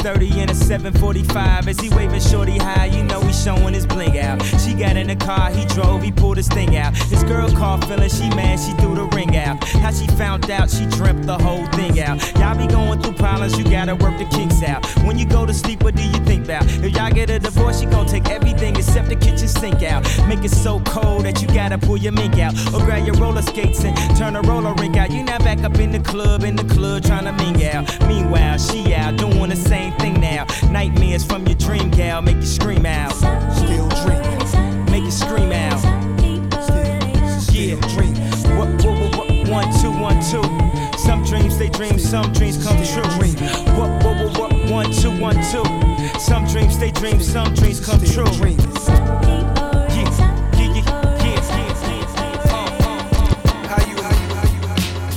6:30 0.04 0.42
and 0.42 0.50
a 0.50 0.54
7:45 0.54 1.66
as 1.66 1.80
he 1.80 1.88
waving 1.88 2.20
shorty 2.20 2.58
high. 2.58 2.84
You 2.86 3.02
know 3.04 3.22
he 3.22 3.32
showing 3.32 3.72
his 3.72 3.86
bling 3.86 4.18
out. 4.18 4.42
She 4.60 4.74
got 4.74 4.98
in 4.98 5.06
the 5.06 5.16
car, 5.16 5.50
he 5.50 5.64
drove, 5.64 6.02
he 6.02 6.12
pulled 6.12 6.36
his 6.36 6.48
thing 6.48 6.76
out. 6.76 6.94
His 6.94 7.24
girl 7.24 7.50
called 7.52 7.86
feeling 7.86 8.10
she 8.10 8.28
mad, 8.36 8.60
she 8.60 8.72
threw 8.82 8.94
the 8.94 9.06
ring 9.16 9.34
out. 9.34 9.64
How 9.64 9.92
she 9.92 10.06
found 10.08 10.50
out, 10.50 10.68
she 10.68 10.84
dreamt 10.86 11.26
the 11.26 11.38
whole 11.38 11.64
thing 11.68 12.00
out. 12.00 12.20
Y'all 12.38 12.54
be 12.54 12.66
going 12.66 13.00
through 13.00 13.14
problems, 13.14 13.56
you 13.58 13.64
gotta 13.64 13.94
work 13.94 14.18
the 14.18 14.26
kinks 14.26 14.62
out. 14.62 14.84
When 15.06 15.18
you 15.18 15.24
go 15.24 15.46
to 15.46 15.54
sleep, 15.54 15.82
what 15.82 15.94
do 15.96 16.02
you 16.02 16.20
about? 16.44 16.64
If 16.84 16.94
y'all 16.94 17.10
get 17.10 17.30
a 17.30 17.38
divorce, 17.38 17.80
she 17.80 17.86
gon' 17.86 18.06
take 18.06 18.28
everything 18.30 18.76
except 18.76 19.08
the 19.08 19.16
kitchen 19.16 19.48
sink 19.48 19.82
out. 19.82 20.02
Make 20.28 20.44
it 20.44 20.50
so 20.50 20.80
cold 20.80 21.24
that 21.24 21.40
you 21.40 21.48
gotta 21.48 21.78
pull 21.78 21.96
your 21.96 22.12
mink 22.12 22.38
out. 22.38 22.54
Or 22.72 22.80
grab 22.84 23.06
your 23.06 23.16
roller 23.16 23.42
skates 23.42 23.84
and 23.84 23.96
turn 24.16 24.36
a 24.36 24.42
roller 24.42 24.74
rink 24.74 24.96
out. 24.96 25.10
You 25.10 25.22
now 25.24 25.38
back 25.38 25.60
up 25.64 25.78
in 25.78 25.90
the 25.90 26.00
club, 26.00 26.44
in 26.44 26.54
the 26.56 26.64
club 26.64 27.02
trying 27.04 27.24
to 27.24 27.32
ming 27.32 27.64
out. 27.66 27.84
Meanwhile, 28.06 28.58
she 28.58 28.94
out 28.94 29.16
doing 29.16 29.50
the 29.50 29.56
same 29.56 29.92
thing 29.94 30.20
now. 30.20 30.46
Nightmares 30.70 31.24
from 31.24 31.46
your 31.46 31.56
dream 31.56 31.90
gal 31.90 32.22
make 32.22 32.36
you 32.36 32.46
scream 32.58 32.86
out. 32.86 33.12
Still 33.56 33.88
dreaming, 34.04 34.84
make 34.90 35.04
you 35.04 35.10
scream 35.10 35.52
out. 35.52 35.80
Yeah, 37.52 37.76
dream. 37.94 38.14
What, 38.58 38.68
what, 38.84 38.98
what, 39.00 39.16
what, 39.16 39.48
one, 39.48 39.68
two, 39.80 39.92
one, 39.92 40.20
two. 40.30 40.42
Some 40.98 41.22
dreams 41.24 41.58
they 41.58 41.68
dream, 41.68 41.98
some 41.98 42.32
dreams 42.32 42.62
come 42.64 42.76
true. 42.82 43.02
What, 43.78 43.90
what, 44.04 44.13
what, 44.24 44.52
what, 44.52 44.70
one, 44.70 44.92
two, 44.92 45.10
one, 45.20 45.36
two. 45.50 45.64
Some 46.18 46.46
dreams 46.46 46.78
they 46.78 46.90
dream, 46.90 47.20
some 47.20 47.52
dreams 47.54 47.84
come 47.84 48.00
true. 48.00 48.24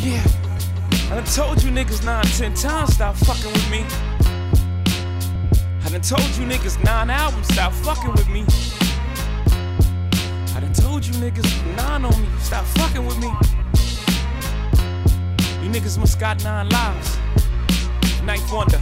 Yeah. 0.02 0.24
I 1.10 1.16
done 1.16 1.26
told 1.26 1.64
you 1.64 1.72
niggas 1.72 2.04
nine, 2.06 2.26
ten 2.26 2.54
times 2.54 2.94
stop 2.94 3.16
fucking 3.16 3.52
with 3.52 3.70
me. 3.72 3.86
I 5.86 5.90
done 5.90 6.02
told 6.02 6.28
you 6.38 6.46
niggas 6.46 6.84
nine 6.84 7.10
albums 7.10 7.48
stop 7.48 7.74
fucking 7.74 8.12
with 8.12 8.30
me. 8.30 8.46
I 10.56 10.60
done 10.60 10.74
told 10.74 11.06
you 11.06 11.14
niggas 11.14 11.76
nine 11.76 12.04
on 12.04 12.22
me 12.22 12.28
stop 12.40 12.66
fucking 12.66 13.06
with 13.06 13.18
me. 13.20 13.28
You 15.64 15.70
niggas 15.74 15.98
must 15.98 16.20
got 16.20 16.44
nine 16.44 16.70
lives. 16.70 17.18
Knife 18.24 18.52
wonder. 18.52 18.82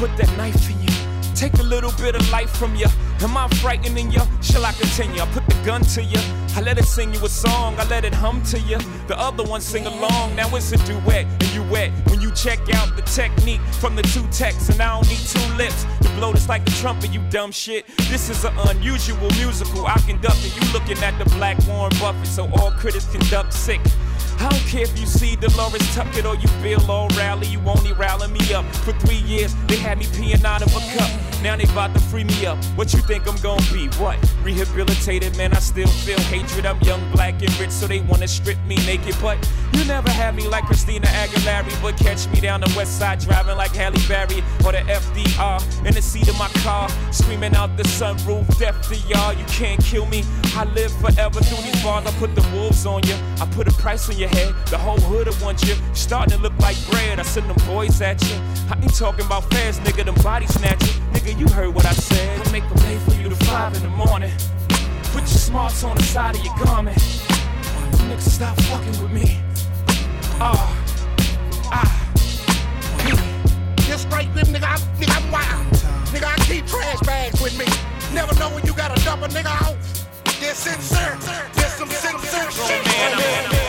Put 0.00 0.16
that 0.16 0.34
knife 0.38 0.70
in 0.70 0.80
you. 0.80 0.88
Take 1.34 1.52
a 1.58 1.62
little 1.62 1.92
bit 1.98 2.14
of 2.14 2.30
life 2.30 2.48
from 2.56 2.74
you. 2.74 2.86
Am 3.20 3.36
I 3.36 3.46
frightening 3.60 4.10
you? 4.10 4.22
Shall 4.40 4.64
I 4.64 4.72
continue? 4.72 5.20
I 5.20 5.26
put 5.26 5.46
the 5.46 5.62
gun 5.62 5.82
to 5.92 6.02
you. 6.02 6.18
I 6.56 6.62
let 6.62 6.78
it 6.78 6.86
sing 6.86 7.12
you 7.12 7.22
a 7.22 7.28
song. 7.28 7.74
I 7.78 7.84
let 7.84 8.06
it 8.06 8.14
hum 8.14 8.42
to 8.44 8.58
you. 8.60 8.78
The 9.08 9.18
other 9.18 9.44
one 9.44 9.60
sing 9.60 9.84
along. 9.84 10.36
Now 10.36 10.48
it's 10.56 10.72
a 10.72 10.78
duet 10.86 11.26
and 11.26 11.50
you 11.52 11.62
wet 11.64 11.92
when 12.08 12.22
you 12.22 12.32
check 12.32 12.60
out 12.72 12.96
the 12.96 13.02
technique 13.02 13.60
from 13.78 13.94
the 13.94 14.00
two 14.00 14.26
texts. 14.28 14.70
And 14.70 14.80
I 14.80 14.94
don't 14.94 15.06
need 15.06 15.18
two 15.18 15.54
lips 15.56 15.84
to 16.00 16.08
blow 16.16 16.32
this 16.32 16.48
like 16.48 16.66
a 16.66 16.72
trumpet. 16.80 17.12
You 17.12 17.20
dumb 17.28 17.52
shit. 17.52 17.86
This 18.08 18.30
is 18.30 18.42
an 18.46 18.54
unusual 18.70 19.28
musical. 19.32 19.86
I 19.86 19.98
conduct 20.06 20.38
it. 20.46 20.56
You 20.56 20.72
looking 20.72 20.96
at 21.04 21.18
the 21.18 21.28
black 21.36 21.58
Warren 21.68 21.92
Buffett, 22.00 22.26
so 22.26 22.48
all 22.54 22.70
critics 22.70 23.04
conduct 23.04 23.52
sick. 23.52 23.82
I 24.38 24.48
don't 24.48 24.66
care 24.66 24.82
if 24.82 24.98
you 24.98 25.06
C. 25.06 25.36
Delores 25.36 25.94
Tucker 25.94 26.26
or 26.26 26.36
you 26.36 26.48
feel 26.62 26.80
all 26.90 27.08
rally, 27.10 27.46
you 27.46 27.60
only 27.66 27.92
rally 27.92 28.28
me 28.28 28.54
up. 28.54 28.64
For 28.84 28.92
three 28.92 29.22
years, 29.26 29.54
they 29.66 29.76
had 29.76 29.98
me 29.98 30.04
peeing 30.06 30.44
out 30.44 30.62
of 30.62 30.68
a 30.74 30.80
cup. 30.96 31.10
Now 31.42 31.56
they 31.56 31.64
about 31.64 31.94
to 31.94 32.00
free 32.00 32.24
me 32.24 32.44
up. 32.44 32.62
What 32.76 32.92
you 32.92 33.00
think 33.00 33.26
I'm 33.26 33.36
gonna 33.36 33.62
be? 33.72 33.88
What? 33.98 34.18
Rehabilitated, 34.42 35.36
man, 35.38 35.52
I 35.54 35.58
still 35.58 35.88
feel 35.88 36.20
hatred. 36.20 36.66
I'm 36.66 36.78
young, 36.82 37.00
black, 37.12 37.40
and 37.42 37.58
rich, 37.58 37.70
so 37.70 37.86
they 37.86 38.00
wanna 38.02 38.28
strip 38.28 38.58
me 38.66 38.76
naked. 38.84 39.16
But 39.22 39.38
you 39.72 39.84
never 39.86 40.10
had 40.10 40.34
me 40.36 40.46
like 40.46 40.64
Christina 40.64 41.06
Aguilera, 41.06 41.82
but 41.82 41.96
catch 41.96 42.28
me 42.28 42.40
down 42.40 42.60
the 42.60 42.72
west 42.76 42.98
side 42.98 43.20
driving 43.20 43.56
like 43.56 43.74
Halle 43.74 43.96
Berry 44.06 44.44
or 44.64 44.72
the 44.72 44.84
FDR 44.86 45.86
in 45.86 45.94
the 45.94 46.02
seat 46.02 46.28
of 46.28 46.38
my 46.38 46.48
car, 46.62 46.88
screaming 47.10 47.54
out 47.54 47.74
the 47.76 47.84
sunroof, 47.84 48.46
death 48.58 48.76
to 48.88 48.96
y'all. 49.08 49.32
You 49.32 49.44
can't 49.46 49.82
kill 49.82 50.06
me. 50.06 50.24
I 50.54 50.64
live 50.64 50.92
forever 51.00 51.40
through 51.40 51.62
these 51.62 51.82
bars. 51.82 52.06
I 52.06 52.12
put 52.18 52.34
the 52.34 52.46
wolves 52.52 52.84
on 52.84 53.02
you. 53.04 53.14
I 53.40 53.46
put 53.46 53.66
a 53.66 53.72
price 53.72 54.10
on 54.10 54.18
your 54.20 54.28
head. 54.28 54.54
The 54.66 54.76
whole 54.76 55.00
hood 55.00 55.26
will 55.26 55.44
want 55.44 55.62
you. 55.62 55.74
Starting 55.94 56.36
to 56.36 56.42
look 56.42 56.56
like 56.60 56.76
bread. 56.90 57.18
I 57.18 57.22
send 57.22 57.48
them 57.48 57.56
boys 57.66 58.00
at 58.02 58.20
you. 58.28 58.36
I 58.68 58.78
ain't 58.80 58.94
talking 58.94 59.24
about 59.24 59.50
fast, 59.50 59.80
nigga. 59.82 60.04
Them 60.04 60.14
body 60.22 60.46
snatching. 60.46 61.02
Nigga, 61.12 61.38
you 61.38 61.48
heard 61.48 61.74
what 61.74 61.86
I 61.86 61.92
said. 61.92 62.46
I 62.46 62.52
make 62.52 62.68
them 62.68 62.78
late 62.84 63.00
for 63.00 63.14
you 63.14 63.30
to 63.30 63.36
five 63.46 63.74
in 63.74 63.82
the 63.82 63.88
morning. 63.88 64.30
Put 65.14 65.22
your 65.22 65.40
smarts 65.48 65.82
on 65.82 65.96
the 65.96 66.02
side 66.02 66.36
of 66.36 66.44
your 66.44 66.54
garment. 66.62 66.98
Nigga, 66.98 68.20
stop 68.20 68.60
fucking 68.62 69.02
with 69.02 69.10
me. 69.10 69.40
Ah, 70.38 70.68
ah. 71.72 72.12
Just 73.88 74.06
straight 74.08 74.32
them, 74.34 74.46
nigga, 74.48 74.68
I'm, 74.68 74.80
nigga, 75.00 75.16
I'm 75.16 75.32
wild. 75.32 75.66
Nigga, 76.12 76.26
I 76.26 76.36
keep 76.44 76.66
trash 76.66 77.00
bags 77.00 77.40
with 77.40 77.58
me. 77.58 77.66
Never 78.14 78.34
know 78.38 78.50
when 78.50 78.66
you 78.66 78.74
gotta 78.74 79.02
dump 79.02 79.22
a 79.22 79.28
nigga 79.28 79.50
off. 79.62 79.76
This 80.40 80.58
sincere, 80.58 81.16
this 81.54 81.72
some 81.74 81.88
sincere 81.88 82.50
shit. 82.50 83.59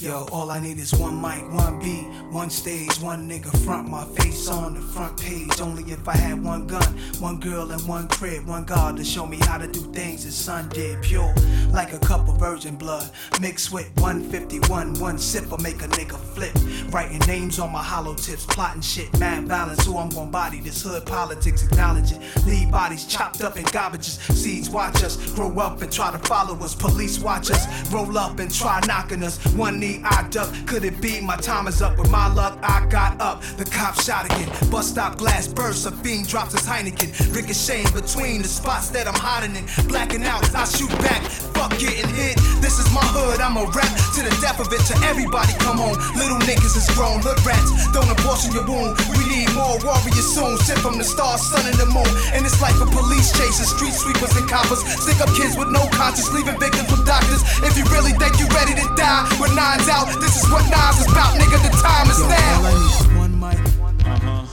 Yo, 0.00 0.28
all 0.30 0.48
I 0.52 0.60
need 0.60 0.78
is 0.78 0.94
one 0.94 1.20
mic, 1.20 1.42
one 1.52 1.80
beat, 1.80 2.06
one 2.30 2.50
stage, 2.50 3.00
one 3.00 3.28
nigga 3.28 3.50
front 3.64 3.88
my 3.88 4.04
face 4.04 4.48
on 4.48 4.74
the 4.74 4.80
front 4.80 5.18
page. 5.18 5.60
Only 5.60 5.82
if 5.90 6.06
I 6.06 6.14
had 6.14 6.40
one 6.44 6.68
gun, 6.68 6.96
one 7.18 7.40
girl, 7.40 7.72
and 7.72 7.88
one 7.88 8.06
crib, 8.06 8.46
one 8.46 8.64
God 8.64 8.96
to 8.98 9.04
show 9.04 9.26
me 9.26 9.38
how 9.40 9.58
to 9.58 9.66
do 9.66 9.80
things 9.92 10.22
his 10.22 10.36
son 10.36 10.68
did. 10.68 11.02
Pure, 11.02 11.34
like 11.72 11.92
a 11.94 11.98
cup 11.98 12.28
of 12.28 12.38
virgin 12.38 12.76
blood, 12.76 13.10
mixed 13.40 13.72
with 13.72 13.90
151. 13.96 14.94
One 15.00 15.18
sip 15.18 15.50
will 15.50 15.58
make 15.58 15.82
a 15.82 15.88
nigga 15.88 16.16
flip. 16.16 16.54
Writing 16.92 17.18
names 17.26 17.58
on 17.58 17.72
my 17.72 17.82
hollow 17.82 18.14
tips, 18.14 18.46
plotting 18.46 18.82
shit, 18.82 19.18
mad 19.18 19.48
balance. 19.48 19.84
Who 19.84 19.98
I'm 19.98 20.10
gonna 20.10 20.30
body 20.30 20.60
this 20.60 20.80
hood 20.80 21.06
politics, 21.06 21.64
acknowledge 21.64 22.12
it. 22.12 22.20
Leave 22.46 22.70
bodies 22.70 23.04
chopped 23.04 23.42
up 23.42 23.56
in 23.56 23.64
garbages. 23.64 24.20
Seeds 24.32 24.70
watch 24.70 25.02
us 25.02 25.16
grow 25.32 25.58
up 25.58 25.82
and 25.82 25.92
try 25.92 26.12
to 26.12 26.18
follow 26.18 26.56
us. 26.60 26.76
Police 26.76 27.18
watch 27.18 27.50
us 27.50 27.92
roll 27.92 28.16
up 28.16 28.38
and 28.38 28.54
try 28.54 28.80
knocking 28.86 29.24
us. 29.24 29.38
One 29.54 29.80
I 30.04 30.26
duck. 30.30 30.48
Could 30.66 30.84
it 30.84 31.00
be 31.00 31.20
my 31.20 31.36
time 31.36 31.66
is 31.66 31.80
up? 31.80 31.98
With 31.98 32.10
my 32.10 32.28
luck, 32.32 32.58
I 32.62 32.86
got 32.86 33.20
up. 33.20 33.42
The 33.56 33.64
cop 33.64 34.00
shot 34.00 34.26
again. 34.26 34.48
Bus 34.70 34.88
stop 34.88 35.16
glass 35.16 35.48
bursts. 35.48 35.86
A 35.86 35.92
fiend 35.92 36.28
drops 36.28 36.52
his 36.52 36.66
Heineken. 36.66 37.08
Ricocheting 37.34 37.92
between 37.92 38.42
the 38.42 38.48
spots 38.48 38.90
that 38.90 39.08
I'm 39.08 39.18
hiding 39.18 39.56
in. 39.56 39.64
Blacking 39.88 40.24
out, 40.24 40.44
I 40.54 40.64
shoot 40.64 40.90
back. 41.00 41.22
Fuck 41.56 41.72
getting 41.78 42.08
hit. 42.14 42.36
This 42.60 42.78
is 42.78 42.88
my 42.92 43.04
hood. 43.16 43.40
I'm 43.40 43.56
a 43.56 43.64
rap 43.72 43.90
to 44.14 44.20
the 44.22 44.34
death 44.44 44.60
of 44.60 44.68
it. 44.72 44.82
To 44.92 44.94
everybody, 45.08 45.52
come 45.64 45.80
on. 45.80 45.96
Little 46.14 46.38
niggas 46.44 46.76
is 46.76 46.88
grown. 46.94 47.20
Hood 47.24 47.40
rats. 47.46 47.72
Don't 47.96 48.10
abortion 48.10 48.52
your 48.52 48.66
wound. 48.68 48.98
We 49.16 49.24
need 49.26 49.48
more 49.56 49.80
warriors 49.80 50.28
soon. 50.28 50.58
Sent 50.60 50.78
from 50.84 50.98
the 50.98 51.04
stars, 51.04 51.40
sun, 51.48 51.64
and 51.64 51.78
the 51.80 51.88
moon. 51.88 52.08
And 52.36 52.44
it's 52.44 52.60
like 52.60 52.76
a 52.78 52.86
police 52.86 53.32
chasing 53.32 53.66
street 53.66 53.94
sweepers 53.94 54.36
and 54.36 54.46
coppers. 54.48 54.84
Stick 55.00 55.18
up 55.24 55.32
kids 55.34 55.56
with 55.56 55.72
no 55.72 55.82
conscience, 55.96 56.28
leaving 56.32 56.58
victims 56.60 56.90
with 56.92 57.08
doctors. 57.08 57.42
If 57.64 57.78
you 57.78 57.84
really 57.88 58.12
think 58.20 58.38
you're 58.38 58.52
ready 58.52 58.76
to 58.76 58.86
die 58.94 59.24
with 59.40 59.54
nines 59.78 59.88
out, 59.88 60.20
this 60.20 60.42
is 60.42 60.50
what 60.50 60.68
nines 60.70 61.00
is 61.00 61.06
about, 61.12 61.34
nigga. 61.38 61.62
The 61.62 61.70
time 61.82 62.10
is 62.10 62.20
now. 62.20 63.18
One 63.18 63.38
mic. 63.38 63.58
Uh 64.06 64.18
huh. 64.18 64.44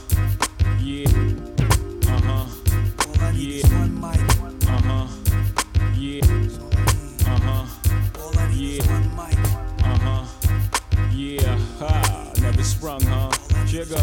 Yeah. 0.82 1.10
Uh 2.08 2.22
huh. 2.22 2.46
Yeah. 3.34 3.66
Uh 4.68 4.82
huh. 4.82 5.08
Yeah. 5.98 6.22
Uh 7.26 7.40
huh. 7.40 7.66
Yeah. 8.54 8.84
Uh 9.84 9.98
huh. 10.00 10.24
Yeah. 11.14 11.58
Ha. 11.80 12.32
Never 12.42 12.64
sprung, 12.64 13.02
huh? 13.02 13.30
Jigga. 13.66 14.02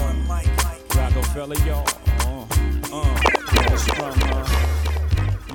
Rockefeller, 0.97 1.57
y'all. 1.67 1.87
Uh. 2.27 2.47
Uh. 2.93 3.21
Never 3.55 3.79
sprung, 3.79 4.19
huh? 4.19 4.47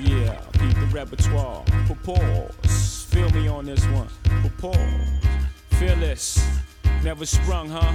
Yeah. 0.00 0.40
Keep 0.52 0.74
the 0.74 0.88
repertoire. 0.92 1.64
Pause. 2.04 3.06
Feel 3.10 3.30
me 3.30 3.48
on 3.48 3.66
this 3.66 3.84
one. 3.88 4.08
Pause. 4.58 5.37
Fearless. 5.78 6.44
Never 7.04 7.24
sprung, 7.24 7.68
huh? 7.70 7.92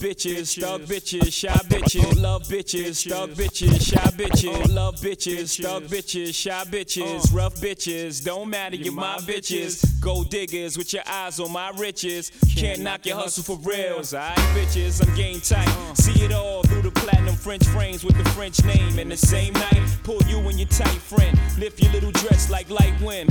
Bitches, 0.00 0.60
thug 0.60 0.82
bitches, 0.82 1.32
shy 1.32 1.48
bitches. 1.68 2.22
Love 2.22 2.44
bitches, 2.44 3.08
thug 3.08 3.30
bitches, 3.30 3.90
shy 3.90 4.10
bitches. 4.12 4.72
Love 4.72 4.94
bitches, 5.00 5.60
thug 5.60 5.82
bitches, 5.84 6.34
shy 6.34 6.64
bitches. 6.70 7.34
Rough 7.34 7.56
bitches, 7.56 8.24
don't 8.24 8.48
matter, 8.48 8.76
you're 8.76 8.92
my 8.92 9.16
bitches. 9.18 9.84
Gold 10.00 10.30
diggers 10.30 10.78
with 10.78 10.92
your 10.92 11.02
eyes 11.04 11.40
on 11.40 11.50
my 11.50 11.70
riches. 11.70 12.30
Can't 12.54 12.80
knock 12.80 13.06
your 13.06 13.16
hustle 13.16 13.42
for 13.42 13.56
reals, 13.68 14.14
I 14.14 14.30
alright, 14.30 14.38
bitches. 14.56 15.04
I'm 15.04 15.14
game 15.16 15.40
tight. 15.40 15.68
See 15.94 16.24
it 16.24 16.32
all 16.32 16.62
through 16.62 16.82
the 16.82 16.92
platinum 16.92 17.34
French 17.34 17.66
frames 17.66 18.04
with 18.04 18.16
the 18.16 18.28
French 18.30 18.64
name. 18.64 19.00
And 19.00 19.10
the 19.10 19.16
same 19.16 19.52
night, 19.54 19.82
pull 20.04 20.22
you 20.28 20.38
and 20.38 20.60
your 20.60 20.68
tight 20.68 21.00
friend. 21.00 21.36
Lift 21.58 21.82
your 21.82 21.92
little 21.92 22.12
dress 22.12 22.50
like 22.50 22.70
light 22.70 22.98
wind. 23.00 23.30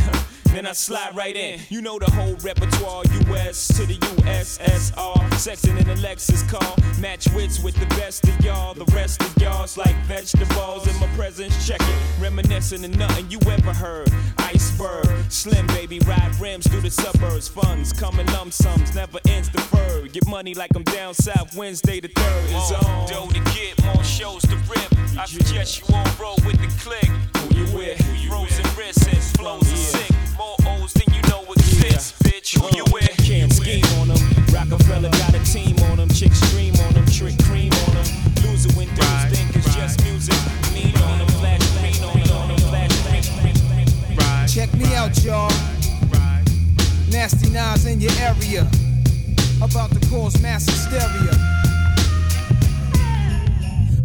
Then 0.51 0.65
I 0.65 0.73
slide 0.73 1.15
right 1.15 1.35
in. 1.35 1.59
You 1.69 1.81
know 1.81 1.99
the 1.99 2.09
whole 2.11 2.35
repertoire, 2.37 3.03
US 3.29 3.67
to 3.77 3.85
the 3.85 3.95
USSR. 3.95 4.96
Sexing 5.47 5.79
in 5.79 5.89
a 5.89 5.95
Lexus 5.95 6.45
car. 6.49 6.75
Match 6.99 7.29
wits 7.33 7.59
with 7.61 7.75
the 7.75 7.85
best 7.95 8.27
of 8.27 8.37
y'all. 8.43 8.73
The 8.73 8.83
rest 8.93 9.21
of 9.21 9.41
y'all's 9.41 9.77
like 9.77 9.95
vegetables 10.05 10.87
in 10.87 10.99
my 10.99 11.07
presence. 11.15 11.65
Check 11.65 11.79
it. 11.79 11.95
Reminiscing 12.19 12.83
of 12.83 12.97
nothing 12.97 13.29
you 13.29 13.39
ever 13.49 13.71
heard. 13.71 14.09
Iceberg. 14.39 15.07
Slim 15.29 15.67
baby, 15.67 15.99
ride 15.99 16.35
rims 16.41 16.67
through 16.67 16.81
the 16.81 16.89
suburbs. 16.89 17.47
Funds 17.47 17.93
coming 17.93 18.25
lump 18.33 18.51
sums, 18.51 18.93
never 18.95 19.19
ends 19.27 19.47
deferred. 19.47 20.11
Get 20.11 20.27
money 20.27 20.53
like 20.53 20.71
I'm 20.75 20.83
down 20.83 21.13
south 21.13 21.55
Wednesday 21.55 21.99
the 21.99 22.09
3rd 22.09 22.45
is 22.45 22.71
on. 22.71 23.07
Dough 23.07 23.27
to 23.27 23.39
get, 23.53 23.81
more 23.85 24.03
shows 24.03 24.41
to 24.41 24.55
rip. 24.67 25.19
I 25.19 25.25
suggest 25.25 25.87
you 25.87 25.95
all 25.95 26.05
roll 26.19 26.37
with 26.45 26.59
the 26.59 26.67
click. 26.83 27.05
Who 27.37 27.55
you 27.55 27.77
with? 27.77 28.27
Frozen 28.27 28.65
wrists 28.75 29.05
and 29.05 29.23
flows 29.37 29.71
are 29.71 29.75
sick. 29.75 30.15
More 30.37 30.57
O's 30.65 30.93
than 30.93 31.13
you 31.13 31.21
know 31.29 31.43
exists, 31.53 32.11
bitch. 32.37 32.59
Who 32.59 32.77
you 32.77 32.85
with? 32.91 33.09
Can't 33.25 33.51
scheme 33.51 33.85
on 33.99 34.09
them. 34.09 34.17
Rockefeller 34.53 35.09
got 35.09 35.33
a 35.33 35.43
team 35.43 35.75
on 35.89 35.97
them. 35.97 36.09
Chicks 36.09 36.39
stream 36.41 36.73
on 36.87 36.93
them. 36.93 37.05
Trick 37.07 37.37
cream 37.43 37.71
on 37.87 37.93
them. 37.95 38.07
Loser 38.43 38.71
when 38.77 38.87
dudes 38.95 39.25
think 39.31 39.55
it's 39.55 39.73
just 39.75 40.03
music. 40.03 40.35
Mean 40.73 40.95
on 41.09 41.19
them. 41.19 41.27
Flash 41.39 41.65
green 41.79 42.03
on 42.03 42.19
them. 42.19 42.35
On 42.35 42.47
them. 42.47 42.57
Flash 42.69 43.29
green. 43.41 44.47
Check 44.47 44.73
me 44.73 44.93
out, 44.95 45.23
y'all. 45.23 45.51
Nasty 47.11 47.49
Nas 47.49 47.85
in 47.85 48.01
your 48.01 48.13
area. 48.19 48.67
About 49.61 49.91
to 49.91 49.99
cause 50.09 50.39
mass 50.41 50.65
hysteria. 50.65 51.33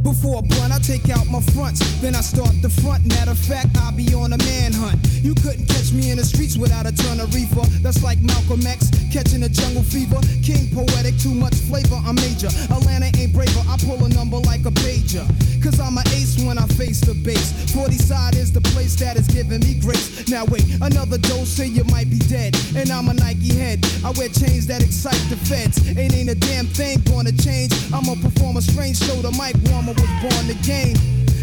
Before 0.03 0.41
a 0.41 0.43
blunt, 0.43 0.73
I 0.73 0.79
take 0.79 1.09
out 1.11 1.29
my 1.29 1.41
fronts, 1.55 1.79
then 2.01 2.17
I 2.17 2.23
start 2.23 2.51
the 2.61 2.69
front. 2.69 3.07
Matter 3.07 3.31
of 3.31 3.39
fact, 3.39 3.69
I'll 3.79 3.93
be 3.95 4.13
on 4.15 4.33
a 4.33 4.39
manhunt. 4.39 4.99
You 5.23 5.35
couldn't 5.35 5.67
catch 5.67 5.93
me 5.93 6.11
in 6.11 6.19
the 6.19 6.25
streets 6.25 6.57
without 6.57 6.87
a 6.87 6.93
ton 6.93 7.21
of 7.21 7.33
reefer. 7.35 7.63
That's 7.83 8.03
like 8.03 8.19
Malcolm 8.21 8.67
X 8.67 8.91
catching 9.13 9.45
a 9.45 9.49
jungle 9.49 9.83
fever. 9.83 10.19
King 10.43 10.67
poetic, 10.75 11.17
too 11.19 11.35
much 11.35 11.55
flavor. 11.71 12.01
I'm 12.03 12.17
major. 12.17 12.51
Atlanta 12.75 13.15
ain't 13.15 13.33
braver. 13.33 13.63
I 13.71 13.77
pull 13.79 14.05
a 14.05 14.09
number 14.09 14.39
like 14.39 14.67
a 14.67 14.75
pager. 14.83 15.23
Cause 15.63 15.79
I'm 15.79 15.97
an 15.97 16.09
ace 16.09 16.43
when 16.43 16.59
I 16.59 16.67
face 16.75 17.01
the 17.01 17.15
base. 17.15 17.55
40 17.71 17.95
side 17.95 18.35
is 18.35 18.51
the 18.51 18.61
place 18.75 18.97
that 18.97 19.17
is 19.17 19.29
giving 19.29 19.61
me 19.61 19.79
grace. 19.79 20.29
Now 20.29 20.45
wait, 20.47 20.67
another 20.83 21.19
dose, 21.19 21.49
say 21.49 21.69
you 21.69 21.85
might 21.85 22.11
be 22.11 22.19
dead. 22.19 22.59
And 22.75 22.91
I'm 22.91 23.09
a 23.09 23.15
Nike 23.15 23.55
head. 23.55 23.79
I 24.05 24.11
wear 24.19 24.29
chains 24.29 24.67
that 24.67 24.83
excite 24.83 25.23
the 25.31 25.37
feds. 25.37 25.79
It 25.87 25.99
ain't 25.99 26.31
a 26.31 26.35
damn 26.35 26.67
thing 26.67 26.99
gonna 27.07 27.31
change. 27.31 27.71
I'ma 27.95 28.17
perform 28.19 28.57
a 28.57 28.63
strange 28.63 28.99
show. 28.99 29.15
The 29.23 29.31
mic 29.39 29.55
warmer 29.71 29.92
I 29.93 30.01
was 30.01 30.11
born 30.23 30.47
the 30.47 30.55
game. 30.65 30.97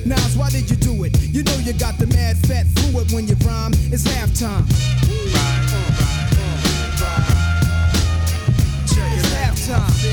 Nas, 0.06 0.36
why 0.36 0.50
did 0.50 0.70
you 0.72 0.76
do 0.76 1.04
it? 1.04 1.16
You 1.22 1.43
know 1.43 1.56
you 1.58 1.74
got 1.74 2.00
the 2.00 2.08
mad 2.08 2.36
fat 2.47 2.66
fluid 2.78 3.12
when 3.12 3.28
you 3.28 3.36
rhyme. 3.45 3.74
It's 3.93 4.08
halftime. 4.08 4.66
Right, 5.36 5.70
right, 7.00 7.30
it's 9.18 9.30
halftime. 9.30 10.10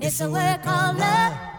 It's 0.00 0.20
a 0.20 0.30
work 0.30 0.66
of 0.66 0.98
love. 0.98 1.53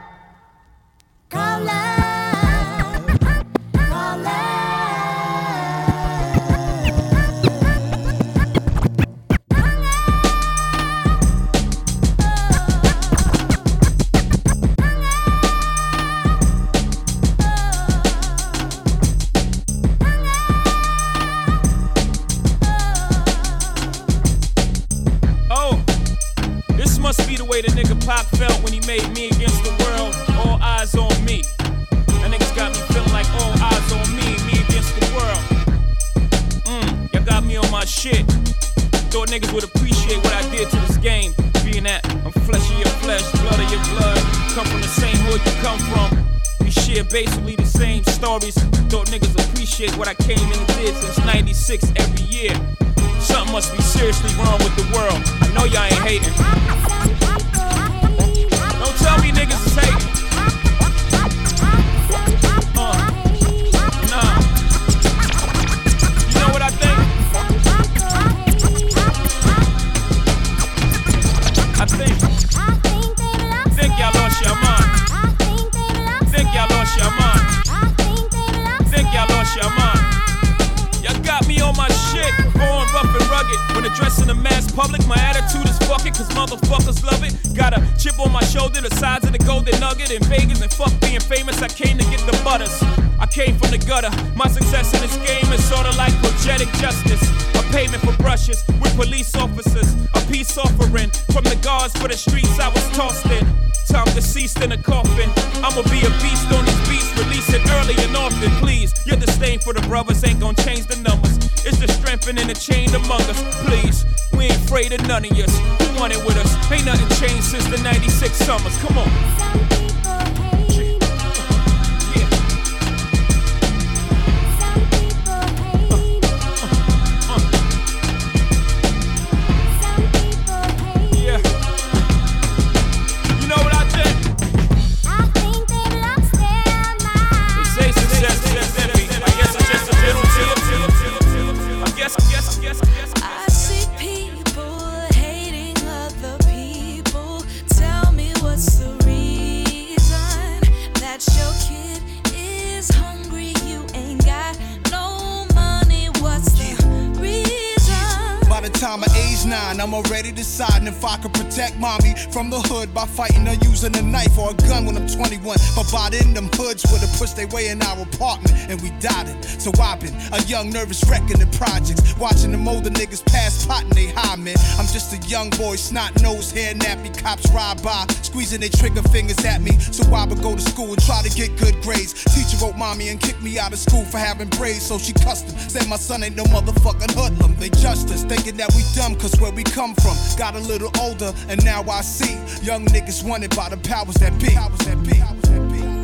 I 159.03 159.07
age 159.17 159.45
nine, 159.45 159.81
I'm 159.81 159.93
already 159.93 160.31
deciding 160.31 160.87
if 160.87 161.03
I 161.03 161.17
could 161.17 161.33
protect 161.33 161.77
mommy 161.77 162.13
from 162.31 162.49
the 162.49 162.59
hood 162.61 162.93
by 162.93 163.05
fighting 163.05 163.47
or 163.47 163.53
using 163.65 163.95
a 163.97 164.01
knife 164.01 164.37
or 164.37 164.51
a 164.51 164.53
gun 164.53 164.85
when 164.85 164.95
I'm 164.95 165.07
21. 165.07 165.57
But 165.75 165.91
by 165.91 166.09
then, 166.11 166.33
them 166.33 166.49
hoods 166.53 166.85
would 166.91 167.01
have 167.01 167.11
pushed 167.19 167.35
their 167.35 167.47
way 167.47 167.67
in 167.69 167.81
our 167.81 168.01
apartment 168.01 168.53
and 168.69 168.81
we 168.81 168.91
died 169.03 169.27
it. 169.27 169.43
So 169.59 169.71
I've 169.81 169.99
been 169.99 170.15
a 170.31 170.41
young, 170.43 170.69
nervous 170.69 171.03
wreck 171.09 171.29
in 171.29 171.39
the 171.39 171.49
projects, 171.57 172.15
watching 172.17 172.51
them 172.51 172.67
older 172.67 172.89
niggas 172.89 173.25
pass 173.25 173.65
pot 173.65 173.83
and 173.83 173.91
they 173.91 174.07
high, 174.07 174.37
man. 174.37 174.55
I'm 174.79 174.87
just 174.87 175.11
a 175.11 175.19
young 175.27 175.49
boy, 175.51 175.75
snot 175.75 176.21
nose, 176.21 176.51
hair 176.51 176.73
nappy, 176.73 177.11
cops 177.17 177.51
ride 177.51 177.81
by, 177.83 178.05
squeezing 178.21 178.61
their 178.61 178.69
trigger 178.69 179.03
fingers 179.09 179.43
at 179.43 179.61
me. 179.61 179.71
So 179.91 180.07
I 180.13 180.25
would 180.25 180.41
go 180.41 180.55
to 180.55 180.61
school 180.61 180.93
and 180.93 181.01
try 181.03 181.21
to 181.21 181.29
get 181.29 181.57
good 181.59 181.81
grades. 181.81 182.13
Teacher 182.31 182.57
wrote 182.63 182.77
mommy 182.77 183.09
and 183.09 183.19
kicked 183.19 183.41
me 183.41 183.59
out 183.59 183.73
of 183.73 183.79
school 183.79 184.05
for 184.05 184.19
having 184.19 184.47
braids, 184.49 184.85
so 184.85 184.97
she 184.97 185.11
cussed 185.11 185.51
him. 185.51 185.59
Said 185.69 185.87
my 185.89 185.97
son 185.97 186.23
ain't 186.23 186.35
no 186.35 186.45
motherfucking 186.45 187.11
hoodlum. 187.11 187.55
They 187.57 187.69
judged 187.69 188.09
us, 188.11 188.23
thinking 188.23 188.57
that 188.57 188.73
we 188.75 188.84
dumb, 188.93 189.15
cause 189.15 189.39
where 189.39 189.51
we 189.51 189.63
come 189.63 189.95
from. 189.95 190.15
Got 190.37 190.55
a 190.55 190.59
little 190.59 190.91
older, 190.99 191.33
and 191.49 191.63
now 191.63 191.83
I 191.83 192.01
see 192.01 192.35
young 192.65 192.85
niggas 192.87 193.27
wanted 193.27 193.55
by 193.55 193.69
the 193.69 193.77
powers 193.77 194.15
that 194.15 194.37
be. 194.39 194.53
Powers 194.53 194.79
that 194.79 195.01
be. 195.03 195.21
I 195.21 195.94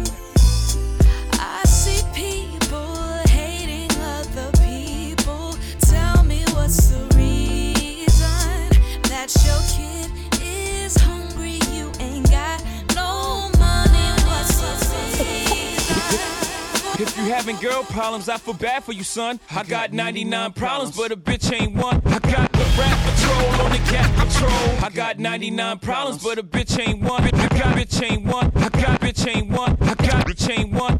If 17.01 17.17
you 17.17 17.23
having 17.23 17.55
girl 17.55 17.81
problems, 17.81 18.29
I 18.29 18.37
feel 18.37 18.53
bad 18.53 18.83
for 18.83 18.91
you, 18.91 19.03
son. 19.03 19.39
I 19.49 19.63
got 19.63 19.91
99 19.91 20.53
problems, 20.53 20.95
but 20.95 21.11
a 21.11 21.17
bitch 21.17 21.51
ain't 21.51 21.73
one. 21.73 21.99
I 22.05 22.19
got 22.19 22.51
the 22.51 22.75
rap 22.77 22.99
patrol 23.09 23.65
on 23.65 23.71
the 23.71 23.79
cat 23.89 24.15
patrol. 24.15 24.85
I 24.85 24.89
got 24.93 25.17
99 25.17 25.79
problems, 25.79 26.23
but 26.23 26.37
a 26.37 26.43
bitch 26.43 26.79
ain't 26.79 27.01
one. 27.01 27.23
I 27.23 27.31
got 27.31 27.75
bitch 27.75 28.03
ain't 28.03 28.23
one. 28.25 28.51
I 28.55 28.69
got 28.69 29.01
bitch 29.01 29.35
ain't 29.35 29.49
one. 29.49 29.77
I 29.81 29.95
got 29.95 30.27
bitch 30.27 30.47
ain't 30.55 30.73
one. 30.73 30.99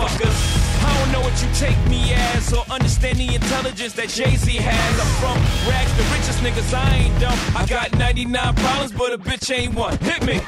Fuckers. 0.00 0.40
I 0.80 0.88
don't 0.98 1.12
know 1.12 1.20
what 1.20 1.36
you 1.42 1.48
take 1.52 1.76
me 1.90 2.14
as 2.14 2.54
or 2.54 2.64
understand 2.70 3.18
the 3.18 3.34
intelligence 3.34 3.92
that 4.00 4.08
Jay-Z 4.08 4.50
has. 4.56 4.92
I'm 4.96 5.12
from 5.20 5.36
rags, 5.68 5.92
the 5.92 6.04
richest 6.16 6.40
niggas, 6.40 6.72
I 6.72 7.04
ain't 7.04 7.20
dumb. 7.20 7.36
I 7.54 7.66
got 7.66 7.92
99 7.98 8.32
problems, 8.54 8.92
but 8.92 9.12
a 9.12 9.18
bitch 9.18 9.52
ain't 9.52 9.74
one. 9.74 9.98
Hit 9.98 10.24
me. 10.24 10.40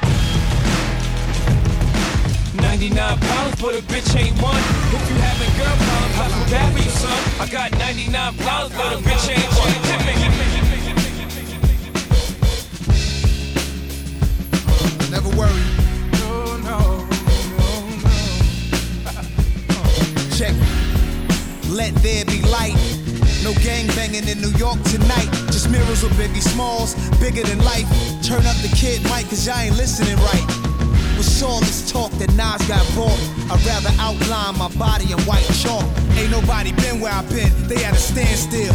99 2.57 3.19
problems, 3.19 3.61
but 3.61 3.77
a 3.77 3.81
bitch 3.85 4.09
ain't 4.17 4.41
one. 4.41 4.57
If 4.89 5.05
you 5.05 5.21
having 5.21 5.53
girl 5.61 5.77
problems, 5.85 6.17
I 6.17 6.33
feel 6.49 6.73
for 6.73 6.81
you, 6.81 6.89
son. 6.89 7.21
I 7.37 7.45
got 7.45 7.77
99 7.77 8.33
problems, 8.41 8.73
but 8.73 8.89
a 8.89 8.97
bitch 9.05 9.29
ain't 9.37 9.53
one. 9.53 9.69
Hit 9.85 10.01
me. 10.01 10.17
Never 15.11 15.29
worry. 15.37 15.82
Let 21.73 21.95
there 22.05 22.23
be 22.25 22.39
light. 22.53 22.77
No 23.43 23.51
gang 23.65 23.87
banging 23.97 24.27
in 24.27 24.39
New 24.39 24.53
York 24.61 24.77
tonight. 24.83 25.25
Just 25.49 25.71
Mirrors 25.71 26.03
with 26.03 26.13
Biggie 26.13 26.39
Smalls, 26.39 26.93
bigger 27.17 27.41
than 27.41 27.57
life. 27.65 27.89
Turn 28.21 28.45
up 28.45 28.55
the 28.61 28.69
kid 28.77 29.01
mic, 29.09 29.25
cause 29.25 29.47
y'all 29.47 29.57
ain't 29.57 29.75
listening 29.75 30.15
right. 30.17 30.45
With 31.17 31.41
all 31.41 31.61
this 31.61 31.91
talk 31.91 32.11
that 32.21 32.29
Nas 32.37 32.61
got 32.69 32.85
bought, 32.93 33.17
I'd 33.49 33.57
rather 33.65 33.89
outline 33.97 34.55
my 34.59 34.69
body 34.77 35.11
in 35.11 35.19
white 35.25 35.49
chalk. 35.65 35.83
Ain't 36.13 36.29
nobody 36.29 36.73
been 36.73 36.99
where 36.99 37.11
I've 37.11 37.27
been, 37.29 37.49
they 37.67 37.83
at 37.83 37.93
a 37.93 37.97
standstill. 37.97 38.73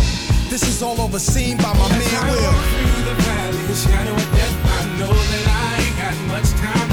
This 0.51 0.66
is 0.66 0.82
all 0.82 1.01
overseen 1.01 1.57
by 1.59 1.70
my 1.78 1.88
man 1.94 2.20
Will. 2.34 2.51
Through 2.51 3.05
the 3.07 3.14
valley, 3.22 3.74
shadow 3.78 4.11
of 4.11 4.28
death, 4.34 4.59
I 4.74 4.99
know 4.99 5.14
that 5.14 5.44
I 5.46 5.86
ain't 5.86 5.96
got 6.03 6.16
much 6.26 6.51
time 6.59 6.88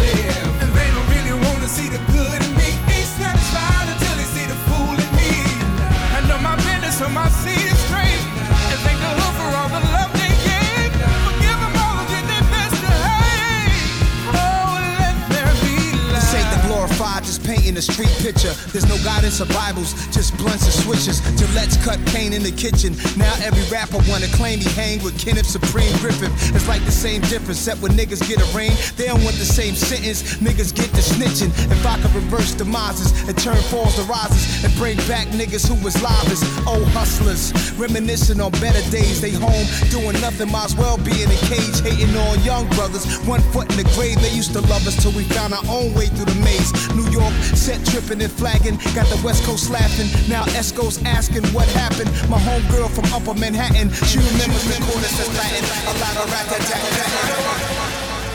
painting 17.76 17.78
a 17.78 17.94
street 17.94 18.16
picture. 18.24 18.54
There's 18.72 18.88
no 18.88 18.98
guidance 19.04 19.42
or 19.42 19.46
Bibles, 19.46 19.94
just 20.14 20.36
blunts 20.38 20.66
and 20.66 20.74
switches. 20.74 21.20
Gillette's 21.40 21.78
cut 21.84 22.00
cane 22.08 22.34
in 22.34 22.44
the 22.44 22.52
kitchen. 22.52 22.96
Now 23.18 23.34
every 23.44 23.64
rapper 23.72 24.00
wanna 24.10 24.28
claim 24.28 24.60
he 24.60 24.70
hang 24.72 25.04
with 25.04 25.18
Kenneth 25.20 25.46
Supreme 25.46 25.92
Griffith. 26.00 26.32
It's 26.56 26.68
like 26.68 26.84
the 26.86 26.92
same 26.92 27.22
difference, 27.22 27.60
except 27.60 27.82
when 27.82 27.92
niggas 27.94 28.28
get 28.28 28.40
arraigned, 28.54 28.78
they 28.98 29.08
don't 29.08 29.24
want 29.24 29.36
the 29.38 29.46
same 29.46 29.76
sentence. 29.76 30.38
Niggas 30.40 30.74
get 30.76 30.92
the 30.92 31.02
snitching. 31.02 31.52
If 31.72 31.86
I 31.86 32.00
could 32.02 32.14
reverse 32.16 32.54
demises 32.54 33.12
and 33.28 33.38
turn 33.38 33.58
falls 33.72 33.96
to 33.96 34.04
rises 34.04 34.64
and 34.64 34.74
bring 34.76 34.98
back 35.08 35.28
niggas 35.30 35.68
who 35.68 35.76
was 35.84 35.96
livest, 36.02 36.44
old 36.68 36.88
hustlers, 36.90 37.52
reminiscing 37.78 38.40
on 38.40 38.52
better 38.64 38.84
days. 38.92 39.22
They 39.22 39.32
home 39.32 39.68
doing 39.90 40.20
nothing, 40.22 40.52
might 40.52 40.66
as 40.66 40.76
well 40.76 40.98
be 40.98 41.12
in 41.24 41.30
a 41.30 41.40
cage, 41.50 41.80
hating 41.82 42.16
on 42.16 42.42
young 42.44 42.68
brothers. 42.76 43.06
One 43.28 43.42
foot 43.52 43.70
in 43.72 43.78
the 43.78 43.88
grave, 43.96 44.22
they 44.22 44.32
used 44.32 44.54
to 44.54 44.62
love 44.62 44.86
us 44.88 44.96
till 45.02 45.12
we 45.12 45.24
found 45.36 45.54
our 45.54 45.66
own 45.68 45.94
way 45.94 46.08
through 46.08 46.26
the 46.26 46.40
maze. 46.42 46.72
New 46.96 47.08
York 47.12 47.34
set 47.66 47.84
tripping 47.88 48.22
and 48.22 48.32
flagging, 48.32 48.78
got 48.94 49.10
the 49.10 49.20
West 49.26 49.44
Coast 49.44 49.72
laughing. 49.72 50.06
Now 50.30 50.44
Esco's 50.54 51.02
asking 51.04 51.46
what 51.50 51.68
happened. 51.70 52.12
My 52.30 52.38
homegirl 52.38 52.94
from 52.94 53.06
Upper 53.10 53.34
Manhattan, 53.34 53.90
she 54.06 54.20
remembers 54.22 54.64
the 54.70 54.78
corners 54.86 55.10
that's 55.18 55.34
Latin. 55.34 55.66
A 55.90 55.94
lot 55.98 56.16
of 56.22 56.30
rat 56.30 56.46
tat 56.46 56.62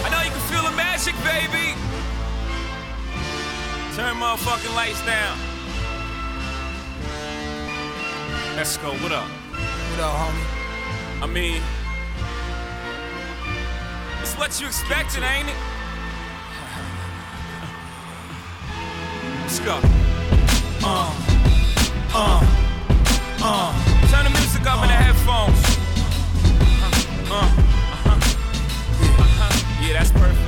I 0.03 0.09
know 0.11 0.20
you 0.26 0.33
can 0.35 0.45
feel 0.51 0.64
the 0.66 0.74
magic, 0.74 1.14
baby. 1.22 1.78
Turn 3.95 4.18
motherfucking 4.18 4.74
lights 4.74 5.01
down. 5.07 5.39
Let's 8.57 8.76
go. 8.78 8.91
What 8.99 9.12
up? 9.12 9.28
What 9.31 10.01
up, 10.01 10.14
homie? 10.26 11.22
I 11.22 11.26
mean, 11.31 11.62
it's 14.22 14.35
what 14.35 14.61
you 14.61 14.66
expected, 14.66 15.22
ain't 15.22 15.49
it? 15.49 15.80
Let's 19.51 19.67
go. 19.67 19.81
Uh, 20.85 21.11
uh, 22.15 22.39
uh. 23.43 24.07
Turn 24.07 24.23
the 24.23 24.31
music 24.31 24.65
up 24.65 24.81
in 24.81 24.87
the 24.87 24.95
headphones. 24.95 25.59
Uh, 26.79 27.35
uh, 27.35 27.43
uh-huh. 27.43 28.15
Uh-huh. 29.19 29.83
Yeah, 29.83 29.95
that's 29.95 30.13
perfect. 30.13 30.39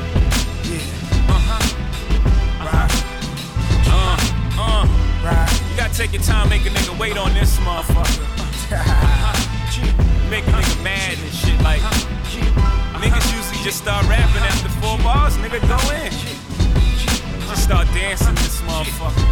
Yeah. 0.70 1.34
Uh-huh. 1.34 1.58
Uh-huh. 2.62 2.86
Uh, 3.90 4.14
uh. 4.62 4.86
Right. 5.26 5.50
You 5.68 5.76
gotta 5.76 5.94
take 5.98 6.12
your 6.12 6.22
time, 6.22 6.48
make 6.48 6.64
a 6.64 6.70
nigga 6.70 6.96
wait 6.96 7.18
on 7.18 7.34
this 7.34 7.56
motherfucker. 7.56 8.22
Make 10.30 10.46
a 10.46 10.52
nigga 10.52 10.84
mad 10.84 11.18
and 11.18 11.34
shit 11.34 11.60
like. 11.62 11.80
Niggas 13.02 13.34
usually 13.34 13.64
just 13.64 13.78
start 13.78 14.06
rapping 14.08 14.44
after 14.44 14.68
four 14.78 14.96
bars, 14.98 15.36
nigga 15.38 15.58
go 15.66 15.90
in. 15.90 16.41
Just 17.52 17.64
start 17.64 17.86
dancing 17.92 18.34
this 18.36 18.62
motherfucker. 18.62 19.28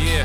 Yeah. 0.00 0.24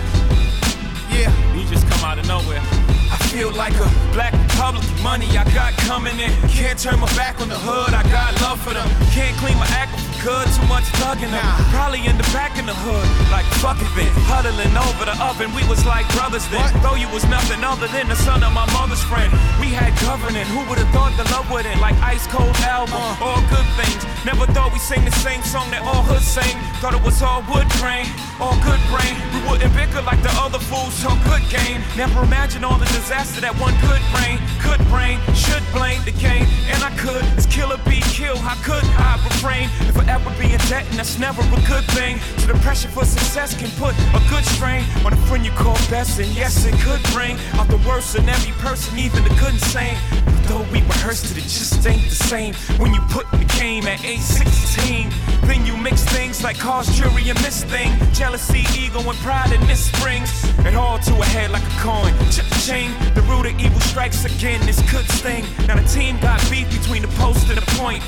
Yeah. 1.11 1.27
You 1.53 1.67
just 1.67 1.85
come 1.89 2.05
out 2.07 2.17
of 2.17 2.25
nowhere. 2.29 2.63
I 3.11 3.17
feel 3.27 3.51
like 3.51 3.75
a 3.75 3.91
black 4.13 4.31
Republican. 4.31 4.87
Money 5.03 5.27
I 5.35 5.43
got 5.53 5.73
coming 5.83 6.17
in. 6.17 6.31
Can't 6.47 6.79
turn 6.79 6.97
my 6.97 7.11
back 7.19 7.41
on 7.41 7.49
the 7.49 7.59
hood. 7.59 7.93
I 7.93 8.03
got 8.07 8.39
love 8.39 8.61
for 8.63 8.73
them. 8.73 8.87
Can't 9.11 9.35
clean 9.35 9.57
my 9.59 9.67
act 9.75 9.91
good. 10.23 10.47
Too 10.53 10.65
much 10.69 10.85
thugging 11.01 11.33
them. 11.33 11.43
Probably 11.73 12.05
in 12.05 12.17
the 12.17 12.27
back 12.31 12.57
in 12.57 12.65
the 12.65 12.73
hood. 12.73 13.05
Like 13.33 13.45
fuck 13.59 13.77
it 13.81 13.89
then. 13.97 14.09
Huddling 14.29 14.73
over 14.77 15.05
the 15.05 15.17
oven. 15.17 15.53
We 15.53 15.65
was 15.67 15.85
like 15.85 16.05
brothers 16.13 16.45
then. 16.49 16.63
Though 16.81 16.95
you 16.95 17.09
was 17.09 17.25
nothing 17.25 17.61
other 17.65 17.89
than 17.89 18.07
the 18.07 18.15
son 18.15 18.43
of 18.43 18.53
my 18.53 18.65
mother's 18.71 19.01
friend. 19.03 19.29
We 19.59 19.73
had 19.73 19.91
governing. 20.01 20.45
Who 20.53 20.61
would 20.69 20.77
have 20.77 20.89
thought 20.93 21.13
the 21.17 21.25
love 21.33 21.49
would 21.51 21.65
end? 21.65 21.81
Like 21.81 21.97
ice 22.01 22.25
cold 22.29 22.55
album. 22.63 22.95
Uh. 22.95 23.25
All 23.25 23.41
good 23.49 23.67
things. 23.75 24.01
Never 24.23 24.45
thought 24.53 24.71
we 24.71 24.79
sing 24.79 25.03
the 25.03 25.17
same 25.25 25.41
song 25.41 25.69
that 25.73 25.81
all 25.81 26.05
hoods 26.05 26.29
sing. 26.29 26.55
Thought 26.79 26.93
it 26.93 27.03
was 27.03 27.21
all 27.21 27.41
wood 27.49 27.67
grain. 27.81 28.05
All 28.39 28.57
good 28.61 28.81
brain. 28.93 29.13
We 29.33 29.41
wouldn't 29.49 29.73
bicker 29.73 30.01
like 30.05 30.21
the 30.21 30.33
other 30.37 30.61
fools. 30.61 30.93
So 30.93 31.09
good 31.25 31.43
game. 31.49 31.81
Never 31.97 32.21
imagined 32.23 32.63
all 32.65 32.77
the 32.77 32.89
disaster 32.93 33.41
that 33.41 33.57
one 33.57 33.73
could 33.81 34.01
bring. 34.13 34.37
Could 34.61 34.81
bring. 34.93 35.17
Should 35.33 35.65
blame 35.73 36.01
the 36.05 36.13
game. 36.13 36.45
And 36.69 36.81
I 36.85 36.93
could. 36.97 37.25
It's 37.33 37.49
kill 37.49 37.73
or 37.73 37.81
be 37.89 38.01
killed. 38.13 38.39
How 38.39 38.57
could 38.61 38.85
I 39.01 39.17
refrain? 39.25 39.69
If 39.89 39.97
I 39.97 40.10
ever 40.11 40.29
be 40.37 40.51
in 40.51 40.59
debt, 40.67 40.83
and 40.89 40.99
that's 40.99 41.17
never 41.17 41.41
a 41.41 41.61
good 41.65 41.85
thing. 41.95 42.19
So 42.37 42.47
the 42.51 42.59
pressure 42.59 42.89
for 42.89 43.05
success 43.05 43.55
can 43.55 43.71
put 43.79 43.95
a 44.11 44.21
good 44.29 44.43
strain 44.43 44.83
on 45.05 45.13
a 45.13 45.21
friend 45.27 45.45
you 45.45 45.51
call 45.51 45.75
best. 45.89 46.19
And 46.19 46.29
yes, 46.35 46.65
it 46.65 46.75
could 46.83 47.01
bring 47.15 47.37
out 47.53 47.69
the 47.69 47.79
worst 47.87 48.15
in 48.15 48.27
every 48.27 48.51
person, 48.59 48.99
even 48.99 49.23
the 49.23 49.33
good 49.39 49.55
and 49.55 49.61
sane. 49.71 49.97
But 50.25 50.43
though 50.49 50.65
we 50.71 50.81
rehearsed 50.81 51.31
it, 51.31 51.37
it 51.37 51.47
just 51.47 51.87
ain't 51.87 52.03
the 52.09 52.15
same. 52.15 52.53
When 52.77 52.93
you 52.93 52.99
put 53.09 53.25
the 53.31 53.45
game 53.57 53.87
at 53.87 54.03
age 54.03 54.19
16, 54.19 55.09
then 55.47 55.65
you 55.65 55.77
mix 55.77 56.03
things 56.03 56.43
like 56.43 56.59
cause, 56.59 56.87
jury, 56.97 57.29
and 57.29 57.41
miss 57.41 57.63
thing. 57.63 57.91
Jealousy, 58.13 58.65
ego, 58.77 58.99
and 58.99 59.17
pride, 59.19 59.51
and 59.53 59.63
this 59.69 59.85
springs 59.85 60.29
it 60.65 60.75
all 60.75 60.99
to 60.99 61.13
a 61.15 61.25
head 61.25 61.51
like 61.51 61.63
a 61.63 61.75
coin. 61.79 62.13
Ch-ching, 62.29 62.91
the 63.15 63.21
root 63.23 63.45
of 63.47 63.59
evil 63.59 63.79
strikes 63.79 64.25
again. 64.25 64.59
This 64.65 64.81
could 64.91 65.07
sting. 65.11 65.45
Now 65.67 65.75
the 65.75 65.87
team 65.87 66.19
got 66.19 66.39
beef 66.51 66.69
between 66.69 67.01
the 67.01 67.13
post 67.19 67.47
and 67.47 67.57
the 67.57 67.65
point. 67.79 68.03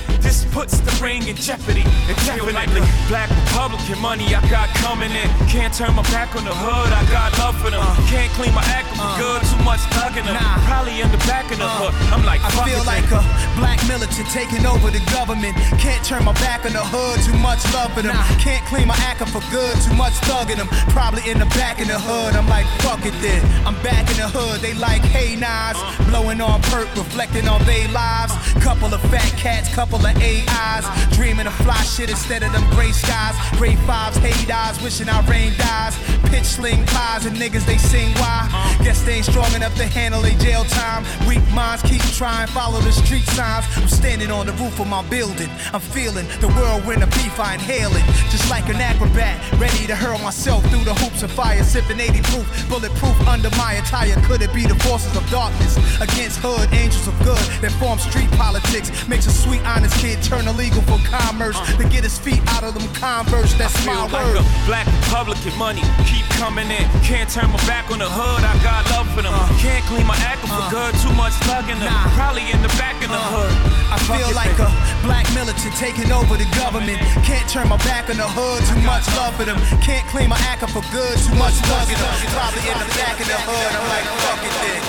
Puts 0.54 0.80
the 0.86 0.94
ring 1.02 1.28
in 1.28 1.36
jeopardy. 1.36 1.82
And 2.08 2.18
definitely 2.30 2.86
black 3.10 3.30
Republican 3.34 4.00
money 4.00 4.36
I 4.36 4.42
got 4.50 4.70
coming 4.78 5.10
in. 5.10 5.28
Can't 5.50 5.74
turn 5.74 5.94
my 5.98 6.06
back 6.14 6.36
on 6.38 6.46
the 6.46 6.54
hood. 6.54 6.94
I 6.94 7.02
got 7.10 7.34
love 7.42 7.58
for 7.58 7.74
them. 7.74 7.82
Uh. 7.82 7.98
Can't 8.08 8.32
clean 8.38 8.54
my 8.54 8.64
act 8.70 8.88
for 8.94 9.02
uh. 9.02 9.18
good. 9.18 9.42
Too 9.50 9.64
much 9.66 9.82
thugging 9.98 10.30
them. 10.30 10.38
Probably 10.70 11.02
in 11.02 11.10
the 11.10 11.22
back 11.26 11.50
of 11.52 11.58
the 11.58 11.66
uh. 11.66 11.80
hood. 11.82 11.94
I'm 12.14 12.24
like, 12.24 12.42
I 12.46 12.54
feel 12.64 12.82
it, 12.82 12.86
like 12.86 13.10
a 13.10 13.22
black 13.58 13.82
militant 13.90 14.30
taking 14.30 14.66
over 14.66 14.94
the 14.94 15.02
government. 15.10 15.58
Can't 15.82 16.04
turn 16.06 16.24
my 16.24 16.34
back 16.38 16.66
on 16.66 16.74
the 16.74 16.86
hood, 16.86 17.18
too 17.26 17.38
much 17.42 17.62
love 17.74 17.94
for 17.94 18.02
them. 18.02 18.16
Can't 18.38 18.64
clean 18.66 18.88
my 18.88 18.98
act 19.10 19.26
for 19.30 19.42
good, 19.50 19.76
too 19.82 19.94
much 19.94 20.14
thugging 20.30 20.58
them. 20.58 20.68
Probably 20.90 21.26
in 21.30 21.40
the 21.40 21.50
back 21.58 21.80
of 21.80 21.88
the 21.88 22.00
hood, 22.00 22.36
I'm 22.36 22.48
like, 22.48 22.66
fuck 22.82 23.06
it 23.06 23.16
then. 23.22 23.42
I'm 23.66 23.76
back 23.84 24.10
in 24.10 24.18
the 24.18 24.28
hood, 24.28 24.62
they 24.62 24.74
like, 24.74 25.02
hey, 25.02 25.36
Nas. 25.36 25.78
Blowing 26.10 26.42
on 26.42 26.62
perk, 26.70 26.90
reflecting 26.96 27.48
on 27.48 27.64
they 27.66 27.88
lives. 27.88 28.34
Couple 28.62 28.94
of 28.94 29.02
fat 29.10 29.34
cats, 29.38 29.74
couple 29.74 30.06
of 30.06 30.14
AIs. 30.50 30.86
Dreaming 31.16 31.48
of 31.48 31.54
fly 31.56 31.82
shit 31.84 32.10
instead 32.10 32.44
of 32.44 32.52
them 32.52 32.64
gray 32.72 32.92
skies. 32.92 33.36
Gray 33.58 33.76
fives, 33.88 34.18
hate 34.18 34.50
eyes, 34.52 34.82
wishing 34.82 35.10
our 35.10 35.24
rain 35.24 35.54
dies. 35.58 35.96
Pitch 36.30 36.46
sling 36.46 36.86
pies 36.88 37.26
and 37.26 37.36
niggas, 37.38 37.66
they 37.66 37.78
sing 37.78 38.12
why. 38.16 38.50
Guess 38.84 39.04
they 39.04 39.16
ain't 39.16 39.26
strong 39.26 39.52
enough 39.54 39.76
to 39.76 39.86
handle 39.86 40.24
a 40.26 40.32
jail 40.38 40.64
time. 40.66 41.04
Weak 41.28 41.44
minds 41.54 41.84
keep 41.84 42.02
trying, 42.18 42.48
follow 42.48 42.80
the 42.82 42.92
street 42.92 43.26
signs. 43.38 43.66
I'm 43.78 43.88
standing 43.88 44.32
on 44.32 44.48
the 44.48 44.54
roof 44.54 44.80
of 44.80 44.88
my 44.88 45.04
building. 45.10 45.50
I'm 45.74 45.82
feeling 45.82 46.28
the 46.42 46.50
whirlwind 46.50 47.04
of 47.04 47.10
beef, 47.12 47.40
I 47.40 47.56
inhale 47.56 47.92
it. 47.96 48.06
Just 48.32 48.50
like 48.50 48.68
an 48.70 48.78
acrobat, 48.78 49.40
ready 49.60 49.88
to 49.88 49.96
hurl 49.96 50.20
myself 50.20 50.64
through 50.70 50.84
the 50.84 50.94
hoops 50.96 51.24
of 51.24 51.32
fire. 51.32 51.64
Sipping 51.64 52.00
80 52.00 52.22
proof, 52.24 52.70
bulletproof 52.70 53.18
under 53.28 53.50
my 53.52 53.74
attire. 53.74 54.16
Could 54.28 54.42
it 54.42 54.54
be 54.54 54.66
the 54.66 54.76
forces 54.84 55.16
of 55.16 55.28
darkness 55.30 55.78
against 56.02 56.40
hood 56.40 56.72
angels 56.74 57.08
of 57.08 57.18
good 57.24 57.44
that 57.62 57.72
form 57.80 58.00
street 58.00 58.32
politics? 58.32 58.90
Makes 59.08 59.28
a 59.28 59.32
sweet, 59.32 59.62
honest 59.66 59.96
kid 60.00 60.22
turn 60.34 60.48
illegal 60.50 60.82
for 60.90 60.98
commerce 61.06 61.58
uh. 61.62 61.78
to 61.78 61.86
get 61.94 62.02
his 62.02 62.18
feet 62.18 62.42
out 62.58 62.66
of 62.66 62.74
them 62.74 62.88
converse. 62.98 63.54
That's 63.54 63.76
I 63.86 63.94
feel 63.94 64.10
my 64.10 64.18
like 64.18 64.26
word. 64.34 64.42
a 64.42 64.46
black 64.66 64.88
Republican 65.06 65.54
money 65.62 65.86
keep 66.10 66.26
coming 66.42 66.66
in. 66.74 66.86
Can't 67.06 67.30
turn 67.30 67.54
my 67.54 67.62
back 67.70 67.94
on 67.94 68.02
the 68.02 68.10
hood. 68.10 68.42
I 68.42 68.54
got 68.66 68.82
love 68.90 69.06
for 69.14 69.22
them. 69.22 69.30
Uh. 69.30 69.46
Can't 69.62 69.86
clean 69.86 70.08
my 70.10 70.18
act 70.26 70.42
up 70.42 70.50
for 70.50 70.66
uh. 70.66 70.74
good. 70.74 70.92
Too 71.06 71.14
much 71.14 71.38
thugging 71.46 71.78
them. 71.78 71.94
Probably 72.18 72.50
in 72.50 72.62
the 72.66 72.74
back 72.82 72.98
of 73.06 73.14
the 73.14 73.24
hood. 73.30 73.54
I 73.94 73.98
feel 74.10 74.30
like 74.34 74.58
a 74.58 74.70
black 75.06 75.30
militant 75.38 75.74
taking 75.78 76.10
over 76.10 76.34
the 76.34 76.50
government. 76.58 76.98
Can't 77.22 77.46
turn 77.46 77.70
my 77.70 77.78
back 77.86 78.10
on 78.10 78.18
the 78.18 78.26
hood, 78.26 78.62
too 78.66 78.82
much 78.82 79.06
love 79.14 79.38
for 79.38 79.46
them. 79.46 79.62
Can't 79.86 80.06
clean 80.10 80.30
my 80.34 80.40
act 80.50 80.66
up 80.66 80.74
for 80.74 80.82
good, 80.90 81.14
too 81.22 81.38
much 81.38 81.54
thugging 81.70 82.00
them. 82.02 82.14
Probably 82.34 82.66
in 82.66 82.78
the 82.82 82.90
back 82.98 83.22
of 83.22 83.28
the 83.30 83.38
hood, 83.38 83.72
I'm 83.78 83.86
like, 83.86 84.06
fuck 84.26 84.42
it 84.42 84.54
then. 84.66 84.82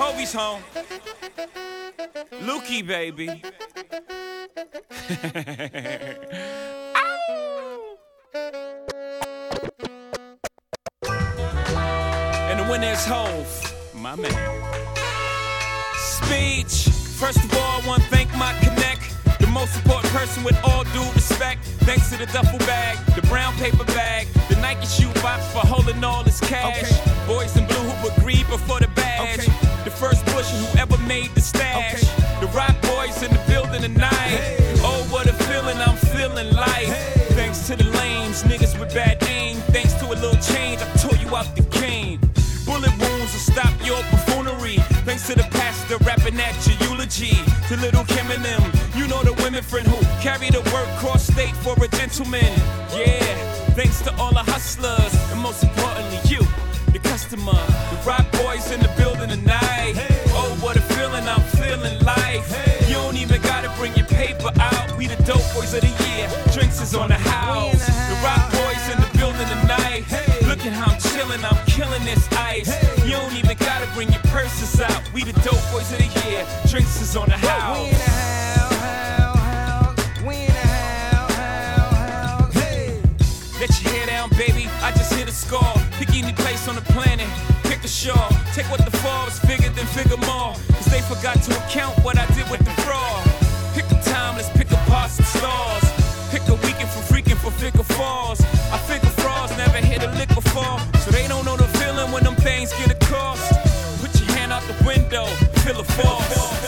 Hobie's 0.00 0.32
home. 0.32 1.69
Lukey, 2.40 2.86
baby. 2.86 3.28
and 11.30 12.58
the 12.58 12.66
winner 12.70 12.88
is 12.88 13.04
Hove, 13.04 13.74
my 13.94 14.16
man. 14.16 14.32
speech. 15.96 16.88
First 17.18 17.38
of 17.44 17.52
all, 17.54 17.82
I 17.82 17.86
want 17.86 18.02
to 18.02 18.08
thank 18.08 18.34
my 18.36 18.52
connect. 18.60 19.14
The 19.40 19.46
most 19.46 19.76
important 19.76 20.12
person 20.12 20.42
with 20.42 20.56
all 20.64 20.84
due 20.84 21.12
respect. 21.12 21.64
Thanks 21.84 22.10
to 22.10 22.16
the 22.18 22.26
duffel 22.26 22.58
bag, 22.60 22.98
the 23.14 23.22
brown 23.28 23.52
paper 23.54 23.84
bag, 23.84 24.26
the 24.48 24.56
Nike 24.56 24.86
shoe 24.86 25.12
box 25.20 25.46
for 25.52 25.60
holding 25.66 26.02
all 26.04 26.22
this 26.24 26.40
cash. 26.40 26.82
Okay. 26.82 27.26
Boys 27.26 27.56
in 27.56 27.66
blue 27.66 27.76
who 27.76 28.08
agreed 28.16 28.46
before 28.48 28.80
the 28.80 28.88
badge. 28.88 29.46
The 29.84 29.90
first 29.90 30.24
bush 30.26 30.50
who 30.50 30.78
ever 30.78 30.79
made 31.10 31.34
the 31.34 31.40
stash. 31.40 32.02
The 32.38 32.46
rock 32.54 32.76
boys 32.82 33.20
in 33.24 33.32
the 33.32 33.42
building 33.48 33.82
tonight. 33.82 34.38
Oh, 34.88 35.02
what 35.10 35.26
a 35.26 35.32
feeling 35.48 35.76
I'm 35.78 35.96
feeling 36.14 36.54
like. 36.54 36.86
Thanks 37.38 37.66
to 37.66 37.74
the 37.74 37.88
lames, 37.98 38.44
niggas 38.44 38.78
with 38.78 38.94
bad 38.94 39.20
aim. 39.24 39.56
Thanks 39.74 39.94
to 39.94 40.04
a 40.06 40.16
little 40.22 40.40
change, 40.52 40.78
I 40.80 40.86
tore 41.02 41.18
you 41.22 41.28
out 41.34 41.50
the 41.56 41.66
game. 41.82 42.20
Bullet 42.64 42.94
wounds 43.02 43.32
will 43.34 43.46
stop 43.52 43.74
your 43.84 44.00
buffoonery. 44.12 44.76
Thanks 45.08 45.26
to 45.26 45.34
the 45.34 45.48
pastor 45.50 45.96
rapping 46.08 46.38
at 46.38 46.54
your 46.68 46.78
eulogy. 46.86 47.34
To 47.68 47.74
little 47.84 48.04
Kim 48.04 48.30
and 48.30 48.44
them, 48.44 48.62
you 48.94 49.08
know 49.08 49.20
the 49.24 49.34
women 49.42 49.64
friend 49.64 49.88
who 49.88 49.98
carry 50.22 50.48
the 50.50 50.62
work 50.72 50.90
cross 51.00 51.24
state 51.26 51.56
for 51.64 51.74
a 51.82 51.88
gentleman. 51.88 52.54
Yeah, 52.94 53.34
thanks 53.74 54.00
to 54.02 54.14
all 54.14 54.32
the 54.32 54.46
hustlers, 54.54 55.12
and 55.32 55.40
most 55.40 55.64
importantly, 55.64 56.20
you, 56.30 56.42
the 56.92 57.00
customer. 57.00 57.79
Dope 65.30 65.54
boys 65.54 65.72
of 65.74 65.80
the 65.82 65.94
year. 66.10 66.26
Drinks 66.52 66.80
is 66.82 66.92
on 66.92 67.08
the 67.08 67.14
house. 67.14 67.86
The 68.10 68.16
rock 68.26 68.50
boys 68.50 68.82
in 68.90 68.98
the 68.98 69.10
building 69.16 69.46
tonight. 69.46 70.02
Look 70.42 70.66
at 70.66 70.72
how 70.72 70.90
I'm 70.90 70.98
chilling, 70.98 71.42
I'm 71.44 71.60
killing 71.66 72.04
this 72.04 72.26
ice. 72.32 72.70
You 73.04 73.12
don't 73.12 73.36
even 73.38 73.56
gotta 73.56 73.86
bring 73.94 74.10
your 74.10 74.22
purses 74.34 74.80
out. 74.80 75.00
We 75.14 75.22
the 75.22 75.32
dope 75.46 75.62
boys 75.70 75.92
of 75.92 75.98
the 75.98 76.10
year. 76.26 76.42
Drinks 76.66 77.00
is 77.00 77.14
on 77.14 77.28
the 77.28 77.38
house. 77.38 77.78
Let 83.60 83.70
your 83.82 83.92
hair 83.92 84.06
down, 84.06 84.30
baby. 84.30 84.66
I 84.82 84.90
just 84.98 85.14
hit 85.14 85.28
a 85.28 85.32
score. 85.32 85.74
Pick 85.92 86.10
any 86.10 86.32
place 86.32 86.66
on 86.66 86.74
the 86.74 86.86
planet. 86.92 87.28
Pick 87.62 87.84
a 87.84 87.88
shawl. 87.88 88.30
Take 88.52 88.66
what 88.66 88.84
the 88.84 88.96
fall 88.98 89.26
was 89.26 89.38
figure, 89.38 89.70
then 89.70 89.86
figure 89.86 90.16
more. 90.26 90.54
Cause 90.74 90.86
they 90.86 91.02
forgot 91.02 91.40
to 91.46 91.52
account 91.66 91.94
what 92.02 92.18
I 92.18 92.26
did 92.34 92.50
with 92.50 92.64
the 92.64 92.74
fraud. 92.82 93.22
Pick 93.74 93.86
a 93.92 94.02
time, 94.02 94.36
let's 95.42 96.30
pick 96.30 96.46
a 96.48 96.54
weekend 96.66 96.90
for 96.90 97.02
freaking 97.12 97.36
for 97.36 97.50
figure 97.50 97.82
falls. 97.82 98.40
I 98.72 98.78
figure 98.78 99.08
frauds 99.10 99.56
never 99.56 99.78
hit 99.78 100.02
a 100.02 100.10
lick 100.12 100.28
before. 100.28 100.78
So 101.00 101.10
they 101.10 101.26
don't 101.28 101.44
know 101.44 101.56
the 101.56 101.68
feeling 101.78 102.12
when 102.12 102.24
them 102.24 102.36
things 102.36 102.72
get 102.74 102.90
across. 102.90 103.40
Put 104.00 104.18
your 104.20 104.30
hand 104.36 104.52
out 104.52 104.62
the 104.62 104.76
window, 104.84 105.26
feel 105.64 105.80
a 105.80 105.84
force. 105.84 106.59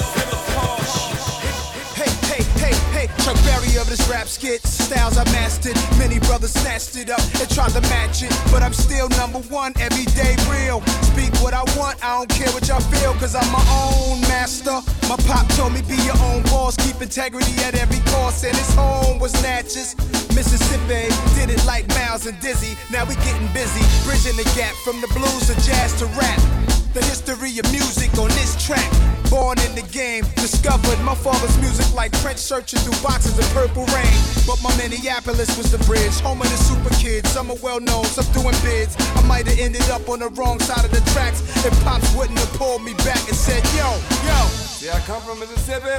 Of 3.73 3.89
this 3.89 4.07
rap 4.07 4.29
skit. 4.29 4.61
Styles 4.67 5.17
I 5.17 5.25
mastered. 5.33 5.75
Many 5.99 6.19
brothers 6.21 6.53
snatched 6.53 6.95
it 6.97 7.09
up 7.09 7.21
and 7.41 7.49
tried 7.49 7.71
to 7.71 7.81
match 7.89 8.23
it. 8.23 8.31
But 8.53 8.63
I'm 8.63 8.75
still 8.75 9.09
number 9.17 9.39
one, 9.49 9.73
everyday 9.81 10.37
real. 10.47 10.83
Speak 11.09 11.33
what 11.43 11.55
I 11.55 11.65
want, 11.75 11.97
I 12.05 12.19
don't 12.19 12.29
care 12.29 12.53
what 12.53 12.69
y'all 12.69 12.85
feel, 12.93 13.15
cause 13.15 13.35
I'm 13.35 13.51
my 13.51 13.65
own 13.73 14.21
master. 14.29 14.79
My 15.09 15.17
pop 15.27 15.49
told 15.57 15.73
me 15.73 15.81
be 15.83 15.97
your 16.05 16.19
own 16.21 16.43
boss, 16.53 16.77
keep 16.77 17.01
integrity 17.01 17.55
at 17.65 17.75
every 17.75 17.99
cost. 18.13 18.45
And 18.45 18.55
his 18.55 18.75
home 18.75 19.19
was 19.19 19.33
Natchez. 19.43 19.97
Mississippi 20.37 21.09
did 21.35 21.49
it 21.49 21.65
like 21.65 21.89
Miles 21.97 22.27
and 22.27 22.39
Dizzy. 22.41 22.77
Now 22.93 23.07
we 23.07 23.15
getting 23.25 23.49
busy, 23.55 23.83
bridging 24.05 24.37
the 24.37 24.45
gap 24.55 24.75
from 24.85 25.01
the 25.01 25.09
blues 25.09 25.49
to 25.49 25.55
jazz 25.67 25.99
to 25.99 26.07
rap. 26.21 26.72
The 26.93 27.01
history 27.09 27.59
of 27.59 27.65
music 27.73 28.13
on 28.19 28.29
this 28.37 28.53
track. 28.63 28.85
Born 29.31 29.59
in 29.65 29.75
the 29.75 29.87
game, 29.93 30.25
discovered 30.37 31.01
my 31.01 31.15
father's 31.15 31.57
music 31.57 31.89
like 31.95 32.13
Prince 32.21 32.43
searching 32.43 32.81
through 32.81 33.01
boxes 33.03 33.39
of 33.39 33.49
purple 33.55 33.87
rain. 33.97 34.13
But 34.47 34.61
my 34.63 34.77
Minneapolis 34.77 35.57
was 35.57 35.73
the 35.73 35.79
bridge, 35.89 36.13
home 36.21 36.43
of 36.43 36.51
the 36.51 36.57
super 36.57 36.93
kids. 37.01 37.31
Some 37.31 37.51
are 37.51 37.57
well 37.63 37.81
known, 37.81 38.05
some 38.05 38.29
doing 38.35 38.55
bids. 38.61 38.95
I 39.17 39.23
might 39.27 39.47
have 39.47 39.59
ended 39.59 39.89
up 39.89 40.07
on 40.11 40.19
the 40.19 40.29
wrong 40.37 40.61
side 40.61 40.85
of 40.85 40.91
the 40.91 41.01
tracks 41.13 41.41
if 41.65 41.73
Pops 41.83 42.15
wouldn't 42.15 42.39
have 42.39 42.53
pulled 42.61 42.85
me 42.85 42.93
back 43.09 43.25
and 43.27 43.37
said, 43.37 43.65
Yo, 43.73 43.89
yo. 44.29 44.39
See, 44.53 44.91
I 44.91 45.01
come 45.09 45.23
from 45.23 45.41
Mississippi. 45.41 45.97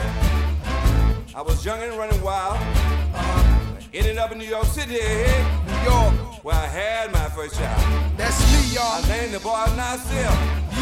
I 1.34 1.41
was 1.41 1.66
young 1.66 1.82
and 1.82 1.98
running 1.98 2.22
wild. 2.22 2.58
Uh-huh. 2.58 3.80
Ended 3.96 4.20
up 4.20 4.32
in 4.32 4.38
New 4.38 4.46
York 4.46 4.66
City, 4.66 4.94
New 4.94 5.89
York, 5.89 6.44
where 6.44 6.56
I 6.56 6.68
had 6.68 7.12
my 7.12 7.30
first 7.30 7.56
child. 7.56 7.82
That's 8.16 8.39
me, 8.54 8.76
y'all. 8.76 9.04
I 9.04 9.08
named 9.08 9.34
the 9.34 9.39
boy 9.39 9.66
Nasir. 9.76 10.72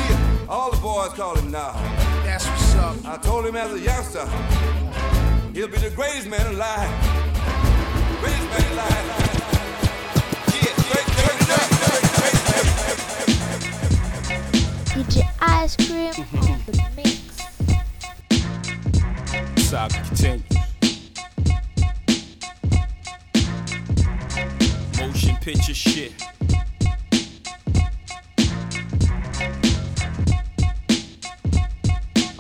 Yeah. 0.42 0.48
All 0.50 0.72
the 0.72 0.78
boys 0.78 1.14
call 1.14 1.36
him 1.36 1.52
Nah. 1.52 1.74
That's 2.24 2.46
what's 2.48 2.76
up. 2.76 2.96
I 3.06 3.18
told 3.18 3.46
him 3.46 3.56
as 3.56 3.74
a 3.74 3.80
youngster, 3.80 4.26
he'll 5.54 5.68
be 5.68 5.78
the 5.78 5.92
greatest 5.96 6.28
man 6.28 6.46
alive. 6.54 6.90
Greatest 8.20 8.50
man 8.50 8.72
alive. 8.74 9.06
Great. 10.92 11.12
DJ 14.92 15.24
Ice 15.42 15.76
Cream 15.78 16.14
mm-hmm. 16.14 16.52
on 16.52 16.60
the 16.68 16.74
mix. 16.96 17.10
Saga 19.66 20.00
continues. 20.04 20.62
Motion 25.00 25.36
picture 25.38 25.74
shit. 25.74 26.14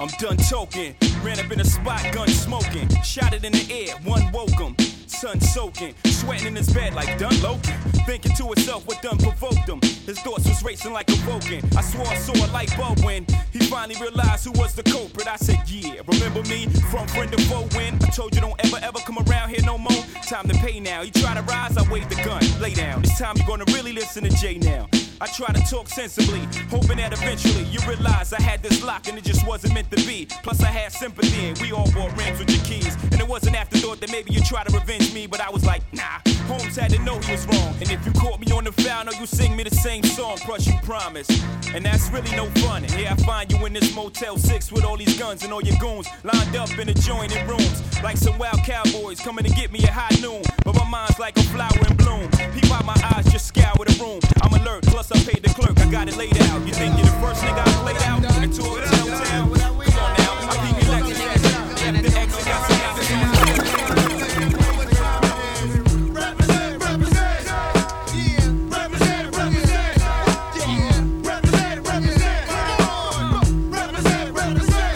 I'm 0.01 0.07
done 0.17 0.37
talking. 0.37 0.95
Ran 1.21 1.39
up 1.39 1.51
in 1.51 1.59
a 1.59 1.63
spot, 1.63 2.01
gun 2.11 2.27
smoking. 2.27 2.89
Shot 3.03 3.36
it 3.36 3.43
in 3.43 3.51
the 3.51 3.67
air, 3.69 3.95
one 4.03 4.32
woke 4.32 4.57
him. 4.57 4.75
Sun 5.05 5.39
soaking, 5.39 5.93
sweating 6.05 6.47
in 6.47 6.55
his 6.55 6.73
bed 6.73 6.95
like 6.95 7.19
done 7.19 7.39
Loki. 7.39 7.71
Thinking 8.07 8.33
to 8.33 8.45
himself 8.45 8.87
what 8.87 8.99
done 9.03 9.19
provoked 9.19 9.69
him. 9.69 9.79
His 10.07 10.19
thoughts 10.21 10.47
was 10.47 10.63
racing 10.63 10.91
like 10.91 11.07
a 11.09 11.15
Vulcan. 11.17 11.61
I 11.78 11.82
swore 11.82 12.07
I 12.07 12.15
saw 12.15 12.33
a 12.33 12.49
light 12.51 12.75
bulb 12.75 13.03
when 13.03 13.28
he 13.53 13.59
finally 13.59 13.93
realized 14.01 14.45
who 14.45 14.53
was 14.53 14.73
the 14.73 14.82
culprit. 14.82 15.28
I 15.28 15.36
said, 15.36 15.69
Yeah, 15.69 16.01
remember 16.07 16.41
me 16.49 16.65
from 16.89 17.05
friend 17.07 17.32
to 17.32 17.37
when 17.78 17.93
I 18.01 18.07
told 18.07 18.33
you 18.33 18.41
don't 18.41 18.59
ever 18.65 18.83
ever 18.83 18.97
come 19.05 19.19
around 19.19 19.49
here 19.49 19.61
no 19.63 19.78
more. 19.78 20.03
Time 20.28 20.47
to 20.47 20.55
pay 20.55 20.79
now. 20.79 21.03
You 21.03 21.11
try 21.11 21.36
to 21.36 21.43
rise, 21.43 21.78
I 21.78 21.87
wave 21.91 22.09
the 22.09 22.15
gun. 22.23 22.41
Lay 22.59 22.73
down. 22.73 23.03
This 23.03 23.19
time 23.19 23.36
you're 23.37 23.45
gonna 23.45 23.71
really 23.71 23.93
listen 23.93 24.23
to 24.23 24.32
Jay 24.32 24.57
now. 24.57 24.89
I 25.21 25.27
try 25.27 25.53
to 25.53 25.61
talk 25.69 25.87
sensibly, 25.87 26.39
hoping 26.71 26.97
that 26.97 27.13
eventually 27.13 27.63
you 27.65 27.79
realize 27.87 28.33
I 28.33 28.41
had 28.41 28.63
this 28.63 28.83
lock 28.83 29.07
and 29.07 29.19
it 29.19 29.23
just 29.23 29.45
wasn't 29.45 29.75
meant 29.75 29.91
to 29.91 29.97
be. 29.97 30.27
Plus, 30.41 30.63
I 30.63 30.71
had 30.71 30.91
sympathy, 30.91 31.45
and 31.45 31.57
we 31.59 31.71
all 31.71 31.85
bought 31.91 32.17
rings 32.17 32.39
with 32.39 32.49
your 32.49 32.63
keys. 32.65 32.97
And 33.11 33.21
it 33.21 33.27
was 33.27 33.45
an 33.45 33.53
afterthought 33.53 33.99
that 34.01 34.11
maybe 34.11 34.33
you 34.33 34.41
try 34.41 34.63
to 34.63 34.73
revenge 34.75 35.13
me, 35.13 35.27
but 35.27 35.39
I 35.39 35.51
was 35.51 35.63
like, 35.63 35.83
nah. 35.93 36.17
Holmes 36.47 36.75
had 36.75 36.89
to 36.89 36.99
know 37.03 37.19
he 37.19 37.33
was 37.33 37.45
wrong. 37.45 37.75
And 37.79 37.91
if 37.91 38.03
you 38.03 38.11
caught 38.13 38.39
me 38.39 38.51
on 38.51 38.63
the 38.63 38.71
foul, 38.71 39.05
know 39.05 39.11
you 39.19 39.27
sing 39.27 39.55
me 39.55 39.63
the 39.63 39.75
same 39.75 40.03
song, 40.03 40.37
plus 40.37 40.65
you 40.65 40.73
promise. 40.81 41.29
And 41.75 41.85
that's 41.85 42.09
really 42.09 42.35
no 42.35 42.47
fun. 42.61 42.83
And 42.83 42.91
here 42.91 43.09
I 43.11 43.15
find 43.17 43.51
you 43.51 43.63
in 43.67 43.73
this 43.73 43.95
Motel 43.95 44.37
6 44.37 44.71
with 44.71 44.83
all 44.83 44.97
these 44.97 45.17
guns 45.19 45.43
and 45.43 45.53
all 45.53 45.61
your 45.61 45.77
goons 45.77 46.07
lined 46.23 46.55
up 46.55 46.75
in 46.79 46.89
adjoining 46.89 47.47
rooms. 47.47 47.83
Like 48.01 48.17
some 48.17 48.39
wild 48.39 48.63
cowboys 48.63 49.19
coming 49.19 49.45
to 49.45 49.51
get 49.51 49.71
me 49.71 49.83
at 49.83 49.91
high 49.91 50.19
noon. 50.19 50.41
But 50.65 50.75
my 50.77 50.89
mind's 50.89 51.19
like 51.19 51.37
a 51.37 51.43
flower 51.43 51.85
in 51.87 51.95
bloom. 51.95 52.27
Peep 52.53 52.71
out 52.71 52.85
my 52.85 52.97
eyes, 53.15 53.31
just 53.31 53.47
scour 53.47 53.85
the 53.85 53.95
room. 54.01 54.19
I'm 54.41 54.53
alert, 54.59 54.83
plus 54.87 55.11
I 55.13 55.20
paid 55.24 55.43
the 55.43 55.50
clerk, 55.50 55.78
I 55.79 55.92
got 55.92 56.08
it 56.08 56.16
laid 56.17 56.38
out. 56.43 56.66
You 56.66 56.74
think 56.74 56.96
you're 56.97 57.05
the 57.05 57.12
first 57.20 57.43
nigga 57.43 57.59
I 57.59 57.71
played 57.83 58.01
out? 58.04 58.24
In 58.38 58.43
a 58.50 58.54
tour 58.54 58.79
of 58.79 58.86
town? 58.89 59.08
Come 59.08 59.79
on 59.79 60.13
now, 60.17 60.33
I 60.47 60.55
peep 60.63 60.75
your 60.83 60.93
Lexus. 60.93 61.20
Left 61.20 62.04
the 62.04 62.20
exit, 62.20 62.46
got 62.46 62.62
some 62.67 62.82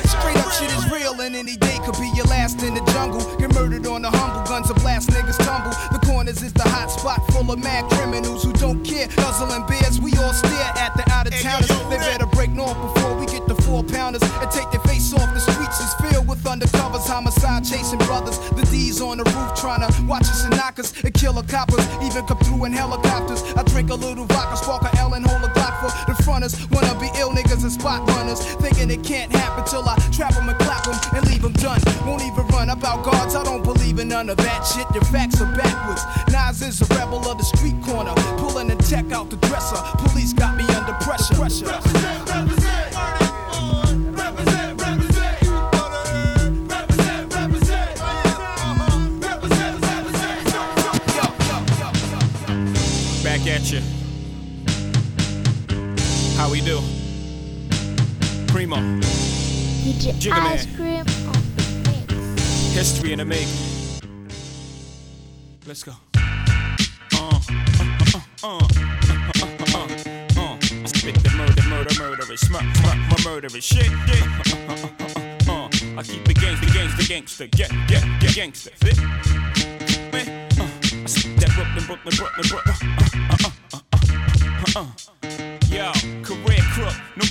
Straight 0.07 0.37
up 0.37 0.51
shit 0.53 0.71
is 0.71 0.85
real, 0.91 1.19
and 1.21 1.35
any 1.35 1.57
day 1.57 1.77
could 1.85 1.99
be 1.99 2.09
your 2.15 2.25
last 2.25 2.63
in 2.63 2.73
the 2.73 2.81
jungle. 2.93 3.21
Get 3.37 3.53
murdered 3.53 3.85
on 3.87 4.01
the 4.01 4.09
humble, 4.11 4.43
guns 4.47 4.71
blast, 4.81 5.09
niggas 5.09 5.37
tumble. 5.37 5.71
The 5.91 5.99
corners 6.05 6.41
is 6.41 6.53
the 6.53 6.63
hot 6.63 6.89
spot 6.91 7.25
full 7.31 7.51
of 7.51 7.59
mad 7.59 7.89
criminals 7.91 8.43
who 8.43 8.53
don't 8.53 8.83
care. 8.83 9.07
Guzzling 9.07 9.63
knock 21.25 21.33
us 21.33 21.33
and 21.33 21.33
kill 21.33 21.33
the 21.33 21.51
coppers. 21.51 21.85
Even 22.03 22.25
come 22.25 22.37
through 22.39 22.65
in 22.65 22.73
helicopters. 22.73 23.43
I 23.55 23.63
drink 23.63 23.89
a 23.89 23.95
little 23.95 24.25
vodka, 24.25 24.57
spark 24.57 24.83
a 24.83 24.97
L 24.99 25.13
and 25.13 25.25
hold 25.25 25.43
a 25.43 25.53
Glock 25.53 25.79
for 25.79 25.91
the 26.11 26.23
fronters. 26.23 26.53
Wanna 26.69 26.97
be 26.99 27.09
ill 27.19 27.31
niggas 27.31 27.63
and 27.63 27.71
spot 27.71 28.07
runners. 28.09 28.41
Thinking 28.61 28.91
it 28.91 29.03
can't 29.03 29.31
happen 29.31 29.65
till 29.65 29.87
I 29.87 29.95
trap 30.11 30.33
them 30.33 30.49
and 30.49 30.57
clap 30.59 30.83
them 30.85 30.97
and 31.15 31.27
leave 31.27 31.41
them 31.41 31.53
done. 31.53 31.81
Won't 32.05 32.23
even 32.23 32.47
run 32.47 32.69
about 32.69 33.03
guards, 33.03 33.35
I 33.35 33.43
don't 33.43 33.63
believe 33.63 33.99
in 33.99 34.07
none 34.09 34.29
of 34.29 34.37
that 34.37 34.65
shit. 34.65 34.87
Your 34.93 35.03
facts 35.05 35.41
are 35.41 35.51
backwards. 35.55 36.03
Nas 36.31 36.61
is 36.61 36.81
a 36.81 36.85
rebel 36.95 37.27
of 37.27 37.37
the 37.37 37.43
street 37.43 37.81
corner. 37.83 38.13
Jigga 60.19 60.41
Man. 60.43 60.53
Ice 60.53 60.65
Cream 60.75 60.99
on 60.99 61.05
the 61.55 61.65
mix. 62.07 62.73
History 62.73 63.11
in 63.13 63.19
the 63.19 63.25
making. 63.25 63.47
Let's 65.67 65.83
go. 65.83 65.93
Uh, 66.15 66.19
uh, 67.13 67.39
uh, 67.79 68.19
uh, 68.43 68.47
uh, 68.47 68.59
uh, 69.35 69.47
uh, 69.73 69.87
uh. 70.37 70.57
I 70.59 70.87
spit 70.87 71.15
the 71.23 71.29
murder, 71.35 71.63
murder, 71.69 71.93
murderous, 71.99 72.43
smur, 72.43 72.61
smur, 72.73 72.95
my 73.09 73.17
murderous 73.23 73.63
shit. 73.63 73.85
Yeah. 73.85 74.25
Uh, 74.39 74.55
uh, 74.55 74.73
uh, 74.73 74.89
uh, 74.99 75.19
uh, 75.49 75.51
uh. 75.51 75.99
I 75.99 76.03
keep 76.03 76.27
it 76.29 76.37
gangster, 76.39 76.69
gangster, 76.73 77.05
gangster, 77.07 77.47
yeah, 77.55 77.69
yeah, 77.89 78.03
yeah, 78.21 78.31
gangster. 78.31 78.71
Uh, 78.81 78.87
I 80.11 81.07
spit 81.07 81.37
that 81.39 81.51
Brooklyn, 81.53 81.85
Brooklyn, 81.85 82.15
Brooklyn, 82.15 82.47
Brooklyn. 82.49 82.64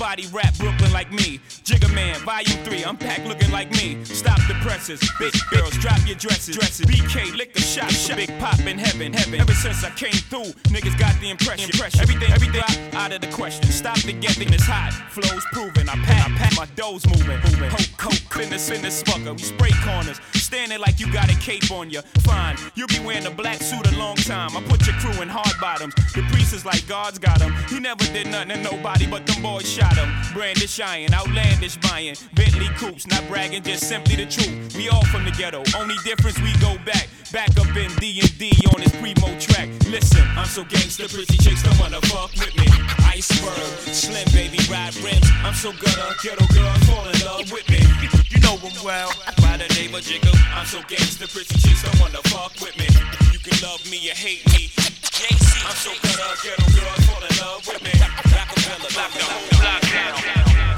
Nobody 0.04 0.26
rap 0.36 0.54
Brooklyn 0.58 0.92
like 0.92 1.10
me. 1.10 1.40
Jigga 1.64 1.92
Man, 1.94 2.20
volume 2.20 2.62
3, 2.64 2.84
I'm 2.84 2.96
packed 2.96 3.24
looking 3.26 3.50
like 3.50 3.70
me. 3.70 4.04
Stop 4.04 4.38
the 4.48 4.54
presses, 4.60 5.00
big 5.18 5.32
girls, 5.50 5.72
drop 5.78 5.98
your 6.06 6.16
dresses. 6.16 6.54
dresses. 6.54 6.84
BK, 6.84 7.34
lick 7.34 7.56
a 7.56 7.60
shot, 7.60 7.90
shot. 7.90 8.16
Big 8.16 8.28
pop 8.38 8.60
in 8.60 8.78
heaven, 8.78 9.14
heaven. 9.14 9.40
Ever 9.40 9.54
since 9.54 9.82
I 9.82 9.90
came 9.90 10.12
through, 10.12 10.52
niggas 10.68 10.98
got 10.98 11.18
the 11.20 11.30
impression. 11.30 11.70
impression. 11.70 12.00
Everything, 12.00 12.30
everything 12.32 12.62
out, 12.92 13.12
of 13.12 13.22
the 13.22 13.28
question. 13.28 13.64
Stop 13.70 13.96
the 14.00 14.12
getting 14.12 14.52
it's 14.52 14.66
hot, 14.66 14.92
flows 15.10 15.44
proven. 15.52 15.88
I 15.88 15.94
pack, 16.04 16.30
I 16.30 16.36
pack 16.36 16.56
my 16.56 16.66
doughs 16.76 17.06
moving. 17.06 17.40
moving. 17.40 17.70
Coke, 17.70 17.96
coke, 17.96 18.42
in 18.42 18.50
this, 18.50 18.70
in 18.70 18.82
this 18.82 19.02
fucker. 19.02 19.32
We 19.32 19.42
spray 19.42 19.72
corners, 19.84 20.20
standing 20.34 20.80
like 20.80 21.00
you 21.00 21.10
got 21.12 21.32
a 21.32 21.36
cape 21.38 21.70
on 21.70 21.88
you. 21.88 22.02
Fine, 22.28 22.58
you'll 22.74 22.88
be 22.88 23.00
wearing 23.00 23.24
a 23.24 23.30
black 23.30 23.62
suit 23.62 23.86
a 23.90 23.96
long 23.96 24.16
time. 24.16 24.54
I 24.54 24.62
put 24.64 24.86
your 24.86 24.96
crew 24.96 25.22
in 25.22 25.28
hard 25.30 25.58
bottoms. 25.60 25.94
The 26.12 26.22
priest 26.30 26.52
is 26.52 26.66
like 26.66 26.86
God's 26.86 27.18
got 27.18 27.40
him. 27.40 27.54
He 27.70 27.80
never 27.80 28.04
did 28.04 28.26
nothing 28.26 28.50
to 28.50 28.62
nobody, 28.62 29.06
but 29.06 29.26
them 29.26 29.42
boys 29.42 29.66
shot 29.66 29.93
him. 29.94 30.10
Brandish 30.32 30.80
iron, 30.80 31.14
outlandish 31.14 31.76
buying. 31.76 32.16
Bentley 32.34 32.68
coops, 32.76 33.06
not 33.06 33.26
bragging, 33.28 33.62
just 33.62 33.88
simply 33.88 34.16
the 34.16 34.26
truth. 34.26 34.76
We 34.76 34.88
all 34.88 35.04
from 35.06 35.24
the 35.24 35.30
ghetto, 35.30 35.62
only 35.76 35.96
difference 36.04 36.40
we 36.40 36.52
go 36.58 36.76
back. 36.84 37.08
Back 37.32 37.50
up 37.58 37.74
in 37.76 37.90
D&D 37.98 38.52
on 38.74 38.80
this 38.80 38.94
primo 39.00 39.38
track. 39.40 39.68
Listen, 39.90 40.26
I'm 40.36 40.46
so 40.46 40.64
gangster, 40.64 41.08
pretty 41.08 41.36
chicks 41.38 41.62
don't 41.62 41.78
wanna 41.78 42.00
fuck 42.06 42.30
with 42.38 42.54
me. 42.56 42.66
Iceberg, 43.06 43.74
slim 43.90 44.26
baby, 44.32 44.58
ride 44.70 44.94
rims. 45.02 45.26
I'm 45.42 45.54
so 45.54 45.72
gutter, 45.72 46.14
ghetto 46.22 46.46
girls 46.54 46.84
fall 46.84 47.06
in 47.08 47.18
love 47.24 47.50
with 47.50 47.68
me. 47.70 47.82
You 48.30 48.40
know 48.40 48.56
them 48.56 48.74
well, 48.84 49.10
by 49.42 49.56
the 49.56 49.66
name 49.74 49.94
of 49.94 50.02
Jigga. 50.02 50.32
I'm 50.54 50.66
so 50.66 50.80
gangster, 50.86 51.26
pretty 51.26 51.58
chicks 51.58 51.82
don't 51.82 51.98
wanna 52.00 52.22
fuck 52.30 52.52
with 52.60 52.76
me. 52.78 52.86
You 53.32 53.38
can 53.38 53.58
love 53.66 53.82
me 53.90 53.98
or 54.10 54.14
hate 54.14 54.46
me. 54.52 54.83
I'm 55.16 55.76
so 55.76 55.92
gutter, 56.02 56.34
ghetto 56.42 56.66
girls 56.74 57.06
fall 57.06 57.22
in 57.22 57.36
love 57.38 57.64
with 57.68 57.82
me. 57.84 57.92
Rockefeller, 58.34 58.90
lock 58.96 59.12
whole 59.14 59.60
block 59.60 59.82
down. 59.92 60.73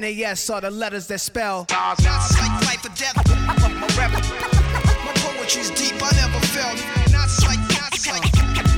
NAS 0.00 0.48
are 0.50 0.60
the 0.60 0.70
letters 0.70 1.06
that 1.08 1.18
spell. 1.18 1.66
Not 1.70 1.98
like 2.04 2.62
life 2.66 2.84
or 2.84 2.94
death. 2.94 3.16
My 3.58 3.88
rap, 3.98 4.12
my 4.12 5.12
poetry's 5.16 5.70
deep. 5.70 5.94
I 6.00 6.10
never 6.14 6.38
felt. 6.54 6.78
Not 7.10 7.28
like, 7.46 7.58
not 7.74 7.90
like 8.06 8.24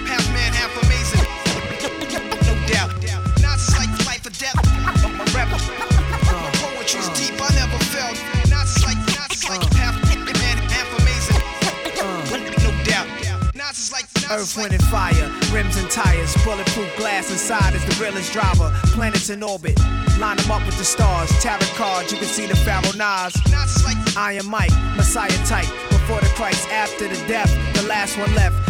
half 0.09 0.25
man, 0.33 0.53
half 0.53 0.73
amazing. 0.85 1.25
No 2.47 2.55
doubt. 2.67 2.91
Not 3.43 3.61
like 3.77 3.93
life 4.07 4.25
or 4.25 4.31
death. 4.31 4.57
My 5.19 5.25
rap, 5.37 5.51
my 5.51 6.51
poetry's 6.57 7.09
deep. 7.11 7.37
I 7.37 7.49
never 7.55 7.79
felt. 7.93 8.17
Not 8.49 8.69
like, 8.87 9.01
not 9.13 9.33
like 9.49 9.65
half 9.75 9.97
man, 10.07 10.57
half 10.73 10.89
amazing. 11.01 11.41
No 12.65 12.71
doubt. 12.85 13.09
Nas 13.55 13.79
is 13.79 13.93
like 13.93 14.07
Earth, 14.31 14.57
wind, 14.57 14.73
and 14.73 14.85
fire, 14.85 15.29
rims 15.53 15.77
and 15.77 15.91
tires, 15.91 16.37
bulletproof 16.45 16.89
glass 16.97 17.31
inside 17.33 17.75
is 17.75 17.85
the 17.85 18.01
realest 18.01 18.33
driver. 18.33 18.71
Planets 18.95 19.29
in 19.29 19.43
orbit, 19.43 19.77
line 20.21 20.37
them 20.37 20.51
up 20.51 20.65
with 20.67 20.77
the 20.77 20.85
stars. 20.85 21.31
Tarot 21.43 21.59
cards, 21.75 22.13
you 22.13 22.19
can 22.19 22.29
see 22.29 22.47
the 22.47 22.57
Pharaoh 22.57 22.93
Nas. 22.93 23.35
Iron 24.17 24.47
Mike, 24.49 24.73
Messiah 24.97 25.31
type. 25.47 25.69
Before 25.89 26.21
the 26.21 26.31
Christ, 26.37 26.69
after 26.69 27.09
the 27.09 27.17
death, 27.27 27.51
the 27.75 27.83
last 27.89 28.19
one 28.19 28.33
left. 28.35 28.70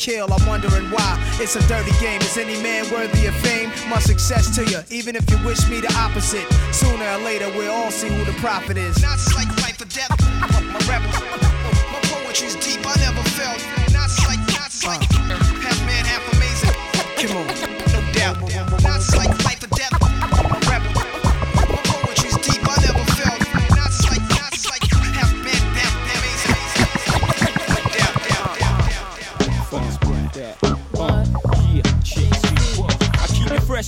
kill, 0.01 0.33
I'm 0.33 0.45
wondering 0.47 0.89
why. 0.89 1.13
It's 1.39 1.55
a 1.55 1.61
dirty 1.67 1.91
game. 1.99 2.19
Is 2.21 2.35
any 2.35 2.59
man 2.63 2.89
worthy 2.91 3.27
of 3.27 3.35
fame? 3.35 3.69
My 3.87 3.99
success 3.99 4.49
to 4.55 4.65
you, 4.65 4.79
even 4.89 5.15
if 5.15 5.29
you 5.29 5.37
wish 5.45 5.69
me 5.69 5.79
the 5.79 5.93
opposite. 5.95 6.47
Sooner 6.73 7.05
or 7.05 7.19
later, 7.19 7.49
we'll 7.55 7.71
all 7.71 7.91
see 7.91 8.09
who 8.09 8.25
the 8.25 8.33
prophet 8.39 8.77
is. 8.77 8.99
Not 9.01 9.19
like 9.35 9.49
life 9.61 9.79
or 9.79 9.85
death. 9.85 10.09
My 10.73 10.79
rap, 10.89 11.03
my 11.93 11.99
poetry's 12.09 12.55
deep. 12.55 12.81
I 12.83 12.95
never 12.97 13.23
felt. 13.37 13.61
Not 13.93 14.09
like, 14.25 14.41
not 14.57 14.73
like 14.83 15.03
uh. 15.13 15.37
half 15.61 15.79
man, 15.85 16.03
half 16.05 16.25
amazing. 16.33 16.73
Come 17.21 17.37
on, 17.37 17.70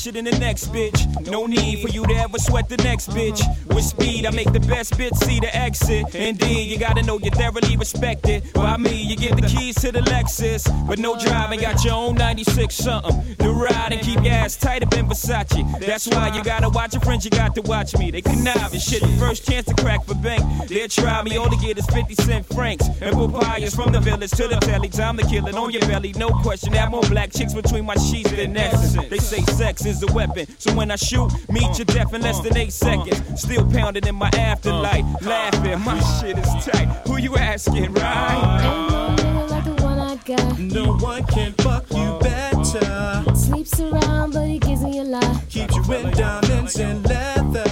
fresher 0.03 0.21
the 0.21 0.37
next 0.39 0.71
bitch. 0.71 1.31
No 1.31 1.45
need 1.45 1.81
for 1.81 1.89
you 1.89 2.05
to 2.05 2.13
ever 2.15 2.37
sweat 2.37 2.67
the 2.67 2.77
next 2.77 3.09
bitch. 3.09 3.41
With 3.67 3.83
speed, 3.83 4.25
I 4.25 4.31
make 4.31 4.51
the 4.51 4.59
best 4.59 4.93
bitch 4.93 5.15
see 5.17 5.39
the 5.39 5.55
exit. 5.55 6.13
Indeed, 6.15 6.69
you 6.69 6.77
gotta 6.77 7.03
know 7.03 7.19
you're 7.19 7.33
thoroughly 7.33 7.77
respected. 7.77 8.51
By 8.53 8.77
me, 8.77 9.01
you 9.01 9.15
get 9.15 9.35
the 9.35 9.47
keys 9.47 9.75
to 9.75 9.91
the 9.91 10.01
Lexus. 10.01 10.63
But 10.87 10.99
no 10.99 11.17
driving, 11.17 11.61
got 11.61 11.83
your 11.83 11.93
own 11.93 12.15
96 12.15 12.75
something. 12.75 13.35
The 13.37 13.49
ride 13.49 13.93
and 13.93 14.01
keep 14.01 14.23
your 14.23 14.33
ass 14.33 14.57
tight 14.57 14.83
up 14.83 14.93
in 14.93 15.07
Versace. 15.07 15.79
That's 15.79 16.07
why 16.07 16.35
you 16.35 16.43
gotta 16.43 16.69
watch 16.69 16.93
your 16.93 17.01
friends, 17.01 17.25
you 17.25 17.31
got 17.31 17.55
to 17.55 17.61
watch 17.61 17.95
me. 17.97 18.11
They 18.11 18.21
connive 18.21 18.73
and 18.73 18.81
shit. 18.81 19.03
First 19.19 19.47
chance 19.47 19.65
to 19.67 19.75
crack 19.75 20.05
for 20.05 20.15
bank. 20.15 20.43
They'll 20.67 20.87
try 20.87 21.23
me, 21.23 21.37
all 21.37 21.49
they 21.49 21.57
get 21.57 21.77
is 21.77 21.85
50 21.87 22.15
cent 22.15 22.45
francs. 22.47 22.87
And 23.01 23.15
papayas 23.15 23.75
from 23.75 23.91
the 23.91 23.99
village 23.99 24.31
to 24.31 24.47
the 24.47 24.57
telly. 24.57 24.89
Time 24.89 25.17
to 25.17 25.25
kill 25.25 25.47
it 25.47 25.55
on 25.55 25.71
your 25.71 25.81
belly, 25.81 26.13
no 26.17 26.29
question. 26.29 26.73
Have 26.73 26.91
more 26.91 27.03
black 27.03 27.31
chicks 27.31 27.53
between 27.53 27.85
my 27.85 27.95
sheets 27.95 28.31
than 28.31 28.55
essence. 28.57 29.09
They 29.09 29.17
say 29.17 29.41
sex 29.53 29.85
is 29.85 29.92
a 30.01 30.11
weapon. 30.13 30.47
So 30.57 30.73
when 30.73 30.89
I 30.89 30.95
shoot, 30.95 31.29
meet 31.49 31.77
your 31.77 31.85
death 31.85 32.13
in 32.13 32.21
less 32.21 32.39
than 32.39 32.57
eight 32.57 32.73
seconds. 32.73 33.21
Still 33.39 33.69
pounding 33.69 34.07
in 34.07 34.15
my 34.15 34.29
afterlife. 34.29 35.05
Laughing, 35.21 35.79
my 35.81 35.99
shit 36.19 36.37
is 36.37 36.65
tight. 36.65 36.87
Who 37.05 37.17
you 37.17 37.35
asking, 37.35 37.93
right? 37.93 39.17
Nigga 39.17 39.49
like 39.49 39.65
the 39.65 39.83
one 39.83 39.99
I 39.99 40.15
got. 40.15 40.57
No 40.57 40.95
one 40.95 41.23
can 41.25 41.53
fuck 41.53 41.85
you 41.91 42.17
better. 42.21 43.35
Sleeps 43.35 43.79
around, 43.79 44.33
but 44.33 44.47
he 44.47 44.57
gives 44.57 44.81
me 44.81 44.99
a 44.99 45.03
lot. 45.03 45.49
Keeps 45.49 45.75
you 45.75 45.93
in 45.93 46.11
diamonds 46.11 46.79
and 46.79 47.05
leather. 47.05 47.63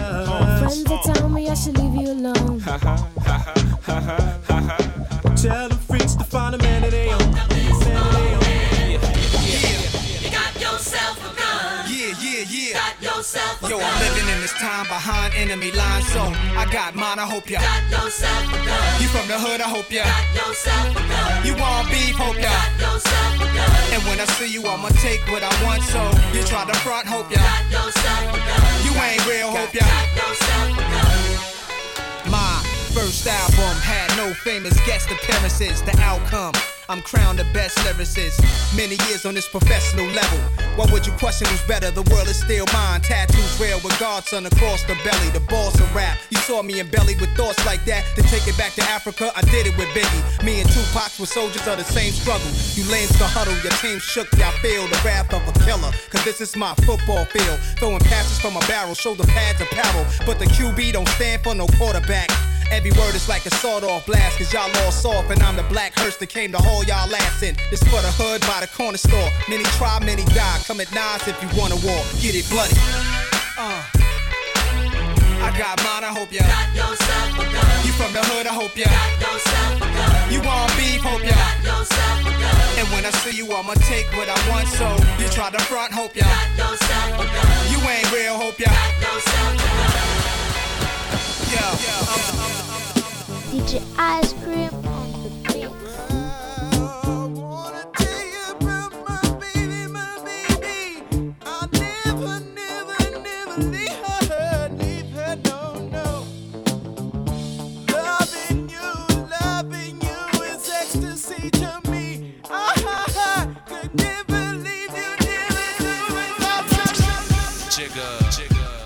Friends 0.60 0.84
that 0.84 1.02
tell 1.04 1.30
me 1.30 1.50
I 1.50 1.56
should 1.56 1.78
leave 1.78 1.96
you 1.96 2.12
alone. 2.12 2.60
Tell 5.42 5.70
the 5.70 5.76
freaks 5.88 6.14
to 6.16 6.24
find 6.24 6.54
a 6.54 6.58
man 6.60 6.71
a 13.36 13.70
Yo. 13.70 13.78
I'm 13.80 14.00
living 14.02 14.28
in 14.34 14.42
this 14.42 14.54
time 14.54 14.86
behind 14.88 15.34
enemy 15.36 15.72
lines, 15.72 16.08
so 16.12 16.22
I 16.58 16.68
got 16.72 16.96
mine. 16.96 17.20
I 17.20 17.26
hope 17.26 17.50
ya 17.50 17.60
Got 17.62 18.04
yourself 18.04 18.44
a 18.52 18.60
gun. 18.66 19.02
You 19.02 19.08
from 19.08 19.28
the 19.28 19.40
hood? 19.40 19.62
I 19.62 19.70
hope 19.70 19.92
ya 19.92 20.04
Got 20.04 20.48
yourself 20.48 20.96
a 20.96 21.04
gun. 21.08 21.46
You 21.46 21.54
want 21.56 21.88
beef? 21.90 22.16
Hope 22.16 22.36
ya 22.36 22.52
Got 22.52 22.72
yourself 22.80 23.36
a 23.40 23.48
gun. 23.56 23.94
And 23.96 24.02
when 24.08 24.20
I 24.20 24.26
see 24.36 24.52
you, 24.52 24.66
I'ma 24.68 24.90
take 25.00 25.22
what 25.32 25.44
I 25.44 25.54
want. 25.64 25.84
So 25.84 26.02
you 26.36 26.44
try 26.44 26.66
to 26.66 26.76
front? 26.84 27.08
Hope 27.08 27.32
ya 27.32 27.40
Got 27.40 27.64
yourself 27.72 28.36
a 28.36 28.40
gun. 28.40 28.64
You 28.86 28.94
ain't 29.00 29.24
real? 29.28 29.50
Hope 29.52 29.74
ya 29.74 29.86
Got 29.86 30.08
yourself 30.18 30.78
a 30.78 30.84
gun. 30.92 31.51
First 32.94 33.26
album 33.26 33.80
had 33.80 34.12
no 34.18 34.34
famous 34.34 34.76
guest 34.86 35.10
appearances. 35.10 35.82
The 35.82 35.98
outcome, 36.02 36.52
I'm 36.90 37.02
crowned 37.02 37.40
the 37.40 37.46
best 37.54 37.78
lyricist. 37.80 38.36
Many 38.76 38.98
years 39.08 39.26
on 39.26 39.34
this 39.34 39.48
professional 39.48 40.08
level. 40.08 40.40
What 40.76 40.92
would 40.92 41.06
you 41.06 41.14
question 41.14 41.48
who's 41.48 41.64
better? 41.64 41.90
The 41.90 42.04
world 42.12 42.28
is 42.28 42.40
still 42.40 42.66
mine. 42.74 43.00
Tattoos 43.00 43.60
real 43.62 43.80
with 43.80 43.98
God's 43.98 44.28
Son 44.30 44.46
across 44.46 44.84
the 44.84 44.96
belly. 45.06 45.30
The 45.32 45.40
boss 45.48 45.80
of 45.80 45.88
rap. 45.96 46.18
You 46.32 46.38
saw 46.40 46.62
me 46.62 46.82
in 46.82 46.90
belly 46.90 47.16
with 47.16 47.30
thoughts 47.38 47.66
like 47.66 47.86
that. 47.86 48.04
To 48.16 48.24
take 48.24 48.46
it 48.48 48.58
back 48.58 48.74
to 48.74 48.84
Africa, 48.84 49.32
I 49.38 49.42
did 49.44 49.68
it 49.68 49.78
with 49.78 49.88
Biggie. 49.96 50.44
Me 50.44 50.60
and 50.60 50.70
Tupac 50.70 51.18
were 51.18 51.26
soldiers 51.26 51.66
of 51.68 51.78
the 51.78 51.86
same 51.86 52.12
struggle. 52.12 52.52
You 52.76 52.84
lanes 52.92 53.18
to 53.20 53.26
huddle, 53.26 53.56
your 53.64 53.72
team 53.80 54.00
shook, 54.00 54.28
y'all 54.36 54.52
feel 54.60 54.84
the 54.88 55.00
wrath 55.06 55.34
of 55.34 55.48
a 55.48 55.54
killer. 55.64 55.92
Cause 56.10 56.26
this 56.26 56.42
is 56.42 56.58
my 56.58 56.76
football 56.84 57.24
field. 57.26 57.58
Throwing 57.80 58.04
passes 58.04 58.38
from 58.40 58.58
a 58.58 58.64
barrel, 58.68 58.96
shoulder 58.96 59.24
pads 59.32 59.62
a 59.62 59.64
apparel. 59.64 60.06
But 60.26 60.40
the 60.40 60.46
QB 60.46 60.92
don't 60.92 61.08
stand 61.16 61.44
for 61.44 61.56
no 61.56 61.68
quarterback. 61.80 62.30
Every 62.72 62.92
word 62.92 63.16
is 63.16 63.28
like 63.28 63.46
a 63.46 63.52
sawed 63.52 63.84
off 63.84 64.06
blast, 64.06 64.38
cause 64.38 64.54
y'all 64.54 64.72
all 64.84 64.92
soft, 64.92 65.30
and 65.30 65.44
I'm 65.44 65.58
the 65.58 65.64
black 65.64 65.92
hearse 66.00 66.16
that 66.18 66.30
came 66.30 66.54
to 66.54 66.58
haul 66.58 66.84
y'all 66.86 67.14
ass 67.14 67.44
in. 67.44 67.56
This 67.70 67.84
for 67.84 68.00
the 68.00 68.12
hood 68.16 68.40
by 68.48 68.64
the 68.64 68.68
corner 68.72 68.98
store. 68.98 69.28
Many 69.50 69.66
try, 69.76 70.00
many 70.00 70.24
die. 70.32 70.60
Come 70.66 70.80
at 70.80 70.88
nines 70.96 71.28
if 71.28 71.36
you 71.44 71.50
wanna 71.60 71.76
war. 71.84 72.00
Get 72.24 72.32
it 72.34 72.48
bloody. 72.48 72.72
Uh. 73.60 73.84
I 75.44 75.52
got 75.58 75.84
mine, 75.84 76.08
I 76.08 76.16
hope 76.16 76.32
ya. 76.32 76.48
Got 76.48 76.72
yourself 76.72 77.44
a 77.44 77.46
gun. 77.52 77.76
You 77.84 77.92
from 78.00 78.14
the 78.16 78.24
hood, 78.32 78.48
I 78.48 78.56
hope 78.56 78.78
ya. 78.80 78.88
Got 78.88 79.20
yourself 79.20 79.84
a 79.84 79.88
gun. 79.92 80.32
You 80.32 80.40
want 80.40 80.72
beef, 80.80 81.04
hope 81.04 81.28
ya. 81.28 81.36
Got 81.36 81.60
yourself 81.68 82.24
a 82.24 82.32
gun. 82.40 82.56
And 82.80 82.88
when 82.96 83.04
I 83.04 83.12
see 83.20 83.36
you, 83.36 83.52
I'ma 83.52 83.76
take 83.84 84.08
what 84.16 84.32
I 84.32 84.38
want, 84.48 84.72
so 84.80 84.88
you 85.20 85.28
try 85.28 85.52
to 85.52 85.60
front, 85.68 85.92
hope 85.92 86.16
ya. 86.16 86.24
Got 86.24 86.72
yourself 86.72 87.20
a 87.20 87.26
gun. 87.28 87.52
You 87.68 87.80
ain't 87.84 88.08
real, 88.16 88.40
hope 88.40 88.64
ya. 88.64 88.72
Got 88.72 88.96
yourself 89.04 89.60
a 89.60 89.92
gun. 89.92 90.01
DJ 93.52 93.82
Ice 93.98 94.34
Cream 94.42 94.74
on 94.88 95.12
the 95.24 95.30
beat. 95.54 95.68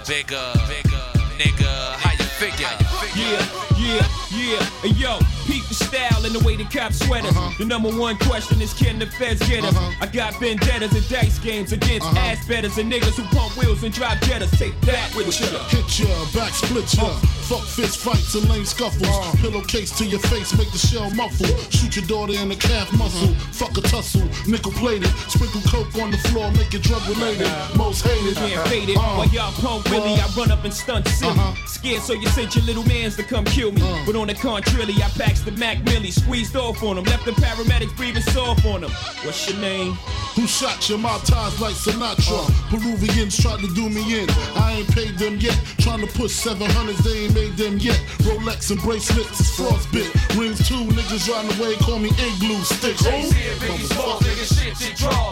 Jigger, 0.06 0.54
bigger, 0.68 1.02
nigga, 1.40 2.05
figure? 2.52 2.68
Yeah, 3.16 3.46
yeah, 3.78 4.08
yeah. 4.32 4.92
Yo, 4.94 5.20
peep 5.46 5.66
the 5.68 5.74
style 5.74 6.26
and 6.26 6.34
the 6.36 6.44
way 6.46 6.56
the 6.56 6.66
cops 6.66 7.00
sweaters. 7.06 7.32
Uh-huh. 7.32 7.52
The 7.58 7.66
number 7.66 7.90
one 7.90 8.18
question 8.18 8.62
is 8.62 8.74
can 8.74 9.00
the 9.00 9.08
feds 9.08 9.48
get 9.48 9.64
us? 9.64 9.76
Uh-huh. 9.76 9.96
I 10.02 10.08
got 10.08 10.40
vendettas 10.40 10.94
and 10.94 11.08
dice 11.10 11.40
games 11.40 11.72
against 11.72 12.08
uh-huh. 12.08 12.20
ass 12.20 12.48
betters 12.48 12.78
and 12.78 12.92
niggas 12.92 13.16
who 13.16 13.24
pump 13.36 13.58
wheels 13.58 13.84
and 13.84 13.94
drive 13.94 14.20
jettas. 14.22 14.58
Take 14.58 14.80
that 14.82 15.14
with 15.16 15.28
you. 15.40 15.48
Hit 15.70 16.00
ya, 16.00 16.26
back 16.34 16.54
split 16.54 16.94
ya. 16.94 17.35
Fuck 17.46 17.62
fist 17.62 18.00
fights 18.00 18.34
and 18.34 18.50
lame 18.50 18.66
scuffles. 18.66 19.08
Uh. 19.08 19.32
Pillowcase 19.38 19.92
to 20.00 20.06
your 20.06 20.20
face, 20.20 20.58
make 20.58 20.72
the 20.72 20.80
shell 20.80 21.12
muffle. 21.12 21.46
Shoot 21.70 21.96
your 21.96 22.06
daughter 22.08 22.34
in 22.34 22.50
the 22.50 22.56
calf 22.56 22.92
muscle. 22.98 23.28
Mm-hmm. 23.28 23.52
Fuck 23.52 23.78
a 23.78 23.82
tussle, 23.82 24.28
nickel 24.48 24.72
plated. 24.72 25.10
Sprinkle 25.30 25.62
coke 25.70 25.94
on 26.02 26.10
the 26.10 26.18
floor, 26.30 26.50
make 26.54 26.74
it 26.74 26.82
drug 26.82 27.06
related. 27.08 27.48
Most 27.78 28.04
hated. 28.04 28.36
Being 28.36 28.60
faded 28.66 28.98
Uh, 28.98 29.22
while 29.22 29.28
y'all 29.28 29.52
pump 29.54 29.86
uh. 29.88 29.92
Willie, 29.92 30.20
I 30.20 30.28
run 30.36 30.50
up 30.50 30.64
and 30.64 30.74
stunt 30.74 31.08
silly. 31.08 31.32
Uh-huh. 31.34 31.54
Scared, 31.68 32.02
so 32.02 32.14
you 32.14 32.28
sent 32.30 32.56
your 32.56 32.66
little 32.66 32.84
mans 32.86 33.16
to 33.18 33.24
come 33.24 33.46
kill 33.46 33.72
me. 33.72 33.82
Uh. 33.82 34.04
But 34.08 34.16
on 34.16 34.26
the 34.28 34.34
contrary, 34.34 34.96
I 34.96 35.10
packs 35.10 35.42
the 35.42 35.52
Mac 35.52 35.84
Millie, 35.84 36.12
squeezed 36.12 36.56
off 36.56 36.82
on 36.82 36.96
them, 36.96 37.06
left 37.06 37.26
the 37.26 37.32
paramedics 37.34 37.96
breathing 37.96 38.24
soft 38.24 38.66
on 38.66 38.82
them. 38.82 38.92
What's 39.22 39.48
your 39.48 39.60
name? 39.62 39.94
Who 40.36 40.48
shot 40.48 40.90
your 40.90 40.98
my 40.98 41.18
ties 41.20 41.62
like 41.62 41.76
Sinatra? 41.76 42.50
Peruvians 42.70 43.38
tried 43.38 43.60
to 43.62 43.68
do 43.74 43.88
me 43.90 44.24
in. 44.24 44.30
I 44.58 44.78
ain't 44.80 44.88
paid 44.90 45.18
them 45.18 45.38
yet. 45.38 45.58
Trying 45.80 46.02
to 46.02 46.08
push 46.08 46.34
700s, 46.46 46.98
they 47.04 47.26
ain't 47.26 47.35
made 47.36 47.56
them 47.58 47.78
yet. 47.78 48.00
Rolex 48.26 48.72
and 48.72 48.82
bracelets 48.82 49.40
is 49.42 49.50
frostbit. 49.58 50.10
Rings 50.40 50.66
two, 50.68 50.86
niggas 50.96 51.30
riding 51.30 51.52
away, 51.60 51.76
call 51.76 52.00
me 52.00 52.10
igloo 52.10 52.64
stick. 52.64 52.96
Who? 52.98 53.12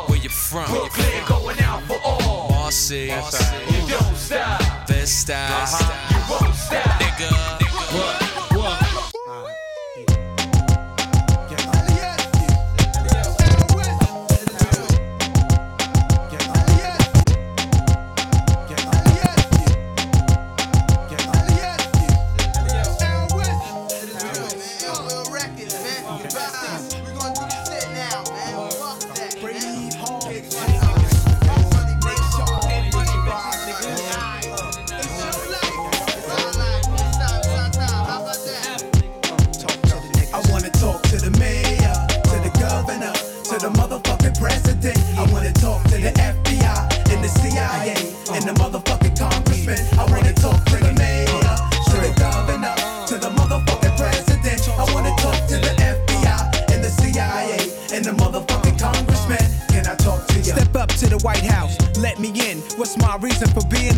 Where 0.07 0.19
you 0.19 0.29
from? 0.29 0.65
Brooklyn 0.69 1.23
going 1.27 1.59
out 1.61 1.81
for 1.83 1.97
all. 2.03 2.49
Bossy, 2.49 3.05
You 3.07 3.87
don't 3.87 4.15
stop. 4.15 4.87
best 4.87 5.21
style. 5.21 5.63
Uh-huh. 5.63 6.13
You 6.13 6.45
won't 6.45 6.55
stop. 6.55 7.01
Nigga, 7.01 7.31
What? 7.73 7.93
What? 7.93 8.22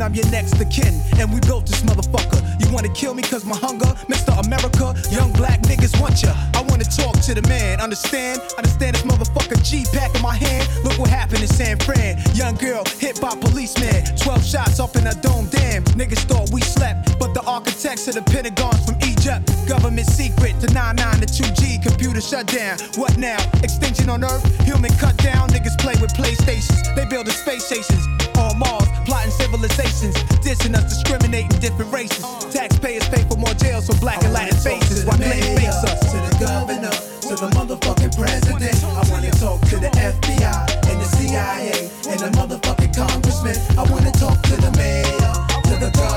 I'm 0.06 0.14
your 0.14 0.30
next 0.30 0.62
of 0.62 0.70
kin. 0.70 0.94
And 1.18 1.34
we 1.34 1.40
built 1.40 1.66
this 1.66 1.82
motherfucker. 1.82 2.38
You 2.62 2.72
wanna 2.72 2.94
kill 2.94 3.16
me 3.16 3.24
cause 3.24 3.44
my 3.44 3.58
hunger? 3.58 3.90
Mr. 4.06 4.38
America, 4.46 4.94
young 5.10 5.34
black 5.34 5.64
niggas 5.64 6.00
want 6.00 6.22
ya. 6.22 6.30
I 6.54 6.62
wanna 6.70 6.84
talk 6.84 7.20
to 7.22 7.34
the 7.34 7.42
man, 7.50 7.82
understand? 7.82 8.40
Understand 8.56 8.94
this 8.96 9.02
motherfucker 9.02 9.58
G 9.66 9.84
pack 9.92 10.14
in 10.14 10.22
my 10.22 10.36
hand. 10.36 10.70
Look 10.84 11.00
what 11.00 11.10
happened 11.10 11.42
in 11.42 11.48
San 11.48 11.80
Fran. 11.80 12.22
Young 12.36 12.54
girl 12.54 12.84
hit 13.00 13.20
by 13.20 13.34
policeman. 13.34 14.06
12 14.18 14.46
shots 14.46 14.80
up 14.80 14.96
in 14.96 15.08
a 15.08 15.16
dome, 15.26 15.48
damn. 15.50 15.84
Niggas 15.98 16.22
thought 16.30 16.52
we 16.54 16.62
slept. 16.62 17.18
But 17.18 17.34
the 17.34 17.42
architects 17.42 18.08
of 18.08 18.14
the 18.14 18.22
Pentagon's 18.22 18.86
from 18.86 19.02
Egypt. 19.02 19.50
Government 19.68 20.06
secret 20.06 20.54
to 20.62 20.72
99 20.72 21.22
to 21.22 21.26
2G. 21.26 21.82
Computer 21.82 22.22
shut 22.22 22.46
down. 22.46 22.78
What 22.94 23.18
now? 23.18 23.42
Extinction 23.64 24.12
on 24.12 24.24
Earth? 24.24 24.46
Human 24.66 24.94
cut 25.02 25.18
down. 25.18 25.50
Niggas 25.50 25.80
play 25.80 25.96
with 26.00 26.14
PlayStations. 26.14 26.94
They 26.94 27.06
building 27.06 27.34
space 27.34 27.66
stations 27.66 28.15
on 28.38 28.60
Mars, 28.60 28.88
plotting 29.06 29.32
civilizations, 29.32 30.16
dissing 30.44 30.76
us, 30.76 30.84
discriminating 30.90 31.60
different 31.60 31.92
races. 31.92 32.24
Taxpayers 32.54 33.08
pay 33.10 33.24
for 33.24 33.38
more 33.38 33.54
jails 33.56 33.88
for 33.88 33.96
black 34.00 34.24
and 34.24 34.34
Latin 34.34 34.58
faces 34.58 35.06
while 35.06 35.18
they 35.18 35.42
face 35.56 35.84
us. 35.84 36.00
To 36.12 36.18
the 36.18 36.36
governor, 36.40 36.96
to 37.28 37.34
the 37.36 37.50
motherfucking 37.58 38.16
president. 38.18 38.84
I 38.84 39.04
wanna 39.12 39.32
talk 39.32 39.62
to 39.70 39.78
the 39.78 39.92
FBI 39.98 40.90
and 40.90 40.98
the 41.02 41.10
CIA 41.18 41.90
and 42.10 42.20
the 42.20 42.30
motherfucking 42.38 42.96
congressman. 42.96 43.58
I 43.78 43.84
wanna 43.92 44.12
talk 44.14 44.42
to 44.44 44.56
the 44.56 44.72
mayor, 44.78 45.34
to 45.70 45.76
the 45.80 45.92
governor, 45.92 46.15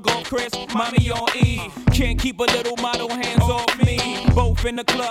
Drunk 0.00 0.26
Chris, 0.26 0.50
mommy 0.74 1.10
on 1.10 1.28
E. 1.36 1.70
Can't 1.92 2.20
keep 2.20 2.38
a 2.38 2.44
little 2.44 2.76
model 2.76 3.08
hands 3.08 3.42
off 3.42 3.84
me. 3.84 4.26
Both 4.34 4.64
in 4.64 4.76
the 4.76 4.84
club, 4.84 5.07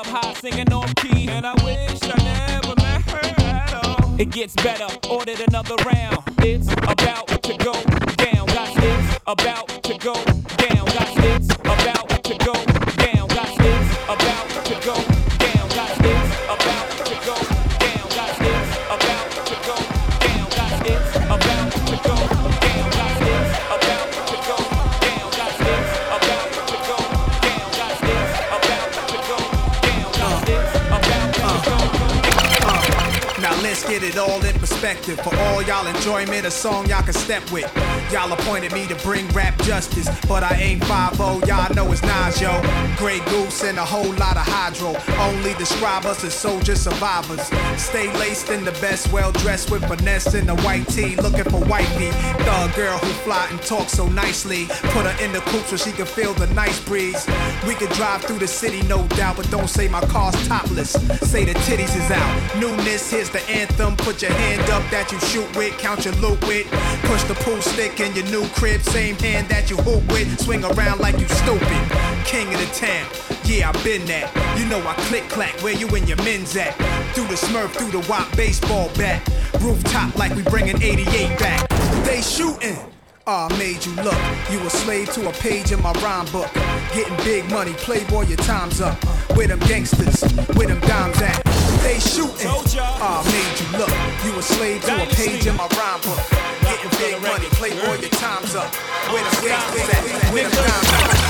Allen 35.88 35.97
enjoyment, 36.08 36.46
a 36.46 36.52
song 36.52 36.88
y'all 36.88 37.04
can 37.04 37.12
step 37.12 37.44
with. 37.52 37.70
Y'all 38.14 38.32
appointed 38.32 38.72
me 38.72 38.88
to 38.88 38.96
bring 39.04 39.28
rap 39.30 39.58
justice, 39.64 40.08
but 40.26 40.42
I 40.42 40.56
ain't 40.56 40.82
5 40.86 41.20
y'all 41.46 41.74
know 41.76 41.92
it's 41.92 42.02
Nas, 42.02 42.40
yo. 42.40 42.62
Grey 42.96 43.20
Goose 43.26 43.64
and 43.66 43.78
a 43.78 43.84
whole 43.84 44.14
lot 44.14 44.38
of 44.38 44.48
hydro. 44.48 44.96
Only 45.20 45.54
describe 45.56 46.06
us 46.06 46.24
as 46.24 46.34
soldier 46.34 46.76
survivors. 46.76 47.42
Stay 47.76 48.08
laced 48.20 48.50
in 48.50 48.64
the 48.64 48.72
best, 48.84 49.12
well 49.12 49.34
dressed 49.34 49.70
with 49.70 49.86
finesse 49.86 50.34
in 50.34 50.46
the 50.48 50.56
white 50.62 50.88
tee, 50.88 51.18
looking 51.18 51.44
for 51.44 51.60
wifey. 51.66 52.12
Thug 52.46 52.74
girl 52.74 52.98
who 53.00 53.12
fly 53.26 53.46
and 53.52 53.62
talk 53.62 53.90
so 53.90 54.08
nicely. 54.08 54.68
Put 54.94 55.06
her 55.06 55.24
in 55.24 55.34
the 55.34 55.42
coupe 55.42 55.66
so 55.66 55.76
she 55.76 55.92
can 55.92 56.06
feel 56.06 56.34
the 56.34 56.48
nice 56.54 56.80
breeze. 56.86 57.28
We 57.68 57.76
could 57.76 57.92
drive 57.92 58.24
through 58.24 58.40
the 58.40 58.48
city, 58.48 58.82
no 58.84 59.06
doubt, 59.20 59.36
but 59.36 59.50
don't 59.52 59.70
say 59.70 59.90
my 59.90 60.02
car's 60.02 60.48
topless. 60.48 60.92
Say 61.30 61.44
the 61.44 61.54
titties 61.68 61.96
is 61.98 62.10
out. 62.12 62.56
Newness, 62.56 63.12
here's 63.12 63.30
the 63.30 63.42
anthem. 63.50 63.98
Put 63.98 64.22
your 64.22 64.32
hand 64.32 64.70
up 64.70 64.90
that 64.90 65.12
you 65.12 65.20
shoot 65.20 65.54
with, 65.58 65.78
count 65.78 65.97
your 66.06 66.14
loot 66.16 66.40
with. 66.48 66.68
Push 67.04 67.24
the 67.24 67.36
pool 67.36 67.62
stick 67.62 68.00
in 68.00 68.14
your 68.16 68.26
new 68.26 68.48
crib, 68.50 68.82
same 68.82 69.16
hand 69.16 69.48
that 69.50 69.70
you 69.70 69.78
hoop 69.78 70.06
with. 70.12 70.40
Swing 70.40 70.64
around 70.64 71.00
like 71.00 71.18
you 71.20 71.28
stupid. 71.28 71.84
King 72.26 72.54
of 72.54 72.60
the 72.60 72.70
town. 72.74 73.08
Yeah, 73.46 73.70
I 73.70 73.84
been 73.84 74.06
that. 74.08 74.28
You 74.58 74.66
know 74.66 74.80
I 74.88 74.94
click 75.08 75.24
clack 75.30 75.54
where 75.64 75.74
you 75.74 75.88
and 75.96 76.08
your 76.08 76.18
men's 76.18 76.56
at. 76.56 76.74
Through 77.14 77.28
the 77.28 77.36
smurf, 77.36 77.70
through 77.72 77.92
the 77.92 78.06
wop 78.10 78.30
baseball 78.36 78.90
bat. 78.98 79.28
Rooftop 79.62 80.16
like 80.18 80.36
we 80.36 80.44
bringing 80.44 80.82
88 80.82 81.40
back. 81.40 81.70
They 82.06 82.22
shooting. 82.22 82.78
Ah, 83.26 83.50
made 83.58 83.86
you 83.86 83.94
look. 83.96 84.18
You 84.50 84.60
a 84.66 84.70
slave 84.70 85.12
to 85.14 85.28
a 85.28 85.34
page 85.34 85.72
in 85.72 85.82
my 85.82 85.92
rhyme 86.04 86.26
book. 86.32 86.52
Getting 86.94 87.18
big 87.18 87.50
money, 87.50 87.74
playboy, 87.74 88.26
your 88.26 88.38
time's 88.38 88.80
up. 88.82 88.98
Where 89.36 89.48
them 89.48 89.60
gangsters, 89.60 90.22
where 90.56 90.68
them 90.68 90.80
dimes 90.82 91.22
at? 91.22 91.47
They 91.88 92.00
shooting. 92.00 92.52
I 92.52 93.24
made 93.32 93.56
you 93.64 93.68
look. 93.80 93.88
You 94.26 94.38
a 94.38 94.42
slave 94.42 94.84
to 94.84 95.04
a 95.04 95.06
page 95.08 95.48
in 95.48 95.56
my 95.56 95.68
rhyme 95.68 96.02
book. 96.02 96.20
Getting 96.60 96.92
big 97.00 97.22
money, 97.22 97.48
playboy, 97.56 98.02
your 98.02 98.10
time's 98.10 98.56
up. 98.56 98.76
Where 99.08 99.24
them 99.24 99.32
gangsters 99.48 99.90
at? 99.96 100.34
Where 100.34 100.50
them 100.50 100.66
dimes 100.68 100.92
at? 100.92 101.28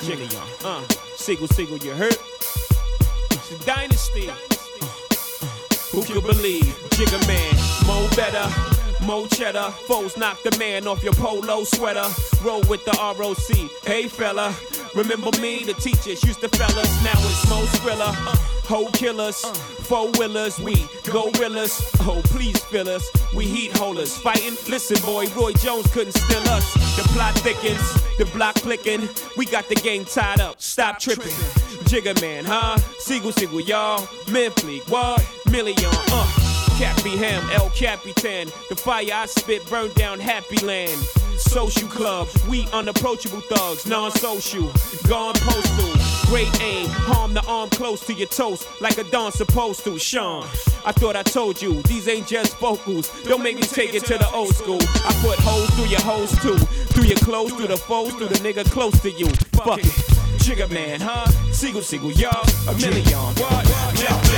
Jigga, 0.00 0.32
y'all. 0.32 0.48
Uh, 0.64 0.82
Sigel, 1.14 1.46
Sigel, 1.48 1.76
you 1.76 1.92
hurt? 1.92 2.16
It's 3.32 3.50
a 3.52 3.58
dynasty. 3.66 4.30
Who 5.92 6.02
could 6.02 6.24
believe? 6.24 6.64
Jigga 6.96 7.20
man, 7.28 7.54
mo 7.86 8.08
better. 8.16 8.48
Mo 9.04 9.26
cheddar, 9.26 9.72
foes 9.86 10.16
knock 10.16 10.42
the 10.42 10.56
man 10.58 10.86
off 10.86 11.04
your 11.04 11.12
polo 11.12 11.64
sweater. 11.64 12.08
Roll 12.42 12.62
with 12.62 12.82
the 12.86 12.92
ROC. 12.92 13.70
Hey 13.84 14.08
fella, 14.08 14.54
remember 14.94 15.38
me? 15.42 15.64
The 15.64 15.74
teachers 15.74 16.24
used 16.24 16.40
to 16.40 16.48
fellas. 16.48 17.04
Now 17.04 17.12
it's 17.12 17.46
Mo 17.50 17.60
Skrilla. 17.66 18.53
Hoe 18.66 18.90
killers, 18.92 19.44
four 19.84 20.10
willers, 20.12 20.58
we 20.58 20.86
gorillas. 21.04 21.90
Oh, 22.00 22.22
please 22.24 22.58
fill 22.64 22.88
us. 22.88 23.10
We 23.34 23.44
heat 23.44 23.76
holders, 23.76 24.16
fighting. 24.16 24.56
Listen, 24.68 24.96
boy, 25.04 25.26
Roy 25.36 25.52
Jones 25.52 25.86
couldn't 25.92 26.12
steal 26.12 26.48
us. 26.48 26.72
The 26.96 27.02
plot 27.12 27.34
thickens, 27.34 27.92
the 28.16 28.24
block 28.26 28.54
clicking. 28.56 29.08
We 29.36 29.44
got 29.44 29.68
the 29.68 29.74
game 29.74 30.04
tied 30.04 30.40
up. 30.40 30.60
Stop 30.62 30.98
tripping. 30.98 31.36
Jigga 31.84 32.18
man, 32.22 32.44
huh? 32.46 32.78
Sigel, 32.98 33.32
Sigel, 33.32 33.60
y'all. 33.60 34.00
Memph 34.26 34.54
Bleek, 34.56 34.88
what? 34.90 35.22
Million, 35.50 35.90
uh. 35.92 36.44
Cappy 36.78 37.16
Ham, 37.18 37.48
El 37.52 37.70
Capitan. 37.70 38.46
The 38.68 38.74
fire 38.74 39.06
I 39.12 39.26
spit 39.26 39.68
burned 39.68 39.94
down 39.94 40.18
Happy 40.18 40.56
Land. 40.64 40.98
Social 41.36 41.88
club, 41.88 42.28
we 42.48 42.66
unapproachable 42.72 43.40
thugs, 43.42 43.86
non-social, 43.86 44.72
gone 45.06 45.34
postal. 45.34 46.03
Great 46.26 46.60
aim, 46.60 46.88
harm 46.88 47.34
the 47.34 47.44
arm 47.46 47.70
close 47.70 48.04
to 48.06 48.12
your 48.12 48.28
toast, 48.28 48.66
like 48.80 48.98
a 48.98 49.04
don 49.04 49.30
supposed 49.32 49.84
to. 49.84 49.98
Sean, 49.98 50.42
I 50.84 50.92
thought 50.92 51.16
I 51.16 51.22
told 51.22 51.60
you, 51.62 51.82
these 51.82 52.08
ain't 52.08 52.26
just 52.26 52.56
vocals. 52.58 53.10
Don't 53.24 53.42
make 53.42 53.56
me 53.56 53.62
take 53.62 53.94
it 53.94 54.04
to 54.06 54.18
the 54.18 54.28
old 54.30 54.54
school. 54.54 54.80
I 54.82 55.12
put 55.22 55.38
holes 55.38 55.70
through 55.70 55.86
your 55.86 56.00
hoes 56.00 56.32
too, 56.40 56.56
through 56.92 57.04
your 57.04 57.18
clothes, 57.18 57.52
through 57.52 57.68
the 57.68 57.76
foes, 57.76 58.12
through 58.14 58.28
the 58.28 58.36
nigga 58.36 58.64
close 58.70 58.98
to 59.02 59.10
you. 59.10 59.26
Fuck 59.52 59.78
it, 59.78 59.84
Jigga 60.40 60.70
man, 60.70 61.00
huh? 61.00 61.26
Sigel, 61.52 61.82
Sigel, 61.82 62.10
y'all, 62.12 62.46
a 62.68 62.74
million. 62.74 63.18
What? 63.36 63.66
Yeah. 64.00 64.34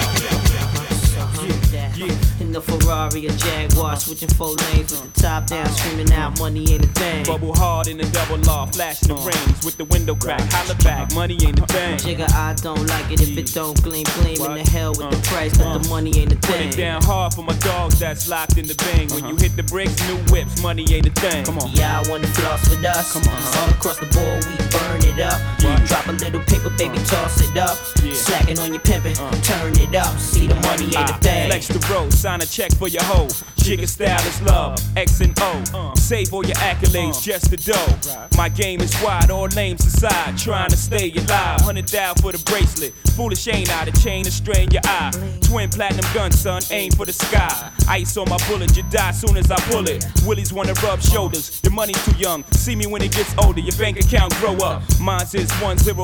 In 1.96 2.35
the 2.56 2.62
Ferrari 2.62 3.26
or 3.26 3.36
Jaguar, 3.36 3.96
switching 3.96 4.30
four 4.30 4.54
lanes 4.54 4.90
with 4.90 5.12
the 5.12 5.20
top 5.20 5.46
down, 5.46 5.68
screaming 5.68 6.10
out, 6.12 6.38
money 6.38 6.64
ain't 6.72 6.84
a 6.84 6.88
thing. 6.88 7.24
Bubble 7.26 7.54
hard 7.54 7.86
in 7.86 7.98
the 7.98 8.08
double 8.16 8.38
law, 8.48 8.64
flashing 8.66 9.08
the 9.08 9.14
rings 9.14 9.64
with 9.64 9.76
the 9.76 9.84
window 9.84 10.14
crack. 10.14 10.40
Holla 10.52 10.74
back, 10.76 11.14
money 11.14 11.36
ain't 11.44 11.58
a 11.58 11.66
thing. 11.66 11.98
Jigga, 11.98 12.32
I 12.32 12.54
don't 12.54 12.86
like 12.86 13.12
it 13.12 13.20
if 13.20 13.36
it 13.36 13.52
don't 13.52 13.80
gleam, 13.82 14.06
gleam 14.16 14.40
in 14.40 14.64
the 14.64 14.70
hell 14.70 14.90
with 14.90 15.10
the 15.10 15.18
uh, 15.18 15.28
price, 15.28 15.56
but 15.58 15.78
the 15.78 15.86
uh. 15.86 15.90
money 15.90 16.16
ain't 16.18 16.32
a 16.32 16.36
Put 16.36 16.56
thing. 16.56 16.68
it 16.70 16.76
down 16.76 17.02
hard 17.02 17.34
for 17.34 17.42
my 17.42 17.56
dogs 17.58 17.98
that's 17.98 18.28
locked 18.28 18.56
in 18.56 18.66
the 18.66 18.74
bang. 18.74 19.08
When 19.08 19.24
you 19.24 19.36
uh-huh. 19.36 19.42
hit 19.42 19.56
the 19.56 19.64
bricks, 19.64 20.00
new 20.08 20.16
whips, 20.32 20.62
money 20.62 20.86
ain't 20.90 21.06
a 21.06 21.10
thing. 21.10 21.44
Come 21.44 21.58
on. 21.58 21.70
Yeah, 21.72 22.00
I 22.00 22.08
wanna 22.08 22.28
floss 22.28 22.70
with 22.70 22.84
us. 22.84 23.12
Come 23.12 23.28
on, 23.28 23.42
all 23.60 23.70
across 23.70 23.98
the 23.98 24.06
board, 24.06 24.40
we 24.48 24.56
burn 24.72 25.05
it 25.06 25.20
up. 25.20 25.40
Drop 25.86 26.06
a 26.08 26.12
little 26.12 26.40
paper, 26.40 26.70
baby, 26.70 26.98
toss 27.04 27.40
it 27.40 27.56
up. 27.56 27.76
Slacking 28.14 28.58
on 28.58 28.72
your 28.72 28.82
pimpin', 28.82 29.18
uh. 29.20 29.30
turn 29.42 29.72
it 29.78 29.94
up. 29.94 30.18
See 30.18 30.46
the 30.46 30.54
money 30.56 30.86
ain't 30.86 30.94
a 30.94 30.98
ah, 30.98 31.16
I 31.16 31.18
thing. 31.18 31.50
Flex 31.50 31.68
the 31.68 31.92
road, 31.92 32.12
sign 32.12 32.40
a 32.40 32.46
check 32.46 32.72
for 32.74 32.88
your 32.88 33.02
hoe. 33.04 33.28
Jigga 33.56 33.88
style 33.88 34.26
is 34.26 34.40
love, 34.42 34.78
X 34.96 35.20
and 35.20 35.36
O. 35.40 35.62
Uh. 35.74 35.94
Save 35.96 36.32
all 36.32 36.44
your 36.44 36.56
accolades, 36.56 37.18
uh. 37.18 37.20
just 37.20 37.50
the 37.50 37.56
dough. 37.56 38.28
My 38.36 38.48
game 38.48 38.80
is 38.80 38.94
wide, 39.02 39.30
all 39.30 39.48
names 39.48 39.84
aside. 39.86 40.38
Trying 40.38 40.70
to 40.70 40.76
stay 40.76 41.10
alive, 41.12 41.60
hundred 41.60 41.88
thou 41.88 42.14
for 42.14 42.32
the 42.32 42.42
bracelet. 42.50 42.92
Foolish 43.16 43.48
ain't 43.48 43.70
I, 43.76 43.84
the 43.84 43.92
chain 43.98 44.24
to 44.24 44.30
strain 44.30 44.70
your 44.70 44.82
eye. 44.84 45.10
Twin 45.42 45.68
platinum 45.68 46.04
gun, 46.14 46.32
son, 46.32 46.62
aim 46.70 46.92
for 46.92 47.06
the 47.06 47.12
sky. 47.12 47.70
Ice 47.88 48.16
on 48.16 48.28
my 48.28 48.38
bullet, 48.48 48.76
you 48.76 48.82
die 48.90 49.12
soon 49.12 49.36
as 49.36 49.50
I 49.50 49.56
pull 49.70 49.88
it. 49.88 50.04
Willies 50.24 50.52
wanna 50.52 50.74
rub 50.84 51.00
shoulders, 51.00 51.60
the 51.60 51.70
money's 51.70 52.02
too 52.04 52.16
young. 52.16 52.44
See 52.52 52.76
me 52.76 52.86
when 52.86 53.02
it 53.02 53.12
gets 53.12 53.34
older, 53.38 53.60
your 53.60 53.76
bank 53.76 53.98
account 53.98 54.34
grow 54.36 54.56
up. 54.58 54.82
Mine's 55.06 55.32
is 55.36 55.48
1000 55.62 55.96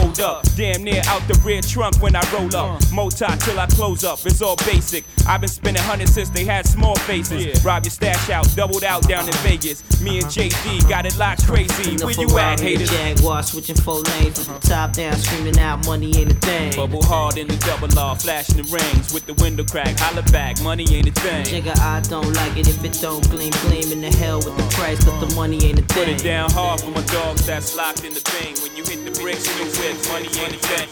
old 0.00 0.20
up. 0.20 0.44
Damn 0.56 0.82
near 0.82 1.02
out 1.08 1.20
the 1.28 1.38
rear 1.44 1.60
trunk 1.60 2.00
when 2.00 2.16
I 2.16 2.22
roll 2.32 2.56
up. 2.56 2.80
Moti 2.90 3.26
till 3.40 3.60
I 3.60 3.66
close 3.66 4.02
up, 4.02 4.18
it's 4.24 4.40
all 4.40 4.56
basic. 4.64 5.04
I've 5.28 5.42
been 5.42 5.48
spending 5.50 5.82
hundreds 5.82 6.14
since 6.14 6.30
they 6.30 6.46
had 6.46 6.66
small 6.66 6.96
faces. 7.00 7.62
Rob 7.62 7.84
your 7.84 7.90
stash 7.90 8.30
out, 8.30 8.48
doubled 8.56 8.82
out 8.82 9.06
down 9.06 9.26
in 9.26 9.34
Vegas. 9.44 9.82
Me 10.00 10.20
and 10.20 10.26
JD 10.26 10.88
got 10.88 11.04
it 11.04 11.18
locked 11.18 11.46
crazy. 11.46 11.90
In 11.90 11.96
the 11.98 12.06
Where 12.06 12.14
you 12.14 12.28
Ferrari 12.30 12.54
at, 12.54 12.60
or 12.60 12.64
haters? 12.64 12.90
Jaguar, 12.90 13.42
switching 13.42 13.76
four 13.76 14.00
lanes 14.00 14.38
with 14.38 14.48
the 14.58 14.68
top 14.68 14.94
down, 14.94 15.16
screaming 15.16 15.58
out, 15.58 15.84
money 15.84 16.16
ain't 16.16 16.32
a 16.32 16.34
thing. 16.36 16.74
Bubble 16.76 17.02
hard 17.02 17.36
in 17.36 17.46
the 17.46 17.56
double 17.58 17.88
law, 17.88 18.14
flashing 18.14 18.56
the 18.56 18.62
rings 18.72 19.12
with 19.12 19.26
the 19.26 19.34
window 19.34 19.64
crack. 19.64 19.98
Holla 19.98 20.22
back, 20.32 20.62
money 20.62 20.86
ain't 20.90 21.08
a 21.08 21.12
thing. 21.12 21.44
Jigga, 21.44 21.78
I 21.78 22.00
don't 22.00 22.32
like 22.32 22.56
it 22.56 22.68
if 22.68 22.82
it 22.82 22.98
don't 23.02 23.28
gleam, 23.30 23.52
gleam 23.68 23.92
in 23.92 24.00
the 24.00 24.16
hell 24.16 24.38
with 24.38 24.56
the 24.56 24.74
price, 24.74 25.04
but 25.04 25.20
the 25.20 25.34
money 25.34 25.62
ain't 25.62 25.78
a 25.78 25.82
thing. 25.82 26.04
Put 26.04 26.06
thing. 26.06 26.16
it 26.16 26.22
down 26.22 26.50
hard 26.52 26.80
for 26.80 26.90
my 26.90 27.02
dogs 27.02 27.44
that's 27.44 27.76
locked 27.76 28.03
in 28.04 28.12
the 28.12 28.20
thing. 28.20 28.54
When 28.62 28.76
you 28.76 28.84
hit 28.84 29.04
the 29.04 29.18
bricks, 29.18 29.46
new 29.58 29.64
whips, 29.64 30.08
money 30.08 30.26
ain't 30.26 30.54
a 30.54 30.58
thing. 30.58 30.88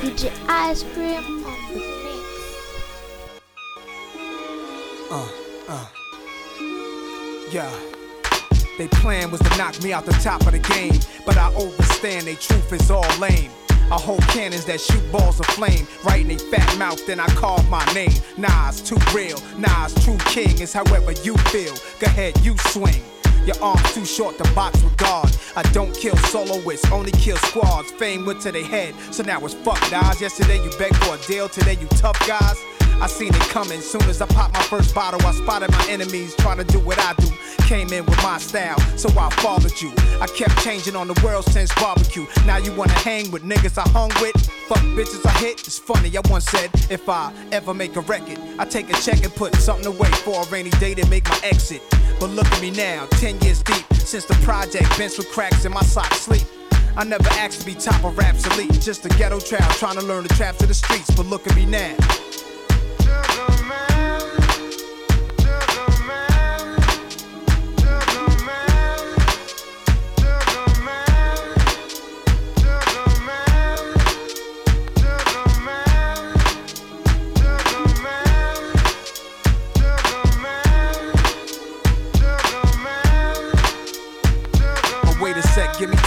DJ 0.00 0.30
Ice 0.48 0.82
Cream 0.94 1.44
on 1.44 1.58
the 1.72 1.80
mix. 2.04 2.24
Uh, 5.10 5.28
uh. 5.68 5.86
Yeah. 7.50 7.70
They 8.78 8.88
plan 8.88 9.30
was 9.30 9.40
to 9.40 9.56
knock 9.56 9.82
me 9.82 9.92
out 9.92 10.06
the 10.06 10.12
top 10.12 10.46
of 10.46 10.52
the 10.52 10.58
game, 10.58 11.00
but 11.26 11.36
I 11.36 11.52
overstand 11.54 12.22
they 12.22 12.36
truth 12.36 12.72
is 12.72 12.90
all 12.90 13.06
lame. 13.18 13.50
I 13.90 13.98
hold 14.00 14.22
cannons 14.28 14.64
that 14.64 14.80
shoot 14.80 15.02
balls 15.12 15.40
of 15.40 15.46
flame 15.46 15.86
right 16.04 16.24
in 16.24 16.30
a 16.30 16.38
fat 16.38 16.78
mouth, 16.78 17.04
then 17.06 17.20
I 17.20 17.26
carve 17.26 17.68
my 17.68 17.84
name. 17.92 18.14
Nas, 18.36 18.80
too 18.80 18.98
real. 19.12 19.38
Nas, 19.58 19.94
true 20.04 20.18
king 20.26 20.60
is 20.60 20.72
however 20.72 21.12
you 21.22 21.36
feel. 21.52 21.74
Go 22.00 22.06
ahead, 22.06 22.38
you 22.44 22.56
swing. 22.68 23.02
Your 23.46 23.60
arms 23.62 23.94
too 23.94 24.04
short 24.04 24.38
to 24.38 24.54
box 24.54 24.82
with 24.82 24.96
God. 24.96 25.30
I 25.54 25.62
don't 25.72 25.94
kill 25.94 26.16
soloists, 26.16 26.90
only 26.90 27.12
kill 27.12 27.36
squads. 27.36 27.90
Fame 27.92 28.24
went 28.24 28.40
to 28.42 28.52
their 28.52 28.64
head, 28.64 28.94
so 29.10 29.22
now 29.22 29.44
it's 29.44 29.54
fuck 29.54 29.80
Nas. 29.90 30.20
Yesterday 30.20 30.62
you 30.62 30.70
begged 30.78 30.96
for 30.96 31.14
a 31.14 31.18
deal, 31.26 31.48
today 31.48 31.76
you 31.80 31.86
tough 31.88 32.18
guys. 32.26 32.58
I 33.00 33.06
seen 33.06 33.34
it 33.34 33.40
coming. 33.50 33.80
Soon 33.80 34.02
as 34.02 34.20
I 34.20 34.26
popped 34.26 34.54
my 34.54 34.62
first 34.62 34.94
bottle, 34.94 35.20
I 35.26 35.32
spotted 35.32 35.70
my 35.70 35.86
enemies 35.88 36.34
trying 36.36 36.58
to 36.58 36.64
do 36.64 36.78
what 36.78 36.98
I 36.98 37.14
do. 37.14 37.28
Came 37.66 37.92
in 37.92 38.04
with 38.04 38.22
my 38.22 38.38
style, 38.38 38.78
so 38.96 39.08
I 39.18 39.30
followed 39.40 39.80
you. 39.80 39.92
I 40.20 40.26
kept 40.26 40.58
changing 40.62 40.96
on 40.96 41.08
the 41.08 41.20
world 41.24 41.44
since 41.46 41.72
barbecue. 41.74 42.26
Now 42.46 42.58
you 42.58 42.72
wanna 42.74 42.92
hang 42.92 43.30
with 43.30 43.42
niggas 43.42 43.78
I 43.78 43.88
hung 43.90 44.10
with? 44.20 44.36
Fuck 44.68 44.84
bitches 44.96 45.24
I 45.24 45.32
hit. 45.38 45.60
It's 45.66 45.78
funny, 45.78 46.14
I 46.16 46.20
once 46.28 46.44
said 46.46 46.70
if 46.90 47.08
I 47.08 47.32
ever 47.52 47.72
make 47.72 47.96
a 47.96 48.00
record, 48.00 48.38
I 48.58 48.64
take 48.64 48.90
a 48.90 49.00
check 49.00 49.24
and 49.24 49.34
put 49.34 49.54
something 49.56 49.86
away 49.86 50.10
for 50.24 50.42
a 50.42 50.46
rainy 50.50 50.70
day 50.70 50.94
to 50.94 51.06
make 51.08 51.28
my 51.28 51.40
exit. 51.42 51.82
But 52.20 52.30
look 52.30 52.46
at 52.46 52.60
me 52.60 52.70
now, 52.70 53.06
10 53.12 53.40
years 53.40 53.62
deep 53.62 53.84
since 53.94 54.24
the 54.26 54.34
project, 54.44 54.96
bench 54.98 55.16
with 55.18 55.30
cracks 55.30 55.64
in 55.64 55.72
my 55.72 55.82
socks 55.82 56.20
sleep. 56.20 56.46
I 56.96 57.04
never 57.04 57.28
asked 57.30 57.60
to 57.60 57.66
be 57.66 57.74
top 57.74 58.04
of 58.04 58.16
raps 58.16 58.46
elite, 58.46 58.80
just 58.80 59.04
a 59.04 59.08
ghetto 59.08 59.40
child 59.40 59.72
trying 59.74 59.96
to 59.96 60.02
learn 60.02 60.22
the 60.22 60.34
traps 60.34 60.62
of 60.62 60.68
the 60.68 60.74
streets. 60.74 61.10
But 61.10 61.26
look 61.26 61.46
at 61.46 61.56
me 61.56 61.66
now. 61.66 61.96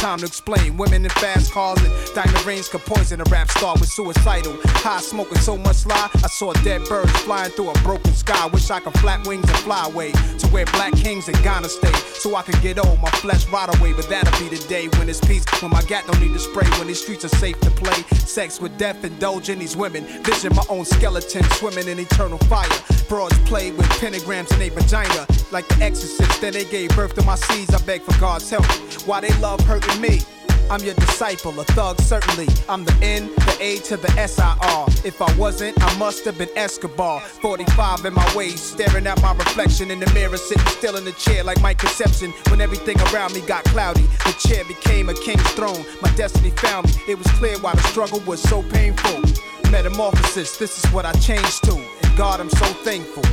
Time 0.08 0.20
to 0.20 0.26
explain. 0.26 0.78
Women 0.78 1.04
in 1.04 1.12
fast 1.12 1.52
cars 1.52 1.82
and 1.84 1.92
diamond 2.16 2.46
rings 2.46 2.70
could 2.70 2.86
poison 2.86 3.20
a 3.20 3.26
rap 3.26 3.50
star 3.52 3.74
with 3.74 3.90
suicidal. 3.90 4.56
High 4.86 5.02
smoking 5.02 5.40
so 5.40 5.58
much 5.58 5.86
lie, 5.86 6.10
I 6.24 6.28
saw 6.28 6.54
dead 6.64 6.86
birds 6.86 7.12
flying 7.28 7.52
through 7.52 7.72
a 7.72 7.80
broken 7.80 8.14
sky. 8.14 8.46
Wish 8.48 8.72
I 8.72 8.80
could 8.80 8.98
flap 9.00 9.28
wings 9.28 9.50
and 9.50 9.60
fly 9.68 9.86
away 9.86 10.14
to 10.14 10.48
where 10.48 10.66
black 10.68 10.94
kings 10.94 11.28
in 11.28 11.36
Ghana 11.44 11.68
stay. 11.68 11.92
So 12.22 12.36
I 12.36 12.42
can 12.42 12.58
get 12.62 12.80
old, 12.80 13.02
my 13.02 13.12
flesh 13.24 13.46
rot 13.50 13.68
away. 13.78 13.92
But 13.92 14.08
that'll 14.08 14.40
be 14.40 14.56
the 14.56 14.64
day 14.70 14.88
when 14.98 15.10
it's 15.10 15.20
peace, 15.20 15.44
when 15.62 15.72
my 15.72 15.82
gat 15.84 16.08
don't 16.08 16.22
need 16.22 16.34
to 16.34 16.40
spray, 16.40 16.70
when 16.78 16.88
these 16.88 17.02
streets 17.02 17.26
are 17.26 17.36
safe 17.44 17.60
to 17.60 17.72
play. 17.72 18.00
Sex 18.16 18.62
with 18.62 18.78
death, 18.78 19.04
indulging 19.04 19.60
these 19.60 19.76
women. 19.76 20.06
Vision 20.24 20.56
my 20.56 20.64
own 20.70 20.86
skeleton 20.86 21.44
swimming 21.60 21.90
in 21.90 22.00
eternal 22.00 22.38
fire. 22.48 22.80
Broads 23.10 23.38
play 23.40 23.72
with 23.72 23.88
pentagrams 24.00 24.52
in 24.54 24.60
their 24.60 24.72
vagina, 24.72 25.28
like 25.52 25.68
the 25.68 25.76
exorcist. 25.84 26.40
Then 26.40 26.54
they 26.54 26.66
gave 26.66 26.96
birth 26.96 27.14
to 27.16 27.24
my 27.24 27.36
seeds. 27.36 27.74
I 27.74 27.82
beg 27.86 28.04
for 28.04 28.18
God's 28.22 28.50
help. 28.50 28.66
Why 29.06 29.20
they 29.20 29.34
love 29.40 29.60
hurting 29.62 29.97
me? 29.98 30.20
I'm 30.70 30.84
your 30.84 30.96
disciple, 30.96 31.58
a 31.60 31.64
thug, 31.64 32.00
certainly. 32.02 32.48
I'm 32.68 32.84
the 32.84 32.94
N, 33.02 33.28
the 33.28 33.58
A 33.62 33.78
to 33.80 33.96
the 33.96 34.12
S-I-R. 34.20 34.88
If 35.06 35.22
I 35.22 35.34
wasn't, 35.38 35.82
I 35.82 35.98
must 35.98 36.26
have 36.26 36.38
been 36.38 36.50
Escobar. 36.58 37.22
45 37.22 38.06
in 38.06 38.14
my 38.14 38.36
waist, 38.36 38.74
staring 38.74 39.08
at 39.08 39.22
my 39.22 39.34
reflection 39.34 39.92
in 39.92 40.00
the 40.02 40.12
mirror, 40.14 40.36
sitting 40.36 40.66
still 40.68 40.98
in 40.98 41.06
the 41.06 41.14
chair 41.14 41.44
like 41.44 41.62
my 41.62 41.74
conception. 41.74 42.32
When 42.50 42.60
everything 42.60 43.00
around 43.14 43.34
me 43.34 43.42
got 43.42 43.64
cloudy, 43.66 44.04
the 44.26 44.36
chair 44.46 44.66
became 44.66 45.08
a 45.08 45.14
king's 45.14 45.50
throne. 45.52 45.86
My 46.02 46.14
destiny 46.16 46.52
found 46.52 46.88
me. 46.88 46.94
It 47.08 47.18
was 47.18 47.28
clear 47.40 47.58
why 47.60 47.74
the 47.74 47.84
struggle 47.84 48.20
was 48.22 48.42
so 48.42 48.62
painful. 48.64 49.22
Metamorphosis, 49.72 50.58
this 50.58 50.84
is 50.84 50.92
what 50.92 51.06
I 51.06 51.14
changed 51.14 51.64
to. 51.64 51.76
And 51.76 52.18
God, 52.18 52.42
I'm 52.42 52.50
so 52.50 52.66
thankful. 52.84 53.24